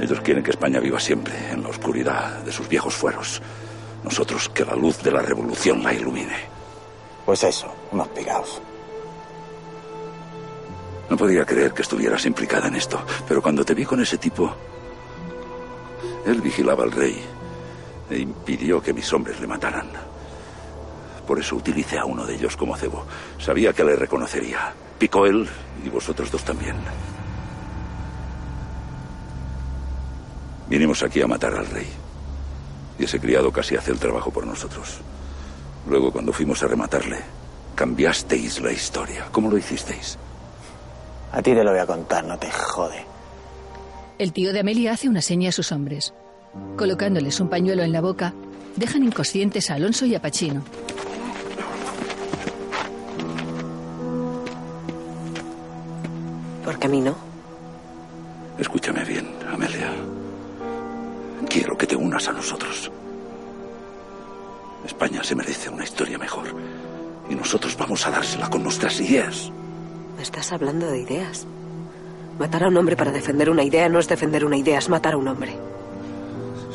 Ellos 0.00 0.20
quieren 0.20 0.42
que 0.42 0.50
España 0.50 0.80
viva 0.80 0.98
siempre 0.98 1.34
en 1.50 1.62
la 1.62 1.68
oscuridad 1.68 2.42
de 2.42 2.52
sus 2.52 2.68
viejos 2.68 2.94
fueros. 2.94 3.40
Nosotros 4.02 4.48
que 4.48 4.64
la 4.64 4.74
luz 4.74 5.02
de 5.02 5.12
la 5.12 5.22
revolución 5.22 5.82
la 5.82 5.94
ilumine. 5.94 6.36
Pues 7.24 7.42
eso, 7.44 7.72
unos 7.92 8.08
piraos. 8.08 8.60
No 11.08 11.16
podía 11.16 11.44
creer 11.44 11.72
que 11.72 11.82
estuvieras 11.82 12.26
implicada 12.26 12.68
en 12.68 12.74
esto, 12.74 13.00
pero 13.28 13.40
cuando 13.40 13.64
te 13.64 13.74
vi 13.74 13.84
con 13.84 14.00
ese 14.00 14.18
tipo, 14.18 14.52
él 16.26 16.40
vigilaba 16.40 16.84
al 16.84 16.92
rey 16.92 17.22
e 18.10 18.18
impidió 18.18 18.82
que 18.82 18.92
mis 18.92 19.12
hombres 19.12 19.40
le 19.40 19.46
mataran. 19.46 19.88
Por 21.26 21.40
eso 21.40 21.56
utilicé 21.56 21.98
a 21.98 22.04
uno 22.04 22.26
de 22.26 22.34
ellos 22.34 22.56
como 22.56 22.76
cebo. 22.76 23.04
Sabía 23.38 23.72
que 23.72 23.84
le 23.84 23.96
reconocería. 23.96 24.72
Picó 24.98 25.26
él 25.26 25.48
y 25.84 25.88
vosotros 25.88 26.30
dos 26.30 26.44
también. 26.44 26.76
Vinimos 30.68 31.02
aquí 31.02 31.20
a 31.22 31.26
matar 31.26 31.54
al 31.54 31.66
rey. 31.66 31.86
Y 32.98 33.04
ese 33.04 33.20
criado 33.20 33.50
casi 33.52 33.76
hace 33.76 33.90
el 33.90 33.98
trabajo 33.98 34.30
por 34.30 34.46
nosotros. 34.46 35.00
Luego, 35.88 36.12
cuando 36.12 36.32
fuimos 36.32 36.62
a 36.62 36.66
rematarle, 36.66 37.18
cambiasteis 37.74 38.60
la 38.60 38.72
historia. 38.72 39.26
¿Cómo 39.32 39.50
lo 39.50 39.58
hicisteis? 39.58 40.18
A 41.32 41.42
ti 41.42 41.52
te 41.52 41.64
lo 41.64 41.72
voy 41.72 41.80
a 41.80 41.86
contar, 41.86 42.24
no 42.24 42.38
te 42.38 42.50
jode. 42.50 43.04
El 44.18 44.32
tío 44.32 44.52
de 44.52 44.60
Amelia 44.60 44.92
hace 44.92 45.08
una 45.08 45.20
seña 45.20 45.48
a 45.48 45.52
sus 45.52 45.72
hombres. 45.72 46.14
Colocándoles 46.76 47.40
un 47.40 47.48
pañuelo 47.48 47.82
en 47.82 47.92
la 47.92 48.00
boca, 48.00 48.32
dejan 48.76 49.02
inconscientes 49.02 49.70
a 49.70 49.74
Alonso 49.74 50.06
y 50.06 50.14
a 50.14 50.22
Pachino. 50.22 50.62
Porque 56.64 56.86
a 56.86 56.90
mí 56.90 57.00
no. 57.00 57.14
Escúchame 58.58 59.04
bien, 59.04 59.28
Amelia. 59.52 59.92
Quiero 61.48 61.76
que 61.76 61.86
te 61.86 61.96
unas 61.96 62.26
a 62.28 62.32
nosotros. 62.32 62.90
España 64.86 65.22
se 65.22 65.34
merece 65.34 65.68
una 65.68 65.84
historia 65.84 66.18
mejor. 66.18 66.46
Y 67.28 67.34
nosotros 67.34 67.76
vamos 67.76 68.06
a 68.06 68.10
dársela 68.10 68.48
con 68.48 68.62
nuestras 68.62 69.00
ideas. 69.00 69.50
Me 70.16 70.22
estás 70.22 70.52
hablando 70.52 70.86
de 70.86 71.00
ideas. 71.00 71.46
Matar 72.38 72.64
a 72.64 72.68
un 72.68 72.76
hombre 72.76 72.96
para 72.96 73.12
defender 73.12 73.48
una 73.50 73.62
idea 73.62 73.88
no 73.88 73.98
es 73.98 74.08
defender 74.08 74.44
una 74.44 74.56
idea, 74.56 74.78
es 74.78 74.88
matar 74.88 75.14
a 75.14 75.16
un 75.16 75.28
hombre. 75.28 75.56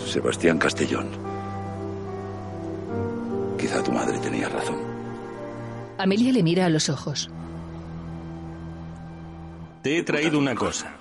Sebastián 0.05 0.57
Castellón. 0.57 1.07
Quizá 3.59 3.83
tu 3.83 3.91
madre 3.91 4.17
tenía 4.19 4.49
razón. 4.49 4.77
Amelia 5.97 6.31
le 6.31 6.43
mira 6.43 6.65
a 6.65 6.69
los 6.69 6.89
ojos. 6.89 7.29
Te 9.89 9.97
he 9.97 10.03
traído 10.03 10.37
una 10.37 10.53
cosa. 10.53 10.95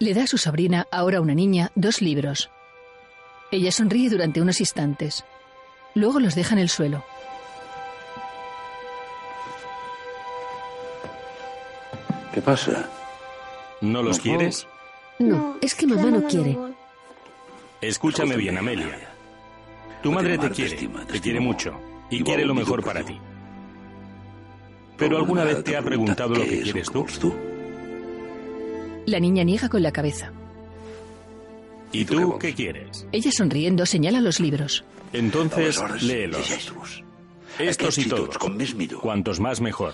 Le 0.00 0.12
da 0.12 0.24
a 0.24 0.26
su 0.26 0.36
sobrina, 0.36 0.86
ahora 0.90 1.22
una 1.22 1.32
niña, 1.32 1.70
dos 1.74 2.02
libros. 2.02 2.50
Ella 3.50 3.72
sonríe 3.72 4.10
durante 4.10 4.42
unos 4.42 4.60
instantes. 4.60 5.24
Luego 5.94 6.20
los 6.20 6.34
deja 6.34 6.54
en 6.54 6.58
el 6.58 6.68
suelo. 6.68 7.02
¿Qué 12.34 12.42
pasa? 12.42 12.90
¿No 13.80 14.02
los 14.02 14.18
quieres? 14.18 14.66
No, 15.18 15.56
es 15.62 15.74
que 15.74 15.86
mamá 15.86 16.10
no 16.10 16.28
quiere. 16.28 16.58
Escúchame 17.80 18.36
bien, 18.36 18.58
Amelia. 18.58 19.08
Tu 20.02 20.12
madre 20.12 20.36
te 20.36 20.50
quiere, 20.50 20.76
te 21.10 21.18
quiere 21.18 21.40
mucho 21.40 21.80
y 22.10 22.22
quiere 22.22 22.44
lo 22.44 22.52
mejor 22.52 22.84
para 22.84 23.02
ti. 23.02 23.18
Pero 25.02 25.16
alguna 25.16 25.42
vez 25.42 25.64
te 25.64 25.76
ha 25.76 25.82
preguntado 25.82 26.32
lo 26.36 26.44
que 26.44 26.60
quieres 26.60 26.88
tú. 27.18 27.34
La 29.06 29.18
niña 29.18 29.42
niega 29.42 29.68
con 29.68 29.82
la 29.82 29.90
cabeza. 29.90 30.30
¿Y 31.90 32.04
tú 32.04 32.38
qué 32.38 32.54
quieres? 32.54 33.04
Ella 33.10 33.32
sonriendo 33.32 33.84
señala 33.84 34.20
los 34.20 34.38
libros. 34.38 34.84
Entonces, 35.12 35.82
léelos. 36.02 37.02
Estos 37.58 37.98
y 37.98 38.04
todos. 38.04 38.38
Cuantos 39.00 39.40
más 39.40 39.60
mejor. 39.60 39.92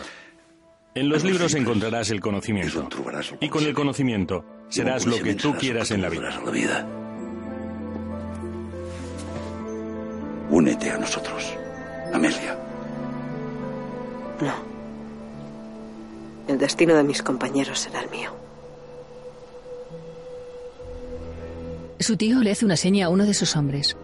En 0.95 1.09
los 1.09 1.25
libros 1.25 1.55
encontrarás 1.55 2.11
el 2.11 2.21
conocimiento. 2.21 2.87
Y 3.41 3.49
con 3.49 3.65
el 3.65 3.73
conocimiento 3.73 4.45
serás 4.69 5.07
lo 5.07 5.17
que 5.23 5.35
tú 5.35 5.55
quieras 5.55 5.91
en 5.91 6.03
la 6.03 6.11
vida. 6.11 6.39
la 6.45 6.51
vida. 6.51 6.87
Únete 10.51 10.91
a 10.91 10.99
nosotros, 10.99 11.55
Amelia. 12.13 12.59
No. 14.43 14.68
El 16.49 16.59
destino 16.59 16.95
de 16.95 17.05
mis 17.05 17.23
compañeros 17.23 17.79
será 17.79 18.01
el 18.01 18.11
mío. 18.11 18.33
Su 22.01 22.17
tío 22.17 22.39
le 22.41 22.53
hace 22.53 22.65
una 22.65 22.77
seña 22.77 23.07
a 23.07 23.09
uno 23.11 23.27
de 23.27 23.35
sus 23.35 23.55
hombres. 23.55 23.97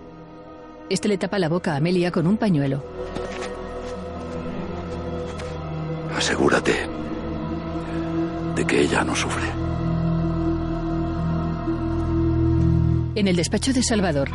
Este 0.90 1.09
le 1.09 1.16
tapa 1.16 1.38
la 1.38 1.49
boca 1.49 1.72
a 1.72 1.76
Amelia 1.76 2.11
con 2.11 2.26
un 2.26 2.36
pañuelo. 2.36 2.84
Asegúrate 6.14 6.86
de 8.55 8.66
que 8.66 8.80
ella 8.80 9.03
no 9.03 9.16
sufre. 9.16 9.49
En 13.14 13.28
el 13.28 13.36
despacho 13.36 13.72
de 13.72 13.82
Salvador, 13.82 14.28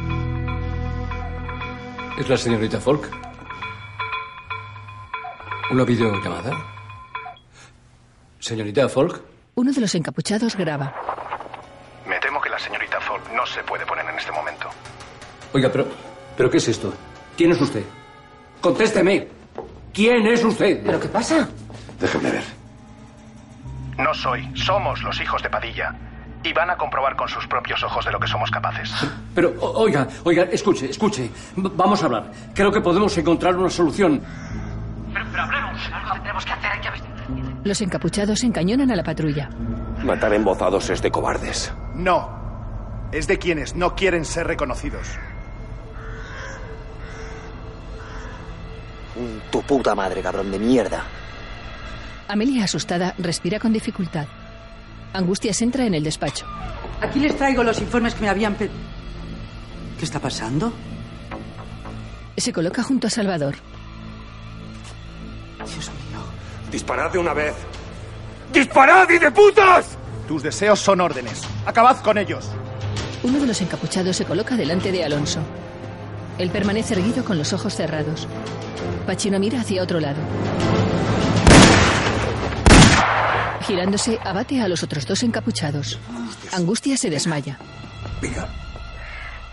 ¿Es 2.19 2.27
la 2.27 2.35
señorita 2.35 2.81
Folk? 2.81 3.09
¿Una 5.71 5.85
videollamada? 5.85 6.78
¿Señorita 8.39 8.87
Folk? 8.89 9.21
uno 9.55 9.73
de 9.73 9.81
los 9.81 9.93
encapuchados 9.93 10.55
graba. 10.55 10.93
Me 12.07 12.17
temo 12.19 12.39
que 12.39 12.49
la 12.49 12.57
señorita 12.57 12.99
Folk 13.01 13.29
no 13.33 13.45
se 13.45 13.61
puede 13.63 13.85
poner 13.85 14.05
en 14.05 14.17
este 14.17 14.31
momento. 14.31 14.69
Oiga, 15.53 15.69
pero, 15.69 15.85
¿pero 16.37 16.49
qué 16.49 16.57
es 16.57 16.67
esto? 16.69 16.93
¿Quién 17.35 17.51
es 17.51 17.59
usted? 17.59 17.83
Contésteme. 18.61 19.27
¿Quién 19.93 20.25
es 20.27 20.43
usted? 20.45 20.81
¿Pero 20.85 20.97
qué 20.99 21.09
pasa? 21.09 21.49
Déjeme 21.99 22.31
ver. 22.31 22.43
No 23.97 24.13
soy, 24.13 24.49
somos 24.55 25.03
los 25.03 25.19
hijos 25.19 25.43
de 25.43 25.49
Padilla. 25.49 25.93
Y 26.41 26.53
van 26.53 26.69
a 26.69 26.77
comprobar 26.77 27.17
con 27.17 27.27
sus 27.27 27.45
propios 27.47 27.83
ojos 27.83 28.05
de 28.05 28.11
lo 28.13 28.19
que 28.19 28.27
somos 28.27 28.49
capaces. 28.49 28.89
Pero, 29.35 29.53
oiga, 29.59 30.07
oiga, 30.23 30.43
escuche, 30.43 30.89
escuche. 30.89 31.29
Vamos 31.57 32.01
a 32.01 32.05
hablar. 32.05 32.31
Creo 32.55 32.71
que 32.71 32.79
podemos 32.79 33.17
encontrar 33.17 33.57
una 33.57 33.69
solución. 33.69 34.21
Pero, 35.13 35.25
pero 35.31 35.43
hablemos. 35.43 35.81
Algo 35.91 36.13
tendremos 36.13 36.45
que 36.45 36.51
hacer. 36.53 36.71
Hay 36.71 36.79
que 36.79 36.89
vestir. 36.91 37.09
Los 37.63 37.81
encapuchados 37.81 38.43
encañonan 38.43 38.91
a 38.91 38.95
la 38.95 39.03
patrulla. 39.03 39.49
Matar 40.03 40.33
embozados 40.33 40.89
es 40.89 41.01
de 41.01 41.11
cobardes. 41.11 41.73
No. 41.95 43.09
Es 43.11 43.27
de 43.27 43.37
quienes 43.37 43.75
no 43.75 43.95
quieren 43.95 44.23
ser 44.23 44.47
reconocidos. 44.47 45.07
Tu 49.51 49.61
puta 49.63 49.95
madre, 49.95 50.21
cabrón 50.21 50.51
de 50.51 50.59
mierda. 50.59 51.03
Amelia, 52.27 52.63
asustada, 52.65 53.15
respira 53.17 53.59
con 53.59 53.73
dificultad. 53.73 54.27
Angustias 55.13 55.61
entra 55.61 55.85
en 55.85 55.95
el 55.95 56.03
despacho. 56.03 56.45
Aquí 57.01 57.19
les 57.19 57.35
traigo 57.35 57.63
los 57.63 57.81
informes 57.81 58.13
que 58.13 58.21
me 58.21 58.29
habían 58.29 58.53
pedido. 58.55 58.75
¿Qué 59.97 60.05
está 60.05 60.19
pasando? 60.19 60.71
Se 62.37 62.53
coloca 62.53 62.83
junto 62.83 63.07
a 63.07 63.09
Salvador. 63.09 63.55
Dios 65.57 65.89
mío. 65.89 65.98
¡Disparad 66.71 67.11
de 67.11 67.17
una 67.17 67.33
vez! 67.33 67.53
¡Disparad 68.53 69.09
y 69.09 69.17
de 69.17 69.31
putas! 69.31 69.97
Tus 70.27 70.43
deseos 70.43 70.79
son 70.79 71.01
órdenes. 71.01 71.41
Acabad 71.65 71.97
con 72.01 72.17
ellos. 72.17 72.49
Uno 73.23 73.39
de 73.39 73.47
los 73.47 73.61
encapuchados 73.61 74.15
se 74.15 74.25
coloca 74.25 74.55
delante 74.55 74.91
de 74.91 75.03
Alonso. 75.03 75.39
Él 76.37 76.51
permanece 76.51 76.93
erguido 76.93 77.25
con 77.25 77.37
los 77.37 77.51
ojos 77.53 77.75
cerrados. 77.75 78.27
Pachino 79.05 79.39
mira 79.39 79.61
hacia 79.61 79.83
otro 79.83 79.99
lado. 79.99 80.19
Girándose, 83.61 84.19
abate 84.23 84.61
a 84.61 84.67
los 84.67 84.83
otros 84.83 85.05
dos 85.05 85.21
encapuchados. 85.23 85.99
Angustia 86.53 86.95
se 86.97 87.09
desmaya. 87.09 87.59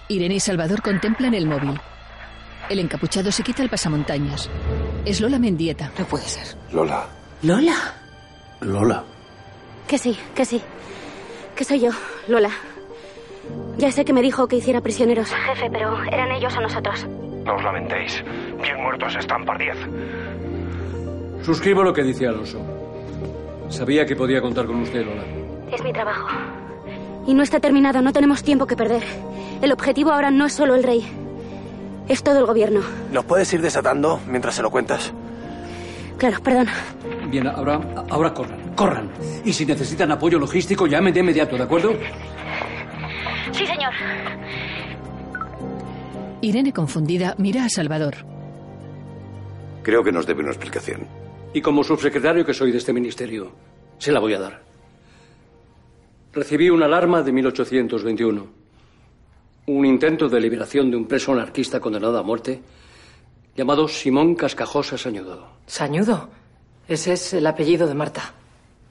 Irene 0.08 0.36
y 0.36 0.40
Salvador 0.40 0.82
contemplan 0.82 1.34
el 1.34 1.46
móvil. 1.46 1.80
El 2.68 2.78
encapuchado 2.78 3.32
se 3.32 3.42
quita 3.42 3.62
el 3.62 3.68
pasamontañas. 3.68 4.48
Es 5.06 5.20
Lola 5.20 5.38
Mendieta. 5.38 5.90
No 5.98 6.04
puede 6.04 6.24
ser. 6.24 6.56
Lola. 6.72 7.06
¿Lola? 7.42 7.94
Lola. 8.60 9.04
Que 9.86 9.98
sí, 9.98 10.18
que 10.34 10.44
sí. 10.44 10.60
Que 11.54 11.64
soy 11.64 11.80
yo, 11.80 11.90
Lola. 12.26 12.50
Ya 13.78 13.92
sé 13.92 14.04
que 14.04 14.12
me 14.12 14.20
dijo 14.20 14.48
que 14.48 14.56
hiciera 14.56 14.80
prisioneros. 14.80 15.30
Jefe, 15.30 15.70
pero 15.70 16.02
eran 16.04 16.32
ellos 16.32 16.52
o 16.56 16.60
nosotros. 16.60 17.06
No 17.44 17.54
os 17.54 17.62
lamentéis. 17.62 18.24
Bien 18.60 18.82
muertos 18.82 19.14
están 19.16 19.44
par 19.44 19.58
diez. 19.58 19.76
Suscribo 21.44 21.84
lo 21.84 21.92
que 21.92 22.02
dice 22.02 22.26
Alonso. 22.26 22.60
Sabía 23.68 24.04
que 24.04 24.16
podía 24.16 24.40
contar 24.40 24.66
con 24.66 24.80
usted, 24.80 25.04
Lola. 25.06 25.22
Es 25.72 25.82
mi 25.84 25.92
trabajo. 25.92 26.28
Y 27.28 27.34
no 27.34 27.44
está 27.44 27.60
terminado, 27.60 28.02
no 28.02 28.12
tenemos 28.12 28.42
tiempo 28.42 28.66
que 28.66 28.76
perder. 28.76 29.04
El 29.62 29.72
objetivo 29.72 30.10
ahora 30.10 30.32
no 30.32 30.46
es 30.46 30.52
solo 30.52 30.74
el 30.74 30.82
rey. 30.82 31.06
Es 32.08 32.22
todo 32.22 32.38
el 32.38 32.46
gobierno. 32.46 32.80
¿Nos 33.12 33.24
puedes 33.24 33.52
ir 33.52 33.60
desatando 33.60 34.20
mientras 34.28 34.54
se 34.54 34.62
lo 34.62 34.70
cuentas? 34.70 35.12
Claro, 36.18 36.40
perdón. 36.42 36.66
Bien, 37.30 37.46
ahora, 37.46 37.80
ahora 38.08 38.32
corran, 38.32 38.74
corran. 38.74 39.10
Y 39.44 39.52
si 39.52 39.66
necesitan 39.66 40.10
apoyo 40.12 40.38
logístico, 40.38 40.86
llamen 40.86 41.12
de 41.12 41.20
inmediato, 41.20 41.56
¿de 41.56 41.62
acuerdo? 41.64 41.92
Sí, 43.52 43.66
señor. 43.66 43.92
Irene, 46.40 46.72
confundida, 46.72 47.34
mira 47.38 47.64
a 47.64 47.68
Salvador. 47.68 48.14
Creo 49.82 50.02
que 50.02 50.12
nos 50.12 50.26
debe 50.26 50.42
una 50.42 50.50
explicación. 50.50 51.06
Y 51.52 51.60
como 51.60 51.84
subsecretario 51.84 52.44
que 52.44 52.54
soy 52.54 52.72
de 52.72 52.78
este 52.78 52.92
ministerio, 52.92 53.52
se 53.98 54.12
la 54.12 54.20
voy 54.20 54.34
a 54.34 54.40
dar. 54.40 54.62
Recibí 56.32 56.70
una 56.70 56.86
alarma 56.86 57.22
de 57.22 57.32
1821. 57.32 58.46
Un 59.66 59.84
intento 59.84 60.28
de 60.28 60.40
liberación 60.40 60.90
de 60.90 60.96
un 60.96 61.06
preso 61.06 61.32
anarquista 61.32 61.80
condenado 61.80 62.18
a 62.18 62.22
muerte 62.22 62.62
llamado 63.56 63.88
Simón 63.88 64.34
Cascajosa 64.34 64.96
Sañudo. 64.96 65.48
Sañudo. 65.66 66.28
Ese 66.86 67.14
es 67.14 67.34
el 67.34 67.46
apellido 67.46 67.88
de 67.88 67.94
Marta. 67.94 68.32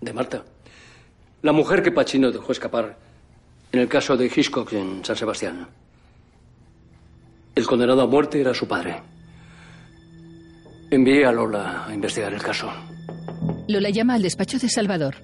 De 0.02 0.12
Marta. 0.12 0.44
La 1.44 1.54
mujer 1.54 1.82
que 1.82 1.92
Pachino 1.92 2.32
dejó 2.32 2.52
escapar 2.52 2.98
en 3.72 3.80
el 3.80 3.88
caso 3.88 4.18
de 4.18 4.26
Hitchcock 4.26 4.74
en 4.74 5.06
San 5.06 5.16
Sebastián. 5.16 5.68
El 7.56 7.66
condenado 7.66 8.02
a 8.02 8.08
muerte 8.08 8.42
era 8.42 8.54
su 8.54 8.68
padre. 8.68 9.02
Envié 10.92 11.26
a 11.26 11.32
Lola 11.32 11.86
a 11.86 11.94
investigar 11.94 12.34
el 12.34 12.42
caso. 12.42 12.70
Lola 13.68 13.90
llama 13.90 14.16
al 14.16 14.22
despacho 14.22 14.60
de 14.60 14.68
Salvador. 14.68 15.16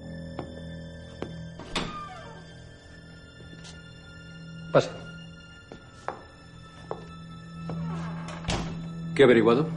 Pase. 4.72 5.01
¿Qué 9.22 9.26
ha 9.26 9.28
averiguado? 9.28 9.68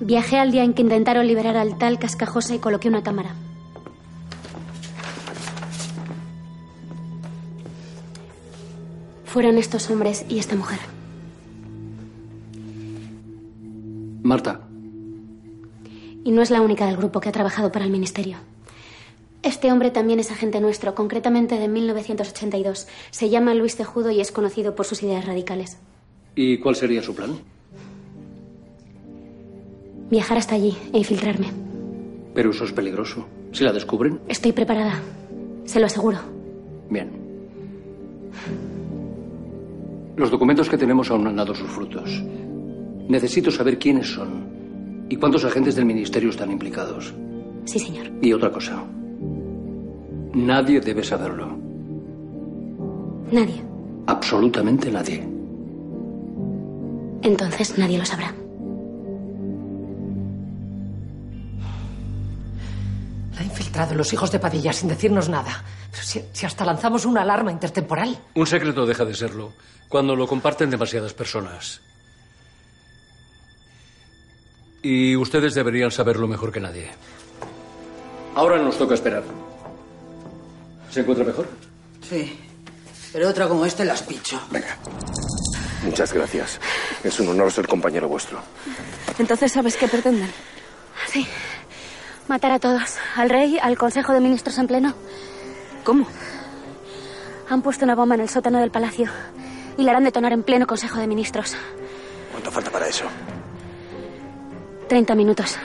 Viajé 0.00 0.38
al 0.38 0.50
día 0.50 0.64
en 0.64 0.74
que 0.74 0.82
intentaron 0.82 1.24
liberar 1.24 1.56
al 1.56 1.78
tal 1.78 2.00
Cascajosa 2.00 2.52
y 2.52 2.58
coloqué 2.58 2.88
una 2.88 3.04
cámara. 3.04 3.36
Fueron 9.24 9.56
estos 9.56 9.88
hombres 9.88 10.26
y 10.28 10.40
esta 10.40 10.56
mujer. 10.56 10.80
Marta, 14.24 14.62
Y 16.24 16.32
no 16.32 16.42
es 16.42 16.50
la 16.50 16.60
única 16.60 16.86
del 16.86 16.96
grupo 16.96 17.20
que 17.20 17.28
ha 17.28 17.32
trabajado 17.32 17.70
para 17.70 17.84
el 17.84 17.92
ministerio. 17.92 18.38
Este 19.44 19.70
hombre 19.70 19.92
también 19.92 20.18
es 20.18 20.32
agente 20.32 20.60
nuestro, 20.60 20.96
concretamente 20.96 21.56
de 21.60 21.68
1982. 21.68 22.88
Se 23.12 23.30
llama 23.30 23.54
Luis 23.54 23.76
Tejudo 23.76 24.10
y 24.10 24.20
es 24.20 24.32
conocido 24.32 24.74
por 24.74 24.86
sus 24.86 25.04
ideas 25.04 25.24
radicales. 25.24 25.78
¿Y 26.34 26.58
cuál 26.58 26.74
sería 26.76 27.02
su 27.02 27.14
plan? 27.14 27.30
Viajar 30.10 30.38
hasta 30.38 30.54
allí 30.54 30.76
e 30.92 30.98
infiltrarme. 30.98 31.46
Pero 32.34 32.50
eso 32.50 32.64
es 32.64 32.72
peligroso. 32.72 33.24
Si 33.52 33.64
la 33.64 33.72
descubren, 33.72 34.20
Estoy 34.28 34.52
preparada. 34.52 35.00
Se 35.64 35.80
lo 35.80 35.86
aseguro. 35.86 36.18
bien. 36.90 37.10
Los 40.16 40.30
documentos 40.30 40.68
que 40.68 40.78
tenemos 40.78 41.10
aún 41.10 41.24
no 41.24 41.30
han 41.30 41.36
dado 41.36 41.54
sus 41.54 41.68
frutos. 41.68 42.22
Necesito 43.08 43.50
saber 43.50 43.78
quiénes 43.78 44.08
son 44.12 45.06
y 45.08 45.16
cuántos 45.16 45.44
agentes 45.44 45.74
del 45.74 45.86
ministerio 45.86 46.30
están 46.30 46.52
implicados. 46.52 47.12
Sí, 47.64 47.78
señor. 47.78 48.06
Y 48.22 48.32
otra 48.32 48.50
cosa. 48.52 48.84
Nadie 50.34 50.80
debe 50.80 51.02
saberlo. 51.02 51.56
Nadie. 53.32 53.60
Absolutamente 54.06 54.90
nadie. 54.90 55.26
Entonces 57.24 57.78
nadie 57.78 57.98
lo 57.98 58.04
sabrá. 58.04 58.32
La 63.34 63.42
infiltración. 63.42 63.44
infiltrado 63.44 63.94
los 63.94 64.12
hijos 64.12 64.30
de 64.30 64.38
Padilla 64.38 64.72
sin 64.72 64.88
decirnos 64.88 65.28
nada. 65.28 65.64
Si, 65.90 66.22
si 66.32 66.46
hasta 66.46 66.64
lanzamos 66.64 67.06
una 67.06 67.22
alarma 67.22 67.50
intertemporal. 67.50 68.16
Un 68.34 68.46
secreto 68.46 68.86
deja 68.86 69.04
de 69.04 69.14
serlo 69.14 69.52
cuando 69.88 70.14
lo 70.14 70.26
comparten 70.26 70.70
demasiadas 70.70 71.14
personas. 71.14 71.80
Y 74.82 75.16
ustedes 75.16 75.54
deberían 75.54 75.90
saberlo 75.90 76.28
mejor 76.28 76.52
que 76.52 76.60
nadie. 76.60 76.90
Ahora 78.34 78.58
nos 78.58 78.76
toca 78.76 78.94
esperar. 78.94 79.22
¿Se 80.90 81.00
encuentra 81.00 81.24
mejor? 81.24 81.48
Sí. 82.06 82.38
Pero 83.12 83.30
otra 83.30 83.48
como 83.48 83.64
este 83.64 83.84
las 83.84 84.02
picho. 84.02 84.38
Venga. 84.50 84.76
Muchas 85.84 86.12
gracias. 86.12 86.60
Es 87.02 87.20
un 87.20 87.28
honor 87.28 87.52
ser 87.52 87.66
compañero 87.66 88.08
vuestro. 88.08 88.40
Entonces, 89.18 89.52
¿sabes 89.52 89.76
qué 89.76 89.86
pretenden? 89.86 90.30
Sí. 91.06 91.26
Matar 92.26 92.52
a 92.52 92.58
todos. 92.58 92.96
Al 93.16 93.28
rey, 93.28 93.58
al 93.60 93.76
Consejo 93.76 94.12
de 94.12 94.20
Ministros 94.20 94.58
en 94.58 94.66
pleno. 94.66 94.94
¿Cómo? 95.84 96.06
Han 97.50 97.62
puesto 97.62 97.84
una 97.84 97.94
bomba 97.94 98.14
en 98.14 98.22
el 98.22 98.28
sótano 98.28 98.58
del 98.60 98.70
palacio 98.70 99.10
y 99.76 99.82
la 99.82 99.90
harán 99.90 100.04
detonar 100.04 100.32
en 100.32 100.42
pleno 100.42 100.66
Consejo 100.66 100.98
de 100.98 101.06
Ministros. 101.06 101.54
¿Cuánto 102.32 102.50
falta 102.50 102.70
para 102.70 102.88
eso? 102.88 103.04
Treinta 104.88 105.14
minutos. 105.14 105.56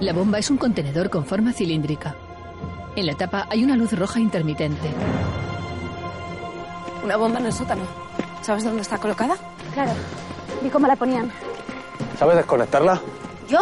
La 0.00 0.12
bomba 0.12 0.38
es 0.38 0.50
un 0.50 0.56
contenedor 0.56 1.10
con 1.10 1.24
forma 1.24 1.52
cilíndrica. 1.52 2.16
En 2.96 3.06
la 3.06 3.14
tapa 3.14 3.46
hay 3.50 3.64
una 3.64 3.76
luz 3.76 3.92
roja 3.92 4.20
intermitente. 4.20 4.88
Una 7.04 7.16
bomba 7.18 7.38
en 7.38 7.46
el 7.46 7.52
sótano. 7.52 7.82
¿Sabes 8.40 8.64
dónde 8.64 8.80
está 8.80 8.96
colocada? 8.96 9.36
Claro. 9.74 9.92
Vi 10.62 10.70
cómo 10.70 10.86
la 10.86 10.96
ponían. 10.96 11.30
¿Sabes 12.18 12.36
desconectarla? 12.36 12.98
¿Yo? 13.46 13.60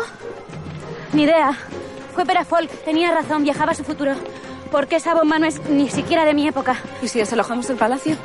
Ni 1.12 1.24
idea. 1.24 1.50
Fue 2.14 2.24
Perafolk. 2.24 2.70
Tenía 2.84 3.10
razón. 3.12 3.42
Viajaba 3.42 3.72
a 3.72 3.74
su 3.74 3.82
futuro. 3.82 4.12
Porque 4.70 4.96
esa 4.96 5.14
bomba 5.14 5.40
no 5.40 5.46
es 5.46 5.60
ni 5.68 5.90
siquiera 5.90 6.24
de 6.24 6.34
mi 6.34 6.46
época. 6.46 6.76
¿Y 7.02 7.08
si 7.08 7.18
desalojamos 7.18 7.68
el 7.68 7.76
palacio? 7.76 8.16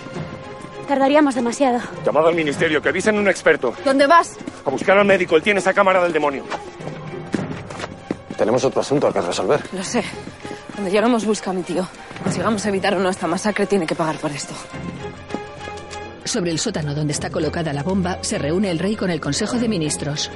Tardaríamos 0.88 1.34
demasiado. 1.34 1.80
Llamado 2.05 2.28
al 2.28 2.36
ministerio, 2.36 2.80
que 2.80 2.89
avisen 2.89 3.18
a 3.18 3.20
un 3.20 3.28
experto. 3.28 3.74
¿Dónde 3.84 4.05
vas? 4.05 4.38
A 4.65 4.70
buscar 4.70 4.99
al 4.99 5.05
médico. 5.05 5.36
Él 5.36 5.41
tiene 5.41 5.59
esa 5.61 5.74
cámara 5.74 6.01
del 6.03 6.13
demonio. 6.13 6.43
Tenemos 8.38 8.63
otro 8.63 8.82
asunto 8.82 9.11
que 9.11 9.20
resolver. 9.20 9.61
Lo 9.74 9.84
sé. 9.84 10.03
Cuando 10.76 10.91
lleguemos 10.91 11.26
busca 11.26 11.49
a 11.49 11.53
mi 11.53 11.63
tío. 11.63 11.88
Consigamos 12.24 12.63
evitar 12.68 12.93
o 12.93 12.99
no 12.99 13.09
esta 13.09 13.26
masacre, 13.26 13.65
tiene 13.65 13.88
que 13.88 13.95
pagar 13.95 14.18
por 14.18 14.32
esto. 14.32 14.53
Sobre 16.28 16.52
el 16.52 16.60
sótano 16.60 16.94
donde 16.94 17.14
está 17.14 17.30
colocada 17.30 17.72
la 17.72 17.84
bomba 17.84 18.22
se 18.22 18.38
reúne 18.38 18.70
el 18.70 18.80
rey 18.80 18.98
con 18.98 19.10
el 19.10 19.22
Consejo 19.22 19.58
de 19.60 19.70
Ministros. 19.70 20.30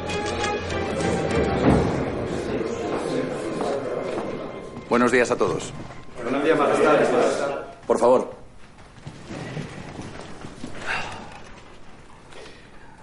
Buenos 4.90 5.12
días 5.12 5.32
a 5.32 5.36
todos. 5.36 5.74
Buenos 6.24 6.44
días, 6.46 6.58
majestad. 6.58 7.66
Por 7.86 8.00
favor. 8.00 8.34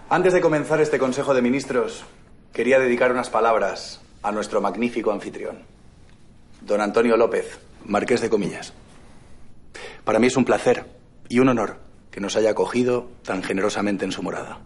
Antes 0.08 0.32
de 0.32 0.40
comenzar 0.40 0.80
este 0.80 0.98
Consejo 0.98 1.34
de 1.34 1.42
Ministros, 1.42 2.06
quería 2.54 2.78
dedicar 2.78 3.12
unas 3.12 3.28
palabras 3.28 4.00
a 4.22 4.32
nuestro 4.32 4.62
magnífico 4.62 5.12
anfitrión, 5.12 5.58
don 6.62 6.80
Antonio 6.80 7.18
López, 7.18 7.58
marqués 7.84 8.22
de 8.22 8.30
Comillas. 8.30 8.72
Para 10.04 10.18
mí 10.18 10.28
es 10.28 10.38
un 10.38 10.46
placer 10.46 10.86
y 11.28 11.40
un 11.40 11.50
honor 11.50 11.87
que 12.18 12.22
nos 12.22 12.34
haya 12.34 12.50
acogido 12.50 13.12
tan 13.24 13.44
generosamente 13.44 14.04
en 14.04 14.10
su 14.10 14.24
morada. 14.24 14.58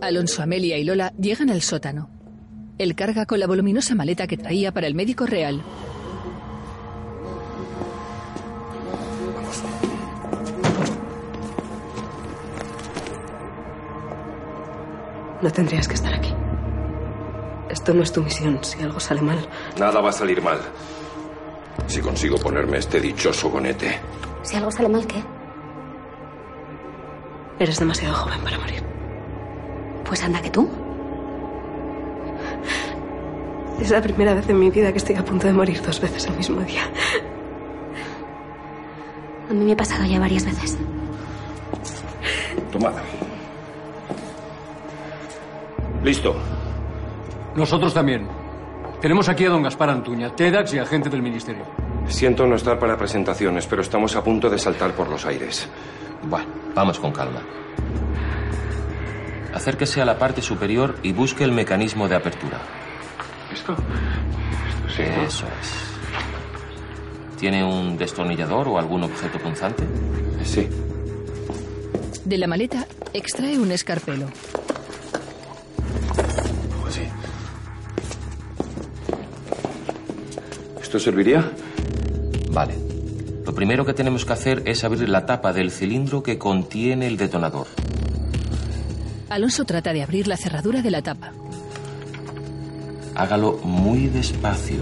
Alonso, 0.00 0.40
Amelia 0.40 0.78
y 0.78 0.84
Lola 0.84 1.12
llegan 1.18 1.50
al 1.50 1.60
sótano. 1.60 2.08
Él 2.78 2.94
carga 2.94 3.26
con 3.26 3.40
la 3.40 3.48
voluminosa 3.48 3.96
maleta 3.96 4.28
que 4.28 4.36
traía 4.36 4.70
para 4.70 4.86
el 4.86 4.94
médico 4.94 5.26
real. 5.26 5.60
No 15.42 15.50
tendrías 15.50 15.88
que 15.88 15.94
estar 15.94 16.14
aquí. 16.14 16.32
Esto 17.68 17.92
no 17.94 18.04
es 18.04 18.12
tu 18.12 18.22
misión. 18.22 18.60
Si 18.62 18.80
algo 18.80 19.00
sale 19.00 19.22
mal. 19.22 19.44
Nada 19.76 20.00
va 20.00 20.10
a 20.10 20.12
salir 20.12 20.40
mal. 20.40 20.60
Si 21.86 22.00
consigo 22.00 22.36
ponerme 22.38 22.78
este 22.78 23.00
dichoso 23.00 23.50
bonete. 23.50 23.98
Si 24.42 24.56
algo 24.56 24.70
sale 24.70 24.88
mal, 24.88 25.06
¿qué? 25.06 25.22
Eres 27.58 27.78
demasiado 27.78 28.14
joven 28.14 28.40
para 28.42 28.58
morir. 28.58 28.82
Pues 30.04 30.22
anda 30.22 30.40
que 30.42 30.50
tú. 30.50 30.68
Es 33.80 33.90
la 33.90 34.00
primera 34.00 34.34
vez 34.34 34.48
en 34.48 34.58
mi 34.58 34.70
vida 34.70 34.92
que 34.92 34.98
estoy 34.98 35.16
a 35.16 35.24
punto 35.24 35.46
de 35.46 35.52
morir 35.52 35.80
dos 35.82 36.00
veces 36.00 36.26
el 36.26 36.36
mismo 36.36 36.60
día. 36.62 36.82
A 39.50 39.52
mí 39.52 39.64
me 39.64 39.72
ha 39.72 39.76
pasado 39.76 40.04
ya 40.04 40.18
varias 40.18 40.44
veces. 40.44 40.78
Tomad. 42.72 42.94
Listo. 46.02 46.34
Nosotros 47.54 47.94
también. 47.94 48.43
Tenemos 49.04 49.28
aquí 49.28 49.44
a 49.44 49.50
don 49.50 49.62
Gaspar 49.62 49.90
Antuña, 49.90 50.34
TEDAX 50.34 50.72
y 50.72 50.78
agente 50.78 51.10
del 51.10 51.20
ministerio. 51.20 51.62
Siento 52.08 52.46
no 52.46 52.56
estar 52.56 52.78
para 52.78 52.96
presentaciones, 52.96 53.66
pero 53.66 53.82
estamos 53.82 54.16
a 54.16 54.24
punto 54.24 54.48
de 54.48 54.58
saltar 54.58 54.92
por 54.92 55.10
los 55.10 55.26
aires. 55.26 55.68
Bueno, 56.22 56.46
vamos 56.74 56.98
con 56.98 57.12
calma. 57.12 57.42
Acérquese 59.52 60.00
a 60.00 60.06
la 60.06 60.18
parte 60.18 60.40
superior 60.40 60.96
y 61.02 61.12
busque 61.12 61.44
el 61.44 61.52
mecanismo 61.52 62.08
de 62.08 62.16
apertura. 62.16 62.62
¿Esto? 63.52 63.72
Esto 63.74 64.88
sí. 64.96 65.02
¿no? 65.02 65.22
Eso 65.22 65.46
es. 65.60 67.38
¿Tiene 67.38 67.62
un 67.62 67.98
destornillador 67.98 68.68
o 68.68 68.78
algún 68.78 69.02
objeto 69.02 69.38
punzante? 69.38 69.84
Sí. 70.44 70.66
De 72.24 72.38
la 72.38 72.46
maleta 72.46 72.86
extrae 73.12 73.58
un 73.58 73.70
escarpelo. 73.70 74.28
¿Esto 80.94 81.06
serviría? 81.06 81.50
Vale. 82.52 82.76
Lo 83.44 83.52
primero 83.52 83.84
que 83.84 83.94
tenemos 83.94 84.24
que 84.24 84.32
hacer 84.32 84.62
es 84.64 84.84
abrir 84.84 85.08
la 85.08 85.26
tapa 85.26 85.52
del 85.52 85.72
cilindro 85.72 86.22
que 86.22 86.38
contiene 86.38 87.08
el 87.08 87.16
detonador. 87.16 87.66
Alonso 89.28 89.64
trata 89.64 89.92
de 89.92 90.04
abrir 90.04 90.28
la 90.28 90.36
cerradura 90.36 90.82
de 90.82 90.92
la 90.92 91.02
tapa. 91.02 91.32
Hágalo 93.16 93.54
muy 93.64 94.06
despacio. 94.06 94.78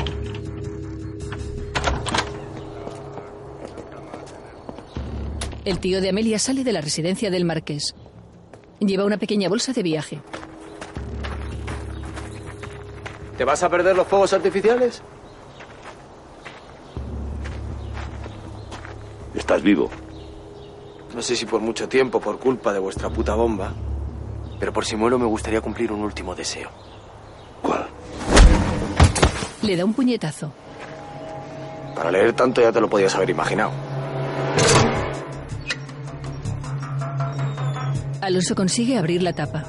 El 5.65 5.79
tío 5.79 6.03
de 6.03 6.11
Amelia 6.11 6.39
sale 6.39 6.63
de 6.63 6.75
la 6.75 6.83
residencia 6.83 7.31
del 7.31 7.47
marqués. 7.47 7.95
Lleva 8.81 9.07
una 9.07 9.17
pequeña 9.17 9.49
bolsa 9.49 9.73
de 9.73 9.83
viaje. 9.83 10.21
¿Te 13.39 13.45
vas 13.47 13.63
a 13.63 13.71
perder 13.71 13.97
los 13.97 14.07
fuegos 14.07 14.35
artificiales? 14.35 15.03
Estás 19.53 19.65
vivo. 19.65 19.91
No 21.15 21.21
sé 21.21 21.37
si 21.37 21.45
por 21.45 21.61
mucho 21.61 21.87
tiempo, 21.87 22.19
por 22.19 22.39
culpa 22.39 22.73
de 22.73 22.79
vuestra 22.79 23.11
puta 23.11 23.35
bomba, 23.35 23.75
pero 24.59 24.73
por 24.73 24.87
si 24.87 24.97
muero 24.97 25.19
me 25.19 25.27
gustaría 25.27 25.61
cumplir 25.61 25.93
un 25.93 26.01
último 26.01 26.35
deseo. 26.35 26.71
Le 29.61 29.77
da 29.77 29.85
un 29.85 29.93
puñetazo. 29.93 30.51
Para 31.95 32.11
leer 32.11 32.33
tanto 32.33 32.63
ya 32.63 32.73
te 32.73 32.81
lo 32.81 32.89
podías 32.89 33.15
haber 33.15 33.29
imaginado. 33.29 33.73
Alonso 38.23 38.55
consigue 38.55 38.97
abrir 38.97 39.23
la 39.23 39.35
tapa. 39.35 39.65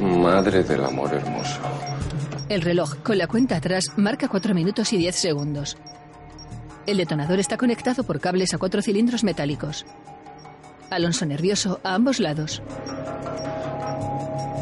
Madre 0.00 0.62
del 0.62 0.84
amor 0.84 1.12
hermoso. 1.12 1.60
El 2.48 2.62
reloj, 2.62 2.98
con 3.02 3.18
la 3.18 3.26
cuenta 3.26 3.56
atrás, 3.56 3.86
marca 3.96 4.28
4 4.28 4.54
minutos 4.54 4.92
y 4.92 4.96
10 4.96 5.16
segundos. 5.16 5.76
El 6.88 6.96
detonador 6.96 7.38
está 7.38 7.58
conectado 7.58 8.02
por 8.02 8.18
cables 8.18 8.54
a 8.54 8.56
cuatro 8.56 8.80
cilindros 8.80 9.22
metálicos. 9.22 9.84
Alonso 10.88 11.26
nervioso 11.26 11.80
a 11.84 11.92
ambos 11.94 12.18
lados. 12.18 12.62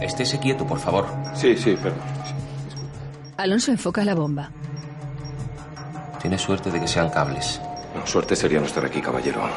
Estése 0.02 0.40
quieto, 0.40 0.66
por 0.66 0.80
favor. 0.80 1.06
Sí, 1.36 1.56
sí, 1.56 1.76
perdón. 1.80 2.00
Alonso 3.36 3.70
enfoca 3.70 4.04
la 4.04 4.16
bomba. 4.16 4.50
Tiene 6.20 6.36
suerte 6.36 6.72
de 6.72 6.80
que 6.80 6.88
sean 6.88 7.10
cables. 7.10 7.60
No, 7.94 8.04
suerte 8.04 8.34
sería 8.34 8.58
no 8.58 8.66
estar 8.66 8.84
aquí, 8.84 9.00
caballero. 9.00 9.48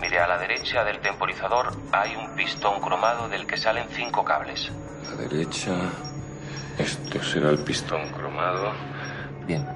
Mire, 0.00 0.18
a 0.18 0.26
la 0.26 0.38
derecha 0.38 0.82
del 0.82 0.98
temporizador 0.98 1.72
hay 1.92 2.16
un 2.16 2.34
pistón 2.34 2.80
cromado 2.80 3.28
del 3.28 3.46
que 3.46 3.56
salen 3.56 3.86
cinco 3.92 4.24
cables. 4.24 4.72
A 5.06 5.10
la 5.14 5.28
derecha. 5.28 5.72
Esto 6.76 7.22
será 7.22 7.50
el 7.50 7.60
pistón 7.60 8.10
cromado. 8.10 8.72
Bien. 9.46 9.75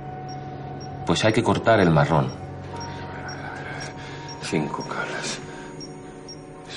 Pues 1.07 1.25
hay 1.25 1.33
que 1.33 1.43
cortar 1.43 1.81
el 1.81 1.91
marrón. 1.91 2.31
Cinco 4.43 4.83
cables. 4.85 5.39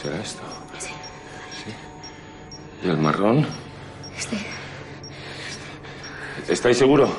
¿Será 0.01 0.19
esto? 0.19 0.41
Sí. 0.79 1.71
¿Y 2.85 2.89
el 2.89 2.97
marrón? 2.97 3.45
Este. 4.17 4.37
¿Estáis 6.47 6.77
seguro? 6.77 7.09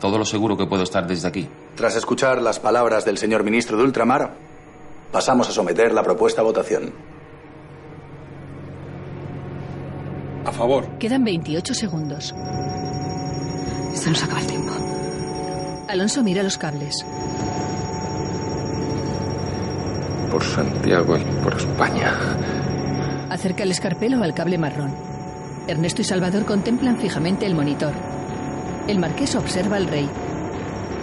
Todo 0.00 0.18
lo 0.18 0.24
seguro 0.24 0.56
que 0.56 0.66
puedo 0.66 0.82
estar 0.82 1.06
desde 1.06 1.28
aquí. 1.28 1.48
Tras 1.74 1.96
escuchar 1.96 2.40
las 2.40 2.58
palabras 2.58 3.04
del 3.04 3.18
señor 3.18 3.44
ministro 3.44 3.76
de 3.76 3.84
Ultramar, 3.84 4.34
pasamos 5.12 5.48
a 5.48 5.52
someter 5.52 5.92
la 5.92 6.02
propuesta 6.02 6.40
a 6.40 6.44
votación. 6.44 6.92
A 10.44 10.52
favor. 10.52 10.98
Quedan 10.98 11.24
28 11.24 11.74
segundos. 11.74 12.34
Se 13.94 14.10
nos 14.10 14.22
acaba 14.22 14.40
el 14.40 14.46
tiempo. 14.46 14.72
Alonso 15.88 16.22
mira 16.22 16.42
los 16.42 16.58
cables. 16.58 17.04
Por 20.30 20.42
Santiago 20.42 21.16
y 21.16 21.22
por 21.44 21.54
España. 21.56 22.12
Acerca 23.30 23.62
el 23.62 23.70
escarpelo 23.70 24.22
al 24.22 24.34
cable 24.34 24.58
marrón. 24.58 24.92
Ernesto 25.68 26.02
y 26.02 26.04
Salvador 26.04 26.44
contemplan 26.44 26.98
fijamente 26.98 27.46
el 27.46 27.54
monitor. 27.54 27.92
El 28.88 28.98
marqués 28.98 29.36
observa 29.36 29.76
al 29.76 29.86
rey. 29.86 30.08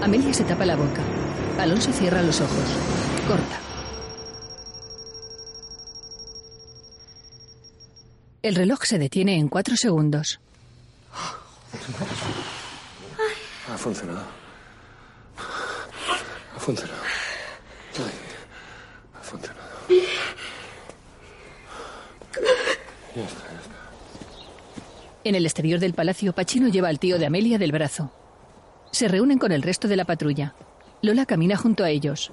Amelia 0.01 0.34
se 0.34 0.43
tapa 0.43 0.65
la 0.65 0.75
boca. 0.75 1.01
Alonso 1.59 1.93
cierra 1.93 2.21
los 2.21 2.41
ojos. 2.41 2.65
Corta. 3.27 3.59
El 8.41 8.55
reloj 8.55 8.84
se 8.84 8.99
detiene 8.99 9.38
en 9.38 9.47
cuatro 9.47 9.77
segundos. 9.77 10.41
Ha 13.71 13.77
funcionado. 13.77 14.42
Ha 16.64 16.66
funcionado. 16.66 17.01
Ay, 17.97 18.14
ha 19.20 19.22
funcionado. 19.22 19.68
Ya 23.14 23.22
está, 23.26 23.51
ya 23.51 23.59
está. 23.59 23.76
En 25.26 25.36
el 25.36 25.45
exterior 25.45 25.82
del 25.82 25.93
palacio, 25.93 26.32
Pachino 26.32 26.70
lleva 26.70 26.88
al 26.88 26.99
tío 26.99 27.20
de 27.20 27.26
Amelia 27.26 27.57
del 27.57 27.74
brazo. 27.74 28.14
Se 28.91 29.09
reúnen 29.09 29.39
con 29.39 29.51
el 29.51 29.61
resto 29.61 29.89
de 29.89 29.97
la 29.97 30.05
patrulla. 30.05 30.55
Lola 31.01 31.26
camina 31.26 31.57
junto 31.57 31.84
a 31.84 31.89
ellos. 31.89 32.32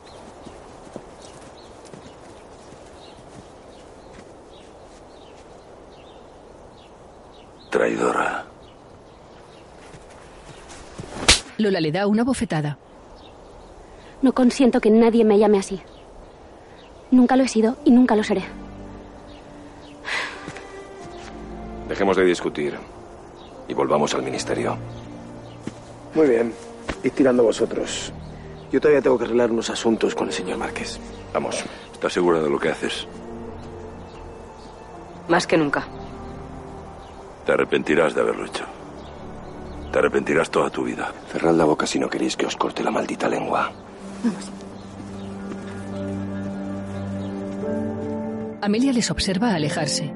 Traidora. 7.68 8.46
Lola 11.58 11.80
le 11.80 11.90
da 11.90 12.06
una 12.06 12.22
bofetada. 12.22 12.78
No 14.22 14.32
consiento 14.32 14.80
que 14.80 14.90
nadie 14.90 15.24
me 15.24 15.38
llame 15.38 15.58
así. 15.58 15.80
Nunca 17.10 17.36
lo 17.36 17.44
he 17.44 17.48
sido 17.48 17.76
y 17.84 17.90
nunca 17.90 18.14
lo 18.14 18.22
seré. 18.22 18.44
Dejemos 21.88 22.16
de 22.16 22.24
discutir 22.24 22.74
y 23.66 23.74
volvamos 23.74 24.14
al 24.14 24.22
ministerio. 24.22 24.76
Muy 26.14 26.28
bien. 26.28 26.52
Id 27.02 27.12
tirando 27.12 27.42
vosotros. 27.42 28.12
Yo 28.70 28.80
todavía 28.80 29.02
tengo 29.02 29.18
que 29.18 29.24
arreglar 29.24 29.50
unos 29.50 29.70
asuntos 29.70 30.14
con 30.14 30.28
el 30.28 30.32
señor 30.32 30.58
Márquez. 30.58 31.00
Vamos. 31.32 31.64
¿Estás 31.92 32.12
segura 32.12 32.40
de 32.40 32.50
lo 32.50 32.58
que 32.58 32.68
haces? 32.68 33.06
Más 35.28 35.46
que 35.46 35.56
nunca. 35.56 35.86
Te 37.44 37.52
arrepentirás 37.52 38.14
de 38.14 38.20
haberlo 38.20 38.46
hecho. 38.46 38.64
Te 39.90 39.98
arrepentirás 39.98 40.50
toda 40.50 40.70
tu 40.70 40.84
vida. 40.84 41.12
Cerrad 41.32 41.54
la 41.54 41.64
boca 41.64 41.86
si 41.86 41.98
no 41.98 42.08
queréis 42.08 42.36
que 42.36 42.46
os 42.46 42.56
corte 42.56 42.84
la 42.84 42.90
maldita 42.90 43.28
lengua. 43.28 43.72
Amelia 48.62 48.92
les 48.92 49.10
observa 49.10 49.54
alejarse. 49.54 50.12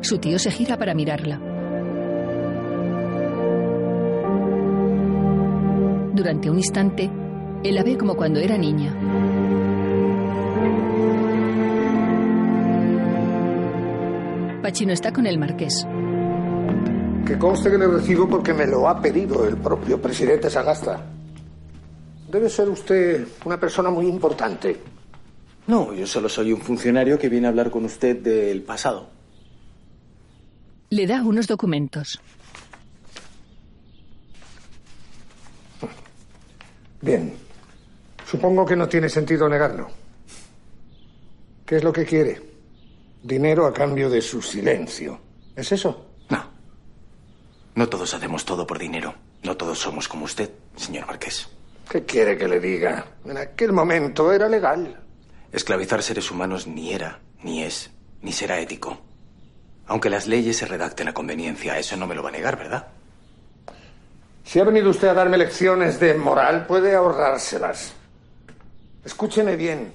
Su 0.00 0.18
tío 0.18 0.38
se 0.38 0.50
gira 0.50 0.76
para 0.76 0.94
mirarla. 0.94 1.40
Durante 6.12 6.50
un 6.50 6.56
instante, 6.56 7.10
él 7.62 7.74
la 7.74 7.82
ve 7.84 7.96
como 7.96 8.16
cuando 8.16 8.40
era 8.40 8.58
niña. 8.58 8.94
Pachino 14.62 14.92
está 14.92 15.12
con 15.12 15.26
el 15.26 15.38
marqués. 15.38 15.86
Que 17.24 17.38
conste 17.38 17.70
que 17.70 17.78
le 17.78 17.86
recibo 17.86 18.28
porque 18.28 18.52
me 18.52 18.66
lo 18.66 18.88
ha 18.88 19.00
pedido 19.00 19.46
el 19.46 19.56
propio 19.56 20.02
presidente 20.02 20.50
Sagasta. 20.50 21.19
Debe 22.30 22.48
ser 22.48 22.68
usted 22.68 23.26
una 23.44 23.58
persona 23.58 23.90
muy 23.90 24.06
importante. 24.06 24.76
No, 25.66 25.92
yo 25.92 26.06
solo 26.06 26.28
soy 26.28 26.52
un 26.52 26.60
funcionario 26.60 27.18
que 27.18 27.28
viene 27.28 27.46
a 27.46 27.50
hablar 27.50 27.70
con 27.70 27.84
usted 27.84 28.16
del 28.16 28.62
pasado. 28.62 29.10
Le 30.90 31.06
da 31.06 31.22
unos 31.22 31.46
documentos. 31.48 32.20
Bien. 37.00 37.34
Supongo 38.26 38.64
que 38.64 38.76
no 38.76 38.88
tiene 38.88 39.08
sentido 39.08 39.48
negarlo. 39.48 39.88
¿Qué 41.66 41.76
es 41.76 41.84
lo 41.84 41.92
que 41.92 42.04
quiere? 42.04 42.40
Dinero 43.22 43.66
a 43.66 43.72
cambio 43.72 44.08
de 44.08 44.22
su 44.22 44.40
silencio. 44.40 45.18
¿Es 45.56 45.72
eso? 45.72 46.06
No 47.74 47.88
todos 47.88 48.12
hacemos 48.14 48.44
todo 48.44 48.66
por 48.66 48.78
dinero. 48.78 49.14
No 49.42 49.56
todos 49.56 49.78
somos 49.78 50.06
como 50.06 50.26
usted, 50.26 50.50
señor 50.76 51.06
Marqués. 51.06 51.48
¿Qué 51.90 52.04
quiere 52.04 52.38
que 52.38 52.46
le 52.46 52.60
diga? 52.60 53.04
En 53.24 53.36
aquel 53.36 53.72
momento 53.72 54.30
era 54.30 54.48
legal. 54.48 54.96
Esclavizar 55.50 56.04
seres 56.04 56.30
humanos 56.30 56.68
ni 56.68 56.92
era, 56.92 57.18
ni 57.42 57.64
es, 57.64 57.90
ni 58.22 58.30
será 58.30 58.60
ético. 58.60 58.96
Aunque 59.88 60.08
las 60.08 60.28
leyes 60.28 60.56
se 60.56 60.66
redacten 60.66 61.08
a 61.08 61.12
conveniencia, 61.12 61.76
eso 61.76 61.96
no 61.96 62.06
me 62.06 62.14
lo 62.14 62.22
va 62.22 62.28
a 62.28 62.32
negar, 62.32 62.56
¿verdad? 62.56 62.86
Si 64.44 64.60
ha 64.60 64.64
venido 64.64 64.88
usted 64.88 65.08
a 65.08 65.14
darme 65.14 65.36
lecciones 65.36 65.98
de 65.98 66.14
moral, 66.14 66.64
puede 66.64 66.94
ahorrárselas. 66.94 67.92
Escúcheme 69.04 69.56
bien. 69.56 69.92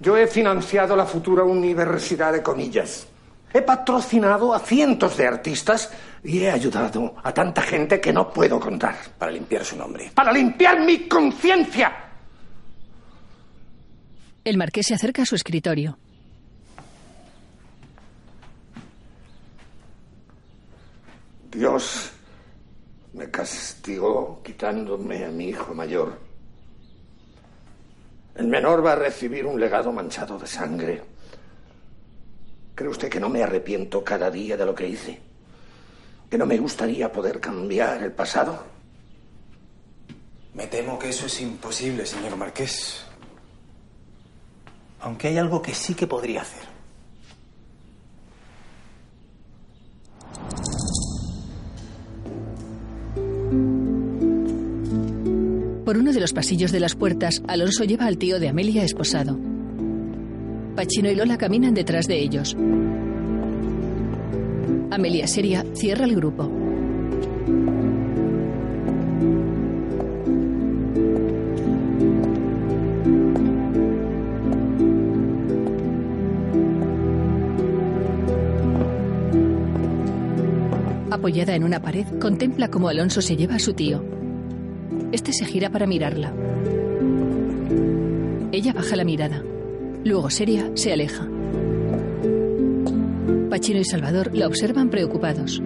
Yo 0.00 0.16
he 0.16 0.26
financiado 0.26 0.96
la 0.96 1.06
futura 1.06 1.44
Universidad 1.44 2.32
de 2.32 2.42
Comillas. 2.42 3.06
He 3.54 3.62
patrocinado 3.62 4.54
a 4.54 4.60
cientos 4.60 5.16
de 5.16 5.26
artistas 5.26 5.90
y 6.24 6.40
he 6.40 6.50
ayudado 6.50 7.14
a 7.22 7.32
tanta 7.34 7.62
gente 7.62 8.00
que 8.00 8.12
no 8.12 8.32
puedo 8.32 8.58
contar. 8.58 8.96
Para 9.18 9.32
limpiar 9.32 9.64
su 9.64 9.76
nombre. 9.76 10.10
¡Para 10.14 10.32
limpiar 10.32 10.80
mi 10.80 11.08
conciencia! 11.08 11.92
El 14.44 14.56
marqués 14.56 14.86
se 14.86 14.94
acerca 14.94 15.22
a 15.22 15.26
su 15.26 15.34
escritorio. 15.34 15.98
Dios 21.50 22.10
me 23.12 23.30
castigó 23.30 24.42
quitándome 24.42 25.24
a 25.24 25.28
mi 25.28 25.50
hijo 25.50 25.74
mayor. 25.74 26.18
El 28.34 28.48
menor 28.48 28.84
va 28.84 28.92
a 28.92 28.96
recibir 28.96 29.44
un 29.44 29.60
legado 29.60 29.92
manchado 29.92 30.38
de 30.38 30.46
sangre. 30.46 31.02
¿Cree 32.82 32.90
usted 32.90 33.08
que 33.08 33.20
no 33.20 33.28
me 33.28 33.44
arrepiento 33.44 34.02
cada 34.02 34.28
día 34.28 34.56
de 34.56 34.66
lo 34.66 34.74
que 34.74 34.88
hice? 34.88 35.20
¿Que 36.28 36.36
no 36.36 36.46
me 36.46 36.58
gustaría 36.58 37.12
poder 37.12 37.38
cambiar 37.38 38.02
el 38.02 38.10
pasado? 38.10 38.60
Me 40.54 40.66
temo 40.66 40.98
que 40.98 41.10
eso 41.10 41.26
es 41.26 41.40
imposible, 41.42 42.04
señor 42.04 42.34
Marqués. 42.34 43.06
Aunque 44.98 45.28
hay 45.28 45.38
algo 45.38 45.62
que 45.62 45.72
sí 45.74 45.94
que 45.94 46.08
podría 46.08 46.42
hacer. 46.42 46.72
Por 55.84 55.98
uno 55.98 56.12
de 56.12 56.18
los 56.18 56.32
pasillos 56.32 56.72
de 56.72 56.80
las 56.80 56.96
puertas, 56.96 57.44
Alonso 57.46 57.84
lleva 57.84 58.06
al 58.06 58.18
tío 58.18 58.40
de 58.40 58.48
Amelia 58.48 58.82
esposado. 58.82 59.51
Pachino 60.74 61.10
y 61.10 61.14
Lola 61.14 61.36
caminan 61.36 61.74
detrás 61.74 62.06
de 62.06 62.18
ellos. 62.18 62.56
Amelia 64.90 65.26
seria 65.26 65.64
cierra 65.74 66.04
el 66.06 66.16
grupo. 66.16 66.50
Apoyada 81.10 81.54
en 81.54 81.64
una 81.64 81.80
pared, 81.80 82.06
contempla 82.18 82.68
cómo 82.68 82.88
Alonso 82.88 83.20
se 83.20 83.36
lleva 83.36 83.56
a 83.56 83.58
su 83.58 83.74
tío. 83.74 84.02
Este 85.12 85.32
se 85.32 85.44
gira 85.44 85.70
para 85.70 85.86
mirarla. 85.86 86.32
Ella 88.50 88.72
baja 88.72 88.96
la 88.96 89.04
mirada. 89.04 89.42
Luego, 90.04 90.30
seria, 90.30 90.70
se 90.74 90.92
aleja. 90.92 91.28
Pachino 93.50 93.80
y 93.80 93.84
Salvador 93.84 94.30
la 94.34 94.46
observan 94.46 94.88
preocupados. 94.88 95.62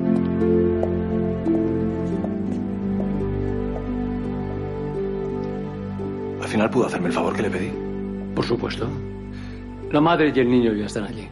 Al 6.42 6.48
final 6.48 6.70
pudo 6.70 6.86
hacerme 6.86 7.08
el 7.08 7.12
favor 7.12 7.34
que 7.34 7.42
le 7.42 7.50
pedí. 7.50 7.70
Por 8.34 8.44
supuesto. 8.44 8.88
La 9.90 10.00
madre 10.00 10.32
y 10.34 10.38
el 10.38 10.50
niño 10.50 10.74
ya 10.74 10.86
están 10.86 11.04
allí. 11.04 11.28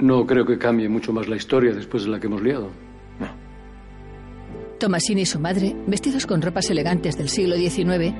No 0.00 0.26
creo 0.26 0.44
que 0.44 0.58
cambie 0.58 0.88
mucho 0.88 1.12
más 1.12 1.28
la 1.28 1.36
historia 1.36 1.72
después 1.72 2.04
de 2.04 2.10
la 2.10 2.18
que 2.18 2.26
hemos 2.26 2.42
liado. 2.42 2.70
Tomasini 4.80 5.20
y 5.22 5.26
su 5.26 5.38
madre, 5.38 5.76
vestidos 5.86 6.26
con 6.26 6.42
ropas 6.42 6.68
elegantes 6.68 7.16
del 7.16 7.28
siglo 7.28 7.54
XIX, 7.54 8.12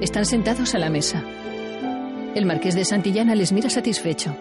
están 0.00 0.26
sentados 0.26 0.74
a 0.74 0.78
la 0.78 0.90
mesa. 0.90 1.22
El 2.34 2.46
marqués 2.46 2.74
de 2.74 2.84
Santillana 2.84 3.34
les 3.34 3.52
mira 3.52 3.70
satisfecho. 3.70 4.36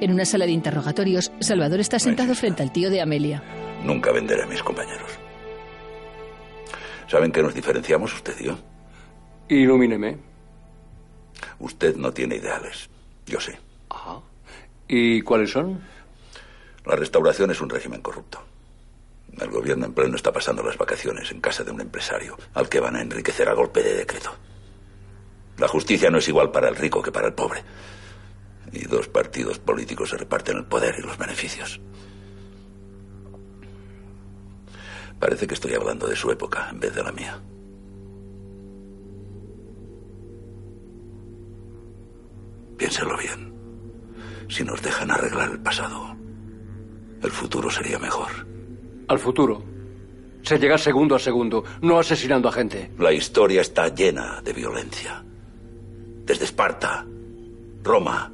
En 0.00 0.12
una 0.12 0.24
sala 0.24 0.46
de 0.46 0.52
interrogatorios, 0.52 1.32
Salvador 1.40 1.80
está 1.80 1.98
sentado 1.98 2.34
frente 2.34 2.62
al 2.62 2.72
tío 2.72 2.90
de 2.90 3.00
Amelia. 3.00 3.42
Nunca 3.82 4.12
venderé 4.12 4.42
a 4.42 4.46
mis 4.46 4.62
compañeros. 4.62 5.10
¿Saben 7.08 7.32
qué 7.32 7.42
nos 7.42 7.54
diferenciamos 7.54 8.12
usted 8.14 8.34
y 8.40 8.44
yo? 8.44 8.58
Ilumíneme. 9.48 10.18
Usted 11.58 11.96
no 11.96 12.12
tiene 12.12 12.36
ideales. 12.36 12.88
Yo 13.26 13.40
sé. 13.40 13.58
¿Y 14.86 15.22
cuáles 15.22 15.50
son? 15.50 15.80
La 16.84 16.96
restauración 16.96 17.50
es 17.50 17.60
un 17.60 17.68
régimen 17.68 18.00
corrupto. 18.00 18.42
El 19.40 19.50
gobierno 19.50 19.86
en 19.86 19.94
pleno 19.94 20.16
está 20.16 20.32
pasando 20.32 20.62
las 20.62 20.76
vacaciones 20.76 21.30
en 21.30 21.40
casa 21.40 21.62
de 21.62 21.70
un 21.70 21.80
empresario 21.80 22.36
al 22.54 22.68
que 22.68 22.80
van 22.80 22.96
a 22.96 23.02
enriquecer 23.02 23.48
a 23.48 23.54
golpe 23.54 23.82
de 23.82 23.94
decreto. 23.94 24.34
La 25.58 25.68
justicia 25.68 26.10
no 26.10 26.18
es 26.18 26.28
igual 26.28 26.50
para 26.50 26.68
el 26.68 26.76
rico 26.76 27.02
que 27.02 27.12
para 27.12 27.28
el 27.28 27.34
pobre. 27.34 27.62
Y 28.72 28.84
dos 28.86 29.08
partidos 29.08 29.58
políticos 29.58 30.10
se 30.10 30.16
reparten 30.16 30.58
el 30.58 30.64
poder 30.64 30.96
y 30.98 31.02
los 31.02 31.16
beneficios. 31.16 31.80
Parece 35.20 35.46
que 35.46 35.54
estoy 35.54 35.74
hablando 35.74 36.06
de 36.06 36.16
su 36.16 36.30
época 36.30 36.68
en 36.70 36.80
vez 36.80 36.94
de 36.94 37.02
la 37.02 37.12
mía. 37.12 37.40
Piénselo 42.76 43.16
bien. 43.16 43.52
Si 44.48 44.64
nos 44.64 44.80
dejan 44.82 45.10
arreglar 45.10 45.50
el 45.50 45.60
pasado, 45.60 46.16
el 47.22 47.30
futuro 47.30 47.70
sería 47.70 47.98
mejor 47.98 48.57
al 49.08 49.18
futuro. 49.18 49.62
Se 50.42 50.58
llega 50.58 50.78
segundo 50.78 51.16
a 51.16 51.18
segundo, 51.18 51.64
no 51.82 51.98
asesinando 51.98 52.48
a 52.48 52.52
gente. 52.52 52.90
La 52.98 53.12
historia 53.12 53.60
está 53.60 53.88
llena 53.88 54.40
de 54.42 54.52
violencia. 54.52 55.24
Desde 56.24 56.44
Esparta, 56.44 57.04
Roma, 57.82 58.30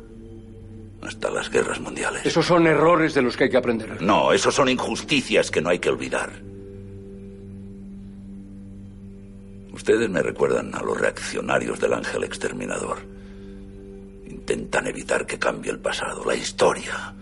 hasta 1.02 1.30
las 1.30 1.50
guerras 1.50 1.80
mundiales. 1.80 2.24
Esos 2.26 2.46
son 2.46 2.66
errores 2.66 3.14
de 3.14 3.22
los 3.22 3.36
que 3.36 3.44
hay 3.44 3.50
que 3.50 3.56
aprender. 3.56 4.02
No, 4.02 4.32
esos 4.32 4.54
son 4.54 4.68
injusticias 4.68 5.50
que 5.50 5.60
no 5.60 5.70
hay 5.70 5.78
que 5.78 5.90
olvidar. 5.90 6.30
Ustedes 9.72 10.08
me 10.08 10.22
recuerdan 10.22 10.74
a 10.74 10.82
los 10.82 10.98
reaccionarios 11.00 11.80
del 11.80 11.94
ángel 11.94 12.24
exterminador. 12.24 12.98
Intentan 14.26 14.86
evitar 14.86 15.26
que 15.26 15.38
cambie 15.38 15.72
el 15.72 15.80
pasado, 15.80 16.24
la 16.24 16.36
historia. 16.36 17.14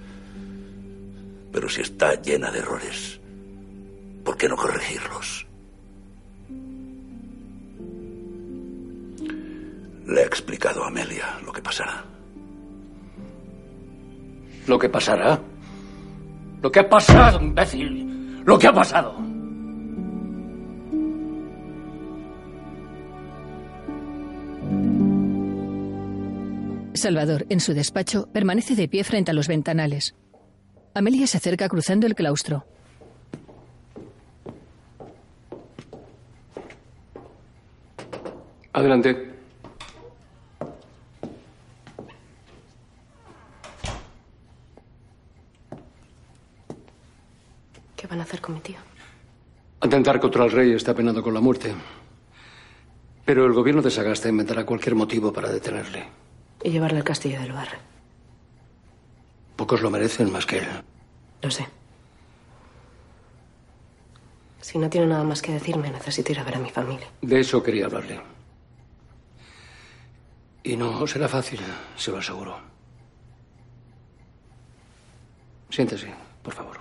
Pero 1.51 1.69
si 1.69 1.81
está 1.81 2.21
llena 2.21 2.51
de 2.51 2.59
errores, 2.59 3.22
¿Por 4.25 4.37
qué 4.37 4.49
no 4.49 4.57
corregirlos? 4.57 5.47
Le 10.07 10.21
he 10.21 10.25
explicado 10.25 10.85
a 10.85 10.89
Amelia 10.89 11.39
lo 11.45 11.53
que 11.53 11.63
pasará. 11.63 12.05
¿Lo 14.67 14.79
que 14.79 14.89
pasará? 14.89 15.41
Lo 16.61 16.71
que 16.71 16.81
ha 16.81 16.89
pasado, 16.89 17.41
imbécil. 17.41 18.43
Lo 18.45 18.59
que 18.59 18.67
ha 18.69 18.73
pasado. 18.73 19.17
Salvador, 26.95 27.47
en 27.49 27.59
su 27.59 27.75
despacho, 27.75 28.29
permanece 28.33 28.77
de 28.77 28.87
pie 28.87 29.03
frente 29.03 29.33
a 29.33 29.35
los 29.35 29.49
ventanales. 29.49 30.15
Amelia 30.95 31.27
se 31.27 31.39
acerca 31.39 31.69
cruzando 31.69 32.07
el 32.07 32.15
claustro. 32.15 32.65
Adelante. 38.73 39.31
¿Qué 47.97 48.07
van 48.07 48.21
a 48.21 48.23
hacer 48.23 48.41
con 48.41 48.55
mi 48.55 48.61
tío? 48.61 48.79
Atentar 49.81 50.21
contra 50.21 50.45
el 50.45 50.53
rey 50.53 50.73
está 50.73 50.95
penado 50.95 51.23
con 51.23 51.35
la 51.35 51.41
muerte. 51.41 51.75
Pero 53.25 53.47
el 53.47 53.53
gobierno 53.53 53.83
de 53.83 53.91
Sagasta 53.91 54.29
inventará 54.29 54.65
cualquier 54.65 54.95
motivo 54.95 55.33
para 55.33 55.51
detenerle. 55.51 56.05
Y 56.63 56.71
llevarle 56.71 56.99
al 56.99 57.05
castillo 57.05 57.41
del 57.41 57.53
Barre. 57.53 57.79
Pocos 59.57 59.83
lo 59.83 59.91
merecen 59.91 60.33
más 60.33 60.47
que 60.47 60.59
él. 60.59 60.67
Lo 61.43 61.51
sé. 61.51 61.67
Si 64.61 64.79
no 64.79 64.89
tiene 64.89 65.09
nada 65.09 65.25
más 65.25 65.43
que 65.43 65.53
decirme, 65.53 65.91
necesito 65.91 66.33
ir 66.33 66.41
a 66.41 66.45
ver 66.45 66.57
a 66.57 66.59
mi 66.59 66.71
familia. 66.71 67.07
De 67.21 67.41
eso 67.41 67.63
quería 67.63 67.87
hablarle. 67.87 68.21
Y 70.65 70.77
no 70.77 71.07
será 71.07 71.29
fácil, 71.29 71.61
se 71.97 72.11
lo 72.11 72.19
aseguro. 72.19 72.57
Siéntese, 75.71 76.13
por 76.43 76.55
favor. 76.55 76.79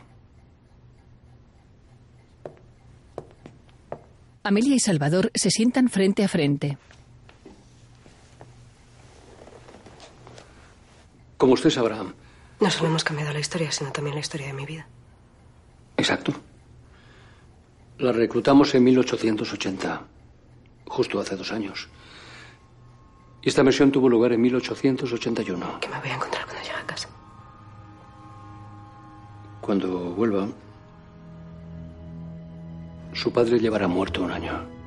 Amelia 4.43 4.75
y 4.75 4.79
Salvador 4.79 5.31
se 5.33 5.49
sientan 5.49 5.89
frente 5.89 6.23
a 6.23 6.27
frente. 6.27 6.77
Como 11.37 11.53
usted 11.53 11.69
sabrá. 11.69 12.03
No 12.59 12.69
solo 12.69 12.89
hemos 12.89 13.03
cambiado 13.03 13.33
la 13.33 13.39
historia, 13.39 13.71
sino 13.71 13.91
también 13.91 14.15
la 14.15 14.21
historia 14.21 14.47
de 14.47 14.53
mi 14.53 14.65
vida. 14.65 14.87
Exacto. 15.97 16.33
La 17.97 18.11
reclutamos 18.11 18.73
en 18.75 18.83
1880, 18.83 20.01
justo 20.87 21.19
hace 21.19 21.35
dos 21.35 21.51
años. 21.51 21.87
Y 23.43 23.49
esta 23.49 23.63
misión 23.63 23.91
tuvo 23.91 24.07
lugar 24.07 24.33
en 24.33 24.41
1881. 24.41 25.79
¿Qué 25.79 25.89
me 25.89 25.99
voy 25.99 26.09
a 26.09 26.15
encontrar 26.15 26.45
cuando 26.45 26.61
llegue 26.61 26.77
a 26.77 26.85
casa? 26.85 27.09
Cuando 29.61 30.11
vuelva, 30.11 30.47
su 33.13 33.33
padre 33.33 33.59
llevará 33.59 33.87
muerto 33.87 34.21
un 34.21 34.31
año. 34.31 34.81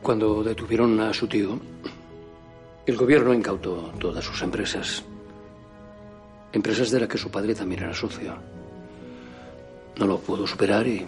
Cuando 0.00 0.44
detuvieron 0.44 1.00
a 1.00 1.12
su 1.12 1.26
tío, 1.26 1.58
el 2.86 2.96
gobierno 2.96 3.34
incautó 3.34 3.92
todas 3.98 4.24
sus 4.24 4.42
empresas. 4.42 5.04
Empresas 6.52 6.90
de 6.90 7.00
las 7.00 7.08
que 7.08 7.18
su 7.18 7.30
padre 7.30 7.54
también 7.54 7.82
era 7.84 7.94
socio. 7.94 8.34
No 9.96 10.06
lo 10.06 10.18
pudo 10.18 10.46
superar 10.46 10.86
y 10.86 11.06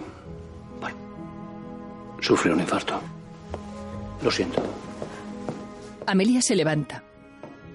Sufre 2.25 2.51
un 2.51 2.61
infarto. 2.61 2.99
Lo 4.23 4.31
siento. 4.31 4.63
Amelia 6.07 6.41
se 6.41 6.57
levanta. 6.57 7.03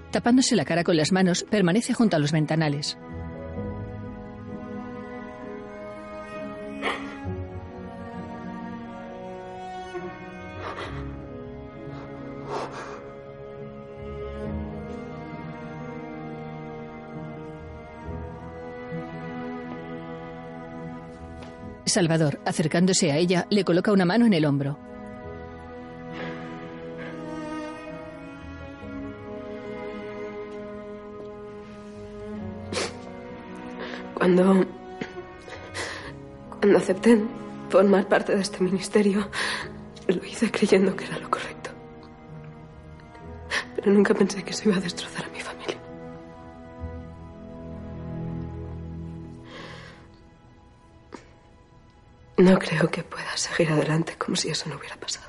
Tapándose 0.09 0.55
la 0.55 0.65
cara 0.65 0.83
con 0.83 0.97
las 0.97 1.11
manos, 1.11 1.45
permanece 1.47 1.93
junto 1.93 2.15
a 2.15 2.19
los 2.19 2.31
ventanales. 2.31 2.97
Salvador, 21.89 22.39
acercándose 22.45 23.11
a 23.11 23.17
ella, 23.17 23.47
le 23.49 23.63
coloca 23.63 23.91
una 23.91 24.05
mano 24.05 24.25
en 24.25 24.33
el 24.33 24.45
hombro. 24.45 24.77
Cuando. 34.13 34.65
Cuando 36.59 36.77
acepté 36.77 37.17
formar 37.69 38.07
parte 38.07 38.35
de 38.35 38.41
este 38.41 38.61
ministerio, 38.61 39.29
lo 40.07 40.25
hice 40.25 40.51
creyendo 40.51 40.95
que 40.95 41.05
era 41.05 41.17
lo 41.19 41.29
correcto. 41.29 41.69
Pero 43.75 43.91
nunca 43.93 44.13
pensé 44.13 44.43
que 44.43 44.51
se 44.51 44.67
iba 44.67 44.77
a 44.77 44.81
destrozar 44.81 45.28
No 52.49 52.57
creo 52.57 52.89
que 52.89 53.03
pueda 53.03 53.37
seguir 53.37 53.71
adelante 53.71 54.15
como 54.17 54.35
si 54.35 54.49
eso 54.49 54.67
no 54.69 54.77
hubiera 54.77 54.95
pasado. 54.95 55.27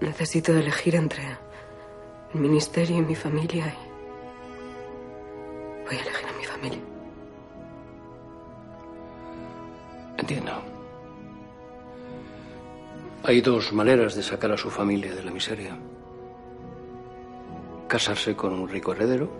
Necesito 0.00 0.56
elegir 0.56 0.96
entre 0.96 1.36
el 2.32 2.40
ministerio 2.40 2.96
y 2.96 3.02
mi 3.02 3.14
familia 3.14 3.66
y 3.66 3.76
voy 5.84 5.94
a 5.94 6.00
elegir 6.00 6.26
a 6.26 6.32
mi 6.38 6.44
familia. 6.44 6.80
Entiendo. 10.16 10.52
Hay 13.24 13.42
dos 13.42 13.74
maneras 13.74 14.14
de 14.14 14.22
sacar 14.22 14.52
a 14.52 14.56
su 14.56 14.70
familia 14.70 15.14
de 15.14 15.22
la 15.22 15.32
miseria. 15.32 15.76
Casarse 17.88 18.34
con 18.34 18.54
un 18.54 18.66
rico 18.70 18.94
heredero 18.94 19.30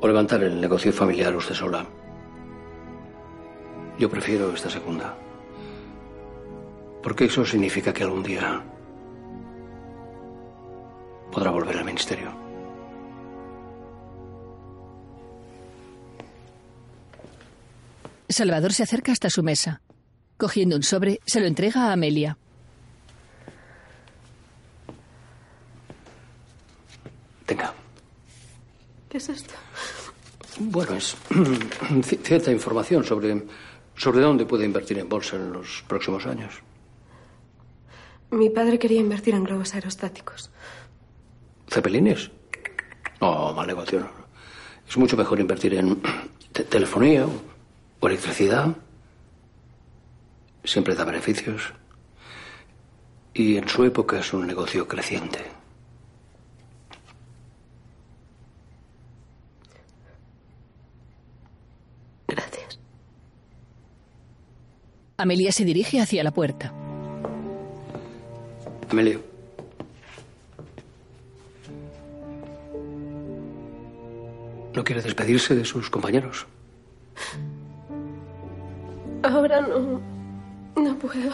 o 0.00 0.06
levantar 0.06 0.42
el 0.42 0.60
negocio 0.60 0.92
familiar 0.92 1.34
usted 1.34 1.54
sola. 1.54 1.86
Yo 3.98 4.08
prefiero 4.08 4.52
esta 4.52 4.70
segunda. 4.70 5.16
Porque 7.02 7.24
eso 7.24 7.44
significa 7.44 7.92
que 7.92 8.04
algún 8.04 8.22
día 8.22 8.62
podrá 11.32 11.50
volver 11.50 11.76
al 11.76 11.84
ministerio. 11.84 12.32
Salvador 18.28 18.72
se 18.72 18.82
acerca 18.82 19.10
hasta 19.10 19.30
su 19.30 19.42
mesa. 19.42 19.80
Cogiendo 20.36 20.76
un 20.76 20.82
sobre, 20.82 21.20
se 21.26 21.40
lo 21.40 21.46
entrega 21.46 21.88
a 21.88 21.92
Amelia. 21.92 22.38
Tenga. 27.46 27.72
¿Qué 29.08 29.16
es 29.16 29.28
esto? 29.28 29.54
Bueno, 30.58 30.94
es 30.96 31.16
cierta 32.22 32.50
información 32.50 33.04
sobre, 33.04 33.44
sobre 33.96 34.20
dónde 34.20 34.44
puede 34.46 34.64
invertir 34.64 34.98
en 34.98 35.08
bolsa 35.08 35.36
en 35.36 35.52
los 35.52 35.84
próximos 35.86 36.26
años. 36.26 36.54
Mi 38.30 38.50
padre 38.50 38.78
quería 38.78 39.00
invertir 39.00 39.34
en 39.34 39.44
globos 39.44 39.74
aerostáticos. 39.74 40.50
¿Cepelines? 41.68 42.30
No, 43.20 43.52
mal 43.54 43.66
negocio. 43.66 44.00
no. 44.00 44.10
Es 44.88 44.96
mucho 44.96 45.16
mejor 45.16 45.38
invertir 45.40 45.74
en 45.74 46.00
te- 46.52 46.64
telefonía 46.64 47.26
o, 47.26 47.32
o 48.00 48.06
electricidad. 48.08 48.74
Siempre 50.64 50.94
da 50.94 51.04
beneficios. 51.04 51.72
Y 53.32 53.56
en 53.56 53.68
su 53.68 53.84
época 53.84 54.18
es 54.18 54.32
un 54.32 54.46
negocio 54.46 54.86
creciente. 54.88 55.40
Amelia 65.20 65.50
se 65.50 65.64
dirige 65.64 66.00
hacia 66.00 66.22
la 66.22 66.30
puerta. 66.30 66.72
Amelio. 68.88 69.20
¿No 74.74 74.84
quiere 74.84 75.02
despedirse 75.02 75.56
de 75.56 75.64
sus 75.64 75.90
compañeros? 75.90 76.46
Ahora 79.24 79.60
no. 79.60 80.00
No 80.76 80.96
puedo. 80.98 81.32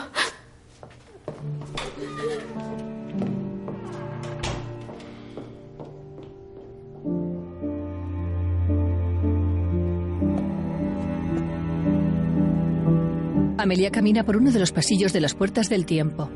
Amelia 13.64 13.90
camina 13.90 14.24
por 14.26 14.36
uno 14.36 14.50
de 14.50 14.58
los 14.58 14.72
pasillos 14.72 15.14
de 15.14 15.22
las 15.22 15.32
puertas 15.34 15.70
del 15.70 15.86
tiempo. 15.86 16.28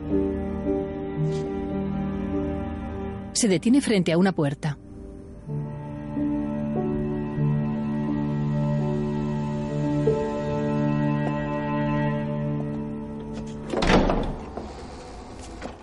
Se 3.35 3.49
detiene 3.49 3.83
frente 3.83 4.13
a 4.13 4.17
una 4.17 4.33
puerta. 4.33 4.79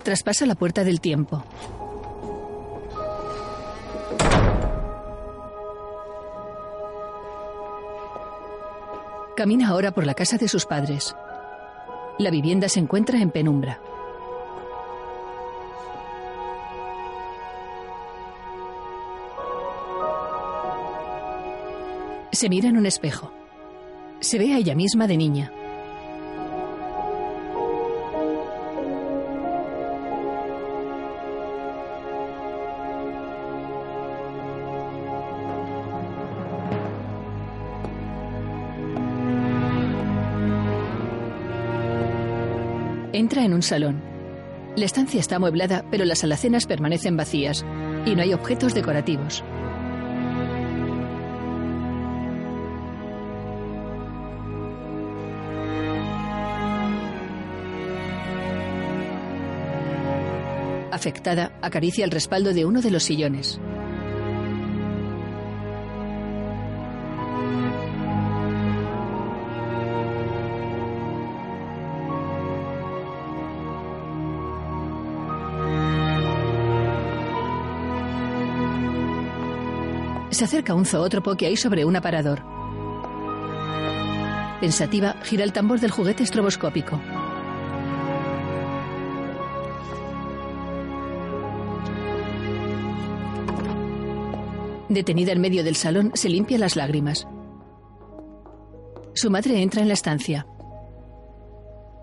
Traspasa 0.02 0.48
la 0.48 0.56
puerta 0.56 0.84
del 0.84 1.00
tiempo. 1.00 1.44
Camina 9.38 9.68
ahora 9.68 9.92
por 9.92 10.08
la 10.08 10.16
casa 10.16 10.38
de 10.40 10.48
sus 10.48 10.66
padres. 10.66 11.16
La 12.18 12.30
vivienda 12.30 12.70
se 12.70 12.80
encuentra 12.80 13.20
en 13.20 13.30
penumbra. 13.30 13.82
Se 22.32 22.48
mira 22.48 22.70
en 22.70 22.78
un 22.78 22.86
espejo. 22.86 23.34
Se 24.22 24.40
ve 24.40 24.54
a 24.54 24.58
ella 24.58 24.76
misma 24.76 25.08
de 25.08 25.18
niña. 25.18 25.52
Entra 43.16 43.46
en 43.46 43.54
un 43.54 43.62
salón. 43.62 44.04
La 44.76 44.84
estancia 44.84 45.22
está 45.22 45.38
amueblada, 45.38 45.86
pero 45.90 46.04
las 46.04 46.26
alacenas 46.26 46.66
permanecen 46.66 47.16
vacías 47.16 47.66
y 48.06 48.14
no 48.14 48.22
hay 48.22 48.34
objetos 48.34 48.74
decorativos. 48.74 49.42
Afectada, 60.92 61.58
acaricia 61.62 62.04
el 62.04 62.12
respaldo 62.12 62.54
de 62.54 62.66
uno 62.66 62.82
de 62.82 62.92
los 62.92 63.04
sillones. 63.04 63.62
Se 80.36 80.44
acerca 80.44 80.74
un 80.74 80.86
zoótropo 80.86 81.38
que 81.38 81.46
hay 81.46 81.56
sobre 81.56 81.86
un 81.86 81.96
aparador. 81.96 82.44
Pensativa, 84.60 85.16
gira 85.24 85.46
el 85.46 85.54
tambor 85.54 85.80
del 85.80 85.92
juguete 85.92 86.24
estroboscópico. 86.24 87.00
Detenida 94.90 95.32
en 95.32 95.40
medio 95.40 95.64
del 95.64 95.78
salón, 95.78 96.12
se 96.16 96.28
limpia 96.28 96.58
las 96.58 96.76
lágrimas. 96.76 97.26
Su 99.14 99.32
madre 99.32 99.62
entra 99.62 99.82
en 99.82 99.88
la 99.88 99.94
estancia. 99.94 100.46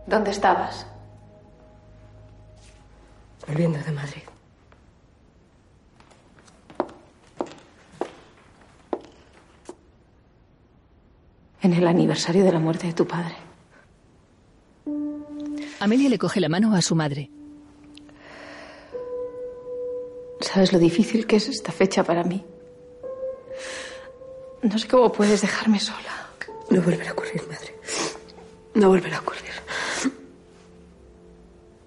¿Dónde 0.07 0.31
estabas? 0.31 0.87
Volviendo 3.47 3.79
de 3.79 3.93
Madrid. 3.93 4.32
En 11.63 11.73
el 11.73 11.87
aniversario 11.87 12.45
de 12.45 12.53
la 12.53 12.59
muerte 12.59 12.89
de 12.89 12.93
tu 12.93 13.07
padre. 13.07 13.37
Amelia 15.81 16.09
le 16.09 16.19
coge 16.19 16.41
la 16.41 16.49
mano 16.49 16.75
a 16.75 16.83
su 16.83 16.95
madre. 16.95 17.31
¿Sabes 20.41 20.73
lo 20.73 20.79
difícil 20.79 21.27
que 21.27 21.37
es 21.37 21.49
esta 21.49 21.73
fecha 21.73 22.03
para 22.03 22.25
mí? 22.25 22.45
No 24.63 24.79
sé 24.79 24.89
cómo 24.89 25.11
puedes 25.11 25.41
dejarme 25.41 25.79
sola. 25.79 26.29
No 26.71 26.83
volverá 26.83 27.11
a 27.11 27.13
ocurrir, 27.13 27.43
madre. 27.49 27.75
No 28.75 28.89
volverá 28.89 29.19
a 29.19 29.21
ocurrir. 29.21 29.53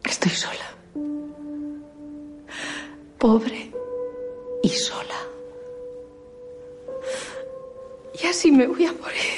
Estoy 0.03 0.31
sola. 0.31 0.67
Pobre 3.17 3.71
y 4.63 4.69
sola. 4.69 5.19
Y 8.21 8.27
así 8.27 8.51
me 8.51 8.67
voy 8.67 8.85
a 8.85 8.93
morir. 8.93 9.34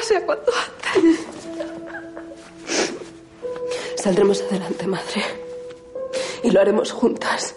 Sea 0.00 0.24
cuanto 0.26 0.50
antes. 0.52 1.20
Saldremos 3.96 4.42
adelante, 4.42 4.86
madre. 4.86 5.22
Y 6.42 6.50
lo 6.50 6.60
haremos 6.60 6.90
juntas. 6.90 7.54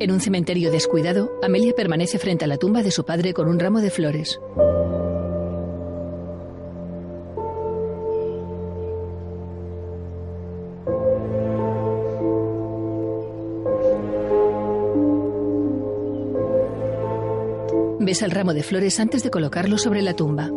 En 0.00 0.10
un 0.10 0.20
cementerio 0.20 0.72
descuidado, 0.72 1.30
Amelia 1.42 1.72
permanece 1.74 2.18
frente 2.18 2.46
a 2.46 2.48
la 2.48 2.56
tumba 2.56 2.82
de 2.82 2.90
su 2.90 3.04
padre 3.04 3.32
con 3.32 3.48
un 3.48 3.60
ramo 3.60 3.80
de 3.80 3.90
flores. 3.90 4.40
Besa 18.10 18.24
el 18.24 18.32
ramo 18.32 18.54
de 18.54 18.64
flores 18.64 18.98
antes 18.98 19.22
de 19.22 19.30
colocarlo 19.30 19.78
sobre 19.78 20.02
la 20.02 20.14
tumba. 20.14 20.50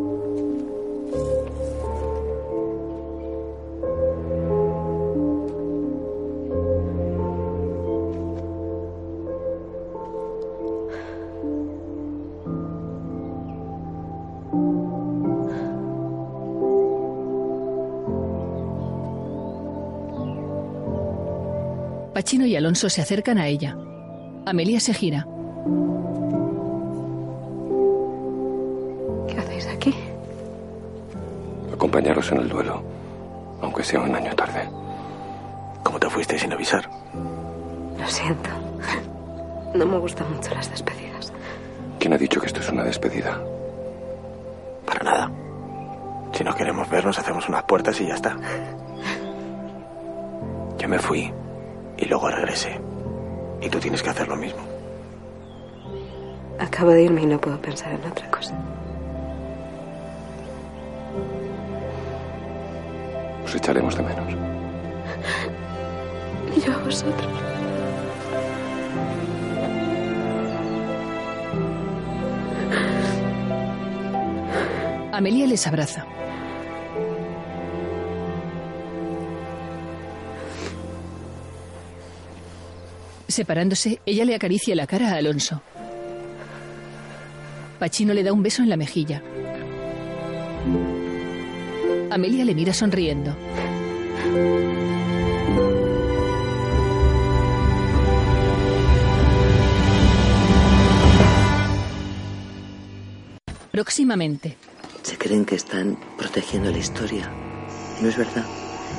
Pachino 22.16 22.48
y 22.48 22.56
Alonso 22.56 22.90
se 22.90 23.04
acercan 23.04 23.38
a 23.38 23.48
ella. 23.48 23.78
Amelia 24.48 24.80
se 24.80 24.96
gira. 24.96 25.28
En 32.32 32.38
el 32.38 32.48
duelo, 32.48 32.82
aunque 33.62 33.84
sea 33.84 34.00
un 34.00 34.16
año 34.16 34.34
tarde. 34.34 34.70
¿Cómo 35.84 36.00
te 36.00 36.10
fuiste 36.10 36.40
sin 36.40 36.54
avisar? 36.54 36.90
Lo 38.00 38.08
siento. 38.08 38.50
No 39.76 39.86
me 39.86 39.98
gustan 39.98 40.32
mucho 40.34 40.54
las 40.56 40.70
despedidas. 40.70 41.34
¿Quién 42.00 42.14
ha 42.14 42.18
dicho 42.18 42.40
que 42.40 42.48
esto 42.48 42.62
es 42.62 42.70
una 42.70 42.84
despedida? 42.84 43.40
Para 44.86 45.04
nada. 45.04 45.32
Si 46.32 46.44
no 46.44 46.56
queremos 46.56 46.90
vernos, 46.90 47.20
hacemos 47.20 47.50
unas 47.50 47.64
puertas 47.64 48.00
y 48.00 48.08
ya 48.08 48.16
está. 48.16 48.38
Yo 50.78 50.88
me 50.88 51.00
fui 51.00 51.32
y 51.98 52.06
luego 52.06 52.30
regresé. 52.30 52.80
Y 53.62 53.70
tú 53.70 53.80
tienes 53.80 54.02
que 54.02 54.12
hacer 54.12 54.28
lo 54.28 54.38
mismo. 54.38 54.62
Acabo 56.60 56.92
de 56.92 57.04
irme 57.04 57.24
y 57.24 57.26
no 57.26 57.40
puedo 57.40 57.60
pensar 57.60 57.92
en 57.92 58.10
otra 58.10 58.32
cosa. 58.32 58.54
Echaremos 63.64 63.96
de 63.96 64.04
menos. 64.04 64.34
Y 66.54 66.60
yo 66.60 66.74
a 66.74 66.78
vosotros. 66.80 67.32
Amelia 75.14 75.48
les 75.48 75.66
abraza. 75.66 76.06
Separándose, 83.30 84.02
ella 84.06 84.26
le 84.26 84.36
acaricia 84.36 84.76
la 84.76 84.88
cara 84.88 85.14
a 85.14 85.16
Alonso. 85.16 85.62
Pachino 87.80 88.14
le 88.14 88.24
da 88.24 88.34
un 88.34 88.44
beso 88.44 88.62
en 88.62 88.70
la 88.70 88.78
mejilla. 88.78 89.24
Amelia 92.14 92.46
le 92.46 92.54
mira 92.54 92.74
sonriendo. 92.74 93.36
Próximamente. 103.72 104.58
Se 105.02 105.18
creen 105.18 105.44
que 105.44 105.56
están 105.56 105.98
protegiendo 106.16 106.70
la 106.70 106.78
historia. 106.78 107.32
No 108.00 108.08
es 108.08 108.16
verdad. 108.16 108.46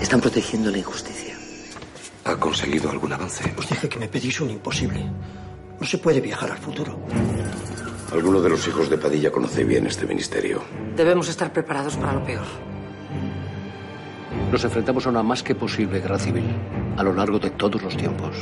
Están 0.03 0.21
protegiendo 0.21 0.73
la 0.73 0.79
injusticia. 0.79 1.37
¿Ha 2.25 2.37
conseguido 2.37 2.91
algún 2.91 3.13
avance? 3.13 3.55
Os 3.57 3.69
dije 3.69 3.89
que 3.89 4.01
me 4.01 4.09
pedís 4.09 4.41
un 4.41 4.51
imposible. 4.51 5.09
No 5.79 5.87
se 5.87 5.99
puede 5.99 6.21
viajar 6.21 6.51
al 6.51 6.59
futuro. 6.59 6.99
Alguno 8.13 8.41
de 8.41 8.49
los 8.49 8.67
hijos 8.67 8.91
de 8.91 8.99
Padilla 8.99 9.31
conoce 9.31 9.63
bien 9.63 9.87
este 9.87 10.05
ministerio. 10.05 10.65
Debemos 10.97 11.29
estar 11.29 11.53
preparados 11.53 11.97
para 11.97 12.15
lo 12.15 12.25
peor. 12.25 12.74
Nos 14.55 14.63
enfrentamos 14.63 15.05
a 15.05 15.09
una 15.09 15.25
más 15.25 15.43
que 15.43 15.57
posible 15.57 15.99
guerra 15.99 16.17
civil 16.17 16.45
a 16.97 17.03
lo 17.03 17.13
largo 17.13 17.41
de 17.41 17.51
todos 17.51 17.83
los 17.83 17.97
tiempos. 17.97 18.37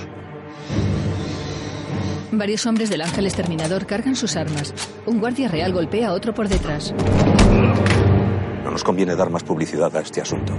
Varios 2.30 2.66
hombres 2.66 2.90
del 2.90 3.00
Ángel 3.00 3.24
Exterminador 3.24 3.86
cargan 3.86 4.14
sus 4.14 4.36
armas. 4.36 4.74
Un 5.06 5.20
guardia 5.20 5.48
real 5.48 5.72
golpea 5.72 6.08
a 6.08 6.12
otro 6.12 6.34
por 6.34 6.50
detrás. 6.50 6.92
No 8.62 8.70
nos 8.70 8.84
conviene 8.84 9.16
dar 9.16 9.30
más 9.30 9.42
publicidad 9.42 9.96
a 9.96 10.00
este 10.00 10.20
asunto. 10.20 10.52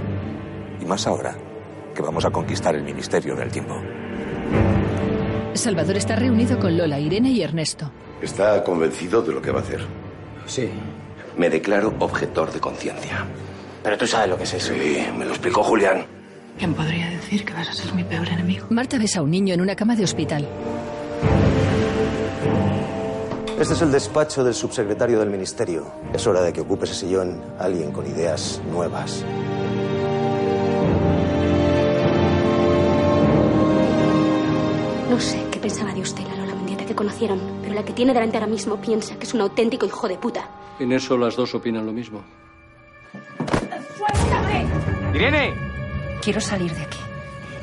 Y 0.80 0.86
más 0.86 1.06
ahora, 1.06 1.36
que 1.94 2.02
vamos 2.02 2.24
a 2.24 2.32
conquistar 2.32 2.74
el 2.74 2.82
Ministerio 2.82 3.36
del 3.36 3.52
Tiempo. 3.52 3.76
Salvador 5.52 5.96
está 5.98 6.16
reunido 6.16 6.58
con 6.58 6.76
Lola, 6.76 6.98
Irene 6.98 7.30
y 7.30 7.42
Ernesto. 7.42 7.92
¿Está 8.20 8.64
convencido 8.64 9.22
de 9.22 9.32
lo 9.32 9.40
que 9.40 9.52
va 9.52 9.60
a 9.60 9.62
hacer? 9.62 9.82
Sí. 10.46 10.68
Me 11.38 11.48
declaro 11.48 11.94
objetor 12.00 12.52
de 12.52 12.58
conciencia. 12.58 13.24
Pero 13.84 13.98
tú 13.98 14.06
sabes 14.06 14.30
lo 14.30 14.38
que 14.38 14.44
es 14.44 14.54
eso. 14.54 14.72
Sí, 14.72 14.96
me 15.16 15.26
lo 15.26 15.32
explicó 15.32 15.62
Julián. 15.62 16.06
¿Quién 16.58 16.72
podría 16.72 17.10
decir 17.10 17.44
que 17.44 17.52
vas 17.52 17.68
a 17.68 17.74
ser 17.74 17.92
mi 17.92 18.02
peor 18.02 18.26
enemigo? 18.26 18.66
Marta 18.70 18.96
besa 18.96 19.20
a 19.20 19.22
un 19.22 19.30
niño 19.30 19.52
en 19.52 19.60
una 19.60 19.76
cama 19.76 19.94
de 19.94 20.04
hospital. 20.04 20.48
Este 23.60 23.74
es 23.74 23.82
el 23.82 23.92
despacho 23.92 24.42
del 24.42 24.54
subsecretario 24.54 25.20
del 25.20 25.28
Ministerio. 25.28 25.92
Es 26.14 26.26
hora 26.26 26.40
de 26.40 26.52
que 26.52 26.62
ocupe 26.62 26.86
ese 26.86 26.94
sillón 26.94 27.42
alguien 27.58 27.92
con 27.92 28.06
ideas 28.06 28.62
nuevas. 28.72 29.22
No 35.10 35.20
sé 35.20 35.44
qué 35.52 35.58
pensaba 35.60 35.92
de 35.92 36.00
usted 36.00 36.24
la 36.26 36.36
Lola 36.36 36.54
Mendieta 36.54 36.86
que 36.86 36.94
conocieron, 36.94 37.38
pero 37.60 37.74
la 37.74 37.84
que 37.84 37.92
tiene 37.92 38.14
delante 38.14 38.38
ahora 38.38 38.46
mismo 38.46 38.80
piensa 38.80 39.16
que 39.16 39.24
es 39.24 39.34
un 39.34 39.42
auténtico 39.42 39.84
hijo 39.84 40.08
de 40.08 40.16
puta. 40.16 40.48
En 40.80 40.90
eso 40.92 41.18
las 41.18 41.36
dos 41.36 41.54
opinan 41.54 41.84
lo 41.84 41.92
mismo. 41.92 42.24
¡Irene! 45.14 45.54
Quiero 46.20 46.40
salir 46.40 46.74
de 46.74 46.82
aquí. 46.82 46.98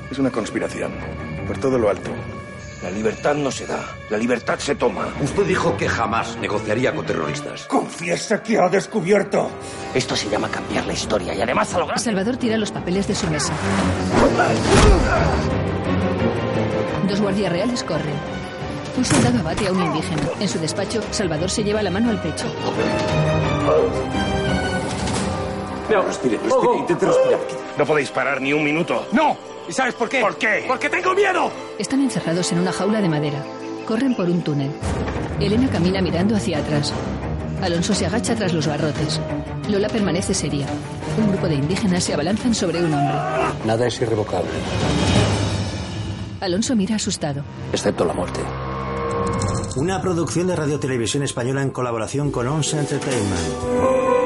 Es 0.09 0.17
una 0.19 0.31
conspiración. 0.31 0.93
Por 1.45 1.57
todo 1.57 1.77
lo 1.77 1.89
alto. 1.89 2.11
La 2.81 2.89
libertad 2.89 3.35
no 3.35 3.51
se 3.51 3.67
da. 3.67 3.95
La 4.09 4.17
libertad 4.17 4.57
se 4.57 4.75
toma. 4.75 5.09
Usted 5.21 5.43
dijo 5.45 5.75
que 5.77 5.87
jamás 5.87 6.37
negociaría 6.37 6.95
con 6.95 7.05
terroristas. 7.05 7.65
Confiesa 7.65 8.41
que 8.41 8.57
ha 8.57 8.69
descubierto. 8.69 9.51
Esto 9.93 10.15
se 10.15 10.29
llama 10.29 10.49
cambiar 10.49 10.85
la 10.85 10.93
historia 10.93 11.33
y 11.35 11.41
además 11.41 11.73
a 11.73 11.79
lo 11.79 11.85
grande. 11.85 12.03
Salvador 12.03 12.37
tira 12.37 12.57
los 12.57 12.71
papeles 12.71 13.07
de 13.07 13.15
su 13.15 13.27
mesa. 13.29 13.53
Dos 17.07 17.21
guardias 17.21 17.51
reales 17.51 17.83
corren. 17.83 18.15
Un 18.97 19.05
soldado 19.05 19.39
abate 19.39 19.67
a 19.67 19.71
un 19.71 19.83
indígena. 19.83 20.23
En 20.39 20.47
su 20.47 20.59
despacho, 20.59 21.01
Salvador 21.11 21.49
se 21.49 21.63
lleva 21.63 21.83
la 21.83 21.91
mano 21.91 22.09
al 22.09 22.21
pecho. 22.21 22.45
Respire, 25.99 26.37
respire. 26.37 26.77
Intente 26.77 27.05
respirar. 27.05 27.39
No 27.77 27.85
podéis 27.85 28.09
parar 28.11 28.41
ni 28.41 28.53
un 28.53 28.63
minuto. 28.63 29.05
¡No! 29.11 29.35
¿Y 29.67 29.73
sabes 29.73 29.93
por 29.93 30.07
qué? 30.09 30.21
¿Por 30.21 30.37
qué? 30.37 30.63
¡Porque 30.67 30.89
tengo 30.89 31.13
miedo! 31.13 31.51
Están 31.77 32.01
encerrados 32.01 32.51
en 32.51 32.59
una 32.59 32.71
jaula 32.71 33.01
de 33.01 33.09
madera. 33.09 33.43
Corren 33.85 34.15
por 34.15 34.27
un 34.29 34.41
túnel. 34.41 34.71
Elena 35.39 35.69
camina 35.69 36.01
mirando 36.01 36.35
hacia 36.35 36.59
atrás. 36.59 36.93
Alonso 37.61 37.93
se 37.93 38.05
agacha 38.05 38.35
tras 38.35 38.53
los 38.53 38.67
barrotes. 38.67 39.19
Lola 39.69 39.87
permanece 39.89 40.33
seria. 40.33 40.65
Un 41.17 41.29
grupo 41.29 41.47
de 41.47 41.55
indígenas 41.55 42.03
se 42.03 42.13
abalanzan 42.13 42.55
sobre 42.55 42.79
un 42.83 42.93
hombre. 42.93 43.15
Nada 43.65 43.87
es 43.87 44.01
irrevocable, 44.01 44.49
Alonso 46.39 46.75
mira 46.75 46.95
asustado. 46.95 47.43
excepto 47.71 48.03
la 48.05 48.13
muerte. 48.13 48.39
Una 49.75 50.01
producción 50.01 50.47
de 50.47 50.55
Radio 50.55 50.79
Televisión 50.79 51.23
Española 51.23 51.61
en 51.61 51.69
colaboración 51.69 52.31
con 52.31 52.47
Once 52.47 52.77
Entertainment. 52.77 54.20